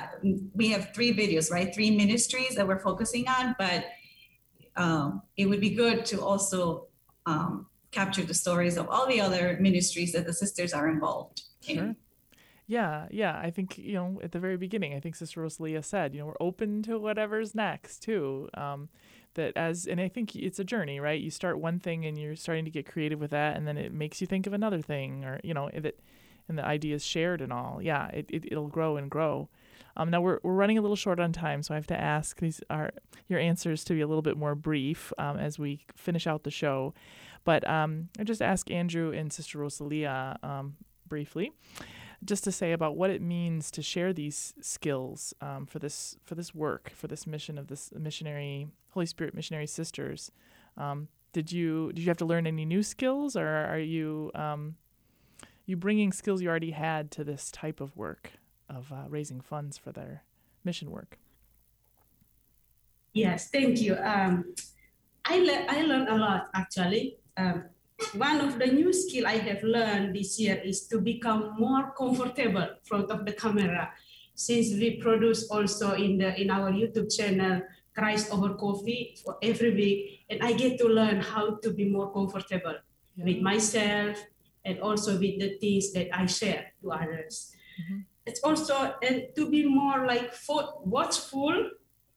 we 0.53 0.69
have 0.69 0.93
three 0.93 1.13
videos, 1.13 1.51
right? 1.51 1.73
Three 1.73 1.91
ministries 1.91 2.55
that 2.55 2.67
we're 2.67 2.79
focusing 2.79 3.27
on, 3.27 3.55
but 3.59 3.85
um, 4.75 5.21
it 5.37 5.45
would 5.45 5.61
be 5.61 5.69
good 5.69 6.05
to 6.07 6.21
also 6.21 6.87
um, 7.25 7.67
capture 7.91 8.23
the 8.23 8.33
stories 8.33 8.77
of 8.77 8.89
all 8.89 9.07
the 9.07 9.21
other 9.21 9.57
ministries 9.61 10.11
that 10.13 10.25
the 10.25 10.33
sisters 10.33 10.73
are 10.73 10.89
involved 10.89 11.43
in. 11.67 11.77
Sure. 11.77 11.95
Yeah, 12.67 13.05
yeah. 13.11 13.39
I 13.41 13.51
think, 13.51 13.77
you 13.77 13.93
know, 13.93 14.19
at 14.23 14.31
the 14.31 14.39
very 14.39 14.57
beginning, 14.57 14.95
I 14.95 14.99
think 14.99 15.15
Sister 15.15 15.41
Rosalia 15.41 15.83
said, 15.83 16.15
you 16.15 16.21
know, 16.21 16.25
we're 16.25 16.33
open 16.39 16.81
to 16.83 16.97
whatever's 16.97 17.53
next 17.53 17.99
too. 17.99 18.49
Um, 18.55 18.89
that 19.35 19.55
as, 19.55 19.85
and 19.85 20.01
I 20.01 20.07
think 20.07 20.35
it's 20.35 20.59
a 20.59 20.63
journey, 20.63 20.99
right? 20.99 21.21
You 21.21 21.29
start 21.29 21.59
one 21.59 21.79
thing 21.79 22.05
and 22.05 22.17
you're 22.17 22.35
starting 22.35 22.65
to 22.65 22.71
get 22.71 22.87
creative 22.87 23.19
with 23.19 23.31
that, 23.31 23.55
and 23.55 23.67
then 23.67 23.77
it 23.77 23.93
makes 23.93 24.19
you 24.19 24.25
think 24.25 24.47
of 24.47 24.53
another 24.53 24.81
thing, 24.81 25.23
or, 25.25 25.39
you 25.43 25.53
know, 25.53 25.69
that, 25.73 25.99
and 26.47 26.57
the 26.57 26.65
idea 26.65 26.95
is 26.95 27.05
shared 27.05 27.41
and 27.41 27.51
all. 27.51 27.79
Yeah, 27.81 28.07
it, 28.09 28.29
it, 28.29 28.45
it'll 28.51 28.67
grow 28.67 28.97
and 28.97 29.09
grow. 29.09 29.49
Um, 29.97 30.09
now 30.09 30.21
we're, 30.21 30.39
we're 30.43 30.53
running 30.53 30.77
a 30.77 30.81
little 30.81 30.95
short 30.95 31.19
on 31.19 31.31
time, 31.31 31.63
so 31.63 31.73
I 31.73 31.77
have 31.77 31.87
to 31.87 31.99
ask 31.99 32.39
these 32.39 32.61
are 32.69 32.91
your 33.27 33.39
answers 33.39 33.83
to 33.85 33.93
be 33.93 34.01
a 34.01 34.07
little 34.07 34.21
bit 34.21 34.37
more 34.37 34.53
brief 34.55 35.13
um, 35.17 35.37
as 35.37 35.57
we 35.57 35.85
finish 35.95 36.27
out 36.27 36.43
the 36.43 36.51
show. 36.51 36.93
But 37.45 37.67
um, 37.69 38.09
I 38.19 38.23
just 38.23 38.41
ask 38.41 38.69
Andrew 38.69 39.11
and 39.11 39.31
Sister 39.31 39.59
Rosalia 39.59 40.37
um, 40.43 40.75
briefly, 41.07 41.53
just 42.23 42.43
to 42.43 42.51
say 42.51 42.71
about 42.73 42.97
what 42.97 43.09
it 43.09 43.21
means 43.21 43.71
to 43.71 43.81
share 43.81 44.11
these 44.11 44.53
skills 44.59 45.33
um, 45.41 45.65
for 45.65 45.79
this 45.79 46.17
for 46.23 46.35
this 46.35 46.53
work 46.53 46.91
for 46.93 47.07
this 47.07 47.27
mission 47.27 47.57
of 47.57 47.67
this 47.67 47.91
missionary 47.95 48.67
Holy 48.89 49.05
Spirit 49.05 49.33
missionary 49.33 49.67
sisters. 49.67 50.31
Um, 50.77 51.07
did 51.31 51.51
you 51.51 51.91
did 51.93 51.99
you 51.99 52.09
have 52.09 52.17
to 52.17 52.25
learn 52.25 52.47
any 52.47 52.65
new 52.65 52.81
skills, 52.81 53.35
or 53.35 53.47
are 53.47 53.79
you 53.79 54.31
you 55.65 55.75
bringing 55.75 56.11
skills 56.11 56.41
you 56.41 56.49
already 56.49 56.71
had 56.71 57.11
to 57.11 57.23
this 57.23 57.51
type 57.51 57.81
of 57.81 57.95
work? 57.95 58.33
of 58.69 58.91
uh, 58.91 59.03
raising 59.09 59.41
funds 59.41 59.77
for 59.77 59.91
their 59.91 60.23
mission 60.63 60.91
work. 60.91 61.17
Yes, 63.13 63.49
thank 63.49 63.79
you. 63.81 63.95
Um, 63.95 64.53
I, 65.23 65.39
le- 65.39 65.65
I 65.69 65.81
learned 65.81 66.09
a 66.09 66.17
lot 66.17 66.49
actually. 66.53 67.17
Um, 67.37 67.65
one 68.13 68.41
of 68.41 68.59
the 68.59 68.67
new 68.67 68.91
skill 68.91 69.25
I 69.25 69.37
have 69.37 69.63
learned 69.63 70.15
this 70.15 70.39
year 70.39 70.61
is 70.63 70.87
to 70.87 70.99
become 70.99 71.55
more 71.57 71.93
comfortable 71.97 72.61
in 72.61 72.83
front 72.83 73.09
of 73.09 73.25
the 73.25 73.31
camera. 73.31 73.91
Since 74.33 74.73
we 74.73 74.97
produce 74.97 75.47
also 75.47 75.93
in 75.93 76.17
the 76.17 76.35
in 76.39 76.49
our 76.51 76.69
YouTube 76.69 77.15
channel 77.15 77.61
Christ 77.95 78.33
over 78.33 78.53
Coffee 78.55 79.15
for 79.23 79.37
every 79.41 79.73
week, 79.73 80.25
and 80.29 80.43
I 80.43 80.51
get 80.51 80.77
to 80.79 80.87
learn 80.89 81.21
how 81.21 81.55
to 81.55 81.71
be 81.71 81.87
more 81.87 82.11
comfortable 82.11 82.75
yeah. 83.15 83.23
with 83.23 83.41
myself 83.41 84.21
and 84.65 84.79
also 84.79 85.13
with 85.13 85.39
the 85.39 85.57
things 85.61 85.93
that 85.93 86.09
I 86.11 86.25
share 86.25 86.73
to 86.81 86.91
others. 86.91 87.55
Mm-hmm 87.79 87.99
it's 88.25 88.41
also 88.41 88.95
and 89.01 89.29
to 89.35 89.49
be 89.49 89.65
more 89.65 90.05
like 90.05 90.33
watchful 90.83 91.69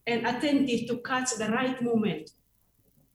and 0.06 0.26
attentive 0.26 0.88
to 0.88 0.98
catch 1.04 1.36
the 1.36 1.48
right 1.48 1.80
moment. 1.82 2.30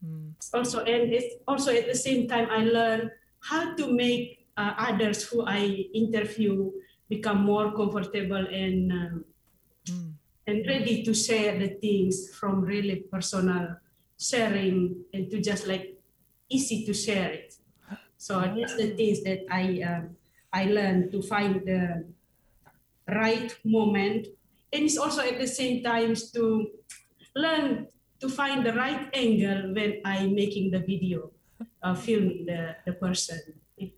Mm. 0.06 0.34
Also, 0.54 0.86
and 0.86 1.12
it's 1.12 1.42
also 1.48 1.74
at 1.74 1.88
the 1.88 1.98
same 1.98 2.28
time 2.28 2.48
I 2.52 2.64
learn 2.66 3.10
how 3.42 3.76
to 3.76 3.92
make 3.92 4.46
uh, 4.56 4.74
others 4.78 5.24
who 5.24 5.44
I 5.46 5.90
interview 5.94 6.72
become 7.10 7.44
more 7.44 7.74
comfortable 7.74 8.46
and 8.46 8.92
um, 8.92 9.26
mm. 9.90 10.14
and 10.46 10.66
ready 10.68 11.02
to 11.04 11.14
share 11.14 11.58
the 11.58 11.70
things 11.82 12.30
from 12.38 12.62
really 12.62 13.08
personal 13.10 13.76
sharing 14.20 15.04
and 15.14 15.32
to 15.32 15.42
just 15.42 15.66
like 15.66 15.98
easy 16.50 16.86
to 16.86 16.94
share 16.94 17.32
it. 17.32 17.56
So 18.18 18.40
that's 18.40 18.76
the 18.76 18.92
things 18.96 19.24
that 19.24 19.46
I 19.50 19.82
uh, 19.82 20.02
I 20.52 20.66
learned 20.66 21.12
to 21.12 21.22
find 21.22 21.66
the 21.66 22.06
right 23.08 23.54
moment 23.66 24.28
and 24.74 24.84
it's 24.84 24.98
also 24.98 25.22
at 25.22 25.38
the 25.38 25.48
same 25.48 25.84
time 25.84 26.16
to 26.34 26.68
learn 27.36 27.88
to 28.20 28.28
find 28.30 28.66
the 28.66 28.74
right 28.74 29.08
angle 29.14 29.74
when 29.74 30.02
I'm 30.04 30.34
making 30.34 30.72
the 30.72 30.80
video, 30.80 31.32
uh, 31.84 31.94
filming 31.94 32.46
the, 32.48 32.76
the 32.86 32.94
person, 32.94 33.40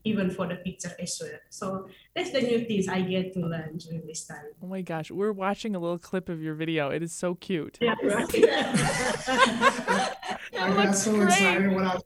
even 0.03 0.29
for 0.31 0.47
the 0.47 0.55
picture 0.55 0.91
as 0.99 1.17
well. 1.21 1.39
So 1.49 1.87
that's 2.13 2.31
the 2.31 2.41
new 2.41 2.65
things 2.65 2.89
I 2.89 3.01
get 3.01 3.33
to 3.35 3.39
learn 3.39 3.77
during 3.77 4.05
this 4.05 4.25
time. 4.25 4.51
Oh 4.61 4.67
my 4.67 4.81
gosh, 4.81 5.11
we're 5.11 5.31
watching 5.31 5.75
a 5.75 5.79
little 5.79 5.99
clip 5.99 6.27
of 6.27 6.41
your 6.41 6.55
video. 6.55 6.89
It 6.89 7.03
is 7.03 7.13
so 7.13 7.35
cute. 7.35 7.77
Yeah, 7.79 7.95
right. 8.03 8.27
I 10.59 10.73
got 10.73 10.91
so 10.93 11.15
great. 11.15 11.27
excited 11.27 11.73
when 11.73 11.85
I 11.85 11.99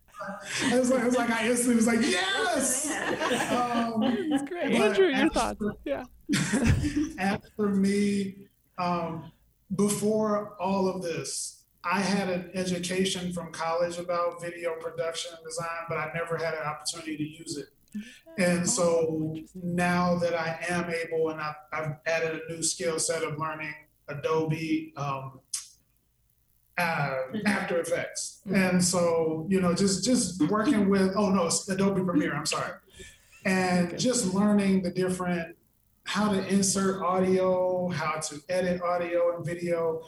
I 0.65 0.79
was 0.79 0.89
like, 0.89 1.03
I 1.03 1.05
was 1.05 1.15
like, 1.15 1.29
I 1.29 1.47
instantly 1.47 1.75
was 1.75 1.87
like, 1.87 2.01
yes. 2.01 2.91
Um, 3.51 4.29
That's 4.29 4.43
great, 4.49 4.73
Andrew. 4.73 5.07
Your 5.07 5.29
thoughts? 5.29 5.61
Yeah. 5.85 6.03
after 7.19 7.67
me, 7.67 8.47
um, 8.77 9.31
before 9.75 10.55
all 10.59 10.87
of 10.87 11.01
this, 11.01 11.63
I 11.83 12.01
had 12.01 12.29
an 12.29 12.51
education 12.53 13.31
from 13.33 13.51
college 13.51 13.97
about 13.97 14.41
video 14.41 14.75
production 14.75 15.31
and 15.35 15.43
design, 15.45 15.85
but 15.87 15.97
I 15.97 16.11
never 16.13 16.37
had 16.37 16.53
an 16.53 16.63
opportunity 16.63 17.17
to 17.17 17.23
use 17.23 17.57
it. 17.57 17.67
And 18.37 18.69
so 18.69 19.35
now 19.55 20.15
that 20.15 20.33
I 20.33 20.59
am 20.69 20.89
able, 20.89 21.29
and 21.29 21.41
I've, 21.41 21.55
I've 21.73 21.95
added 22.05 22.41
a 22.41 22.53
new 22.53 22.61
skill 22.61 22.99
set 22.99 23.23
of 23.23 23.37
learning 23.37 23.73
Adobe 24.07 24.93
um, 24.97 25.39
uh, 26.79 27.15
After 27.45 27.79
Effects, 27.79 28.41
and 28.53 28.83
so 28.83 29.45
you 29.49 29.61
know, 29.61 29.73
just 29.73 30.03
just 30.03 30.41
working 30.49 30.89
with 30.89 31.13
oh 31.15 31.29
no, 31.29 31.49
Adobe 31.67 32.03
Premiere. 32.03 32.35
I'm 32.35 32.45
sorry, 32.45 32.73
and 33.45 33.99
just 33.99 34.33
learning 34.33 34.83
the 34.83 34.91
different 34.91 35.55
how 36.09 36.31
to 36.31 36.47
insert 36.47 37.03
audio, 37.03 37.87
how 37.89 38.19
to 38.19 38.41
edit 38.49 38.81
audio 38.81 39.35
and 39.35 39.45
video. 39.45 40.01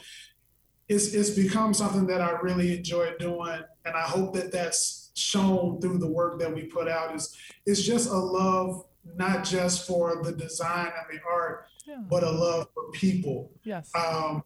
It's, 0.90 1.14
it's 1.14 1.30
become 1.30 1.76
something 1.76 2.08
that 2.08 2.22
I 2.22 2.32
really 2.42 2.76
enjoy 2.76 3.14
doing. 3.20 3.62
And 3.86 3.96
I 3.96 4.02
hope 4.02 4.34
that 4.34 4.52
that's 4.52 5.12
shown 5.14 5.80
through 5.80 6.00
the 6.00 6.08
work 6.08 6.40
that 6.40 6.52
we 6.52 6.64
put 6.64 6.88
out 6.88 7.16
is 7.16 7.38
it's 7.68 7.84
just 7.84 8.10
a 8.10 8.18
love, 8.18 8.84
not 9.16 9.44
just 9.44 9.88
for 9.88 10.24
the 10.24 10.32
design 10.32 10.88
and 10.88 11.20
the 11.20 11.24
art, 11.24 11.68
yeah. 11.86 12.02
but 12.10 12.24
a 12.24 12.32
love 12.32 12.68
for 12.74 12.90
people. 12.94 13.52
Yes. 13.64 13.92
Um, 13.94 14.44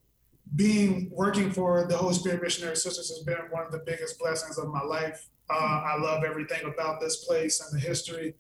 being 0.56 1.10
working 1.12 1.52
for 1.52 1.86
the 1.88 1.98
Holy 1.98 2.14
Spirit 2.14 2.42
Missionary 2.42 2.76
Sisters 2.76 3.10
has 3.10 3.20
been 3.20 3.38
one 3.50 3.66
of 3.66 3.72
the 3.72 3.84
biggest 3.86 4.20
blessings 4.20 4.58
of 4.58 4.68
my 4.70 4.82
life. 4.82 5.28
Uh, 5.50 5.84
I 5.86 5.98
love 5.98 6.24
everything 6.24 6.66
about 6.66 7.00
this 7.00 7.26
place 7.26 7.62
and 7.62 7.80
the 7.80 7.86
history 7.86 8.36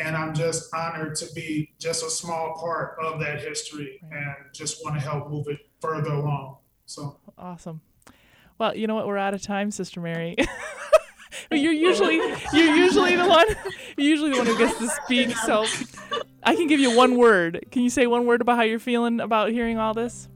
and 0.00 0.16
I'm 0.16 0.34
just 0.34 0.72
honored 0.74 1.16
to 1.16 1.26
be 1.34 1.72
just 1.78 2.04
a 2.04 2.10
small 2.10 2.54
part 2.54 2.96
of 3.02 3.20
that 3.20 3.40
history 3.40 4.00
and 4.10 4.34
just 4.52 4.84
want 4.84 4.96
to 4.96 5.00
help 5.00 5.30
move 5.30 5.46
it 5.48 5.58
further 5.80 6.12
along. 6.12 6.58
So 6.86 7.18
awesome. 7.36 7.80
Well, 8.58 8.76
you 8.76 8.86
know 8.86 8.94
what? 8.94 9.06
We're 9.06 9.18
out 9.18 9.34
of 9.34 9.42
time, 9.42 9.70
Sister 9.70 10.00
Mary. 10.00 10.36
you're 11.50 11.72
usually 11.72 12.16
you're 12.16 12.76
usually 12.76 13.16
the 13.16 13.26
one 13.26 13.46
you're 13.96 14.08
usually 14.08 14.30
the 14.30 14.38
one 14.38 14.46
who 14.46 14.58
gets 14.58 14.78
to 14.78 14.88
speak. 15.04 15.36
So 15.38 15.66
I 16.42 16.54
can 16.54 16.66
give 16.66 16.80
you 16.80 16.96
one 16.96 17.16
word. 17.16 17.66
Can 17.70 17.82
you 17.82 17.90
say 17.90 18.06
one 18.06 18.26
word 18.26 18.40
about 18.40 18.56
how 18.56 18.62
you're 18.62 18.78
feeling 18.78 19.20
about 19.20 19.50
hearing 19.50 19.78
all 19.78 19.94
this? 19.94 20.28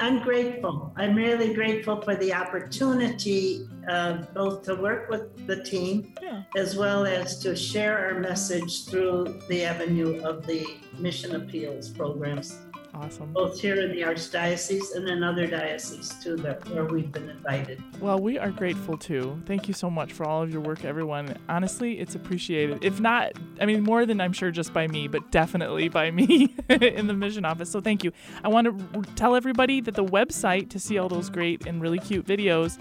I'm 0.00 0.22
grateful. 0.22 0.94
I'm 0.96 1.14
really 1.14 1.52
grateful 1.52 2.00
for 2.00 2.16
the 2.16 2.32
opportunity 2.32 3.68
uh, 3.86 4.24
both 4.32 4.62
to 4.62 4.74
work 4.74 5.10
with 5.10 5.46
the 5.46 5.62
team 5.62 6.14
yeah. 6.22 6.44
as 6.56 6.74
well 6.74 7.04
as 7.04 7.38
to 7.40 7.54
share 7.54 7.98
our 7.98 8.18
message 8.18 8.86
through 8.86 9.42
the 9.48 9.62
avenue 9.64 10.22
of 10.22 10.46
the 10.46 10.66
mission 10.98 11.36
appeals 11.36 11.90
programs. 11.90 12.56
Awesome. 13.00 13.32
Both 13.32 13.58
here 13.58 13.80
in 13.80 13.92
the 13.92 14.02
Archdiocese 14.02 14.94
and 14.94 15.08
in 15.08 15.22
other 15.22 15.46
dioceses 15.46 16.10
too, 16.22 16.36
that 16.36 16.68
where 16.68 16.84
we've 16.84 17.10
been 17.10 17.30
invited. 17.30 17.82
Well, 17.98 18.18
we 18.18 18.38
are 18.38 18.50
grateful 18.50 18.98
too. 18.98 19.40
Thank 19.46 19.68
you 19.68 19.74
so 19.74 19.88
much 19.88 20.12
for 20.12 20.26
all 20.26 20.42
of 20.42 20.52
your 20.52 20.60
work, 20.60 20.84
everyone. 20.84 21.34
Honestly, 21.48 21.98
it's 21.98 22.14
appreciated. 22.14 22.84
If 22.84 23.00
not, 23.00 23.32
I 23.58 23.64
mean, 23.64 23.82
more 23.82 24.04
than 24.04 24.20
I'm 24.20 24.34
sure 24.34 24.50
just 24.50 24.74
by 24.74 24.86
me, 24.86 25.08
but 25.08 25.30
definitely 25.30 25.88
by 25.88 26.10
me 26.10 26.54
in 26.68 27.06
the 27.06 27.14
mission 27.14 27.46
office. 27.46 27.70
So 27.70 27.80
thank 27.80 28.04
you. 28.04 28.12
I 28.44 28.48
want 28.48 28.66
to 28.66 29.02
tell 29.14 29.34
everybody 29.34 29.80
that 29.80 29.94
the 29.94 30.04
website 30.04 30.68
to 30.70 30.78
see 30.78 30.98
all 30.98 31.08
those 31.08 31.30
great 31.30 31.64
and 31.66 31.80
really 31.80 32.00
cute 32.00 32.26
videos 32.26 32.78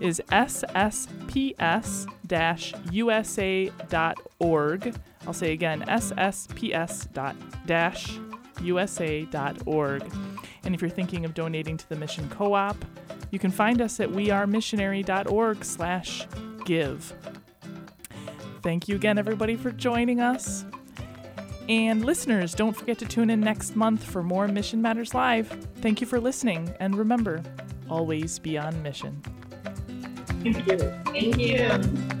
is 0.00 0.22
ssps-usa.org. 0.30 0.94
I'll 5.26 5.34
say 5.34 5.52
again, 5.52 5.84
ssps-dash 5.86 7.10
usa.org. 8.62 10.12
And 10.64 10.74
if 10.74 10.80
you're 10.80 10.90
thinking 10.90 11.24
of 11.24 11.34
donating 11.34 11.76
to 11.76 11.88
the 11.88 11.96
Mission 11.96 12.28
Co-op, 12.28 12.76
you 13.30 13.38
can 13.38 13.50
find 13.50 13.80
us 13.80 14.00
at 14.00 14.08
wearemissionary.org 14.08 15.64
slash 15.64 16.26
give. 16.64 17.12
Thank 18.62 18.88
you 18.88 18.96
again, 18.96 19.18
everybody, 19.18 19.56
for 19.56 19.70
joining 19.70 20.20
us. 20.20 20.64
And 21.68 22.04
listeners, 22.04 22.54
don't 22.54 22.76
forget 22.76 22.98
to 22.98 23.06
tune 23.06 23.30
in 23.30 23.40
next 23.40 23.76
month 23.76 24.02
for 24.02 24.22
more 24.22 24.48
Mission 24.48 24.82
Matters 24.82 25.14
Live. 25.14 25.48
Thank 25.76 26.00
you 26.00 26.06
for 26.06 26.20
listening, 26.20 26.74
and 26.80 26.96
remember, 26.96 27.42
always 27.88 28.38
be 28.38 28.58
on 28.58 28.82
mission. 28.82 29.22
Thank 30.42 30.66
you. 30.66 30.78
Thank 31.06 31.38
you. 31.38 32.20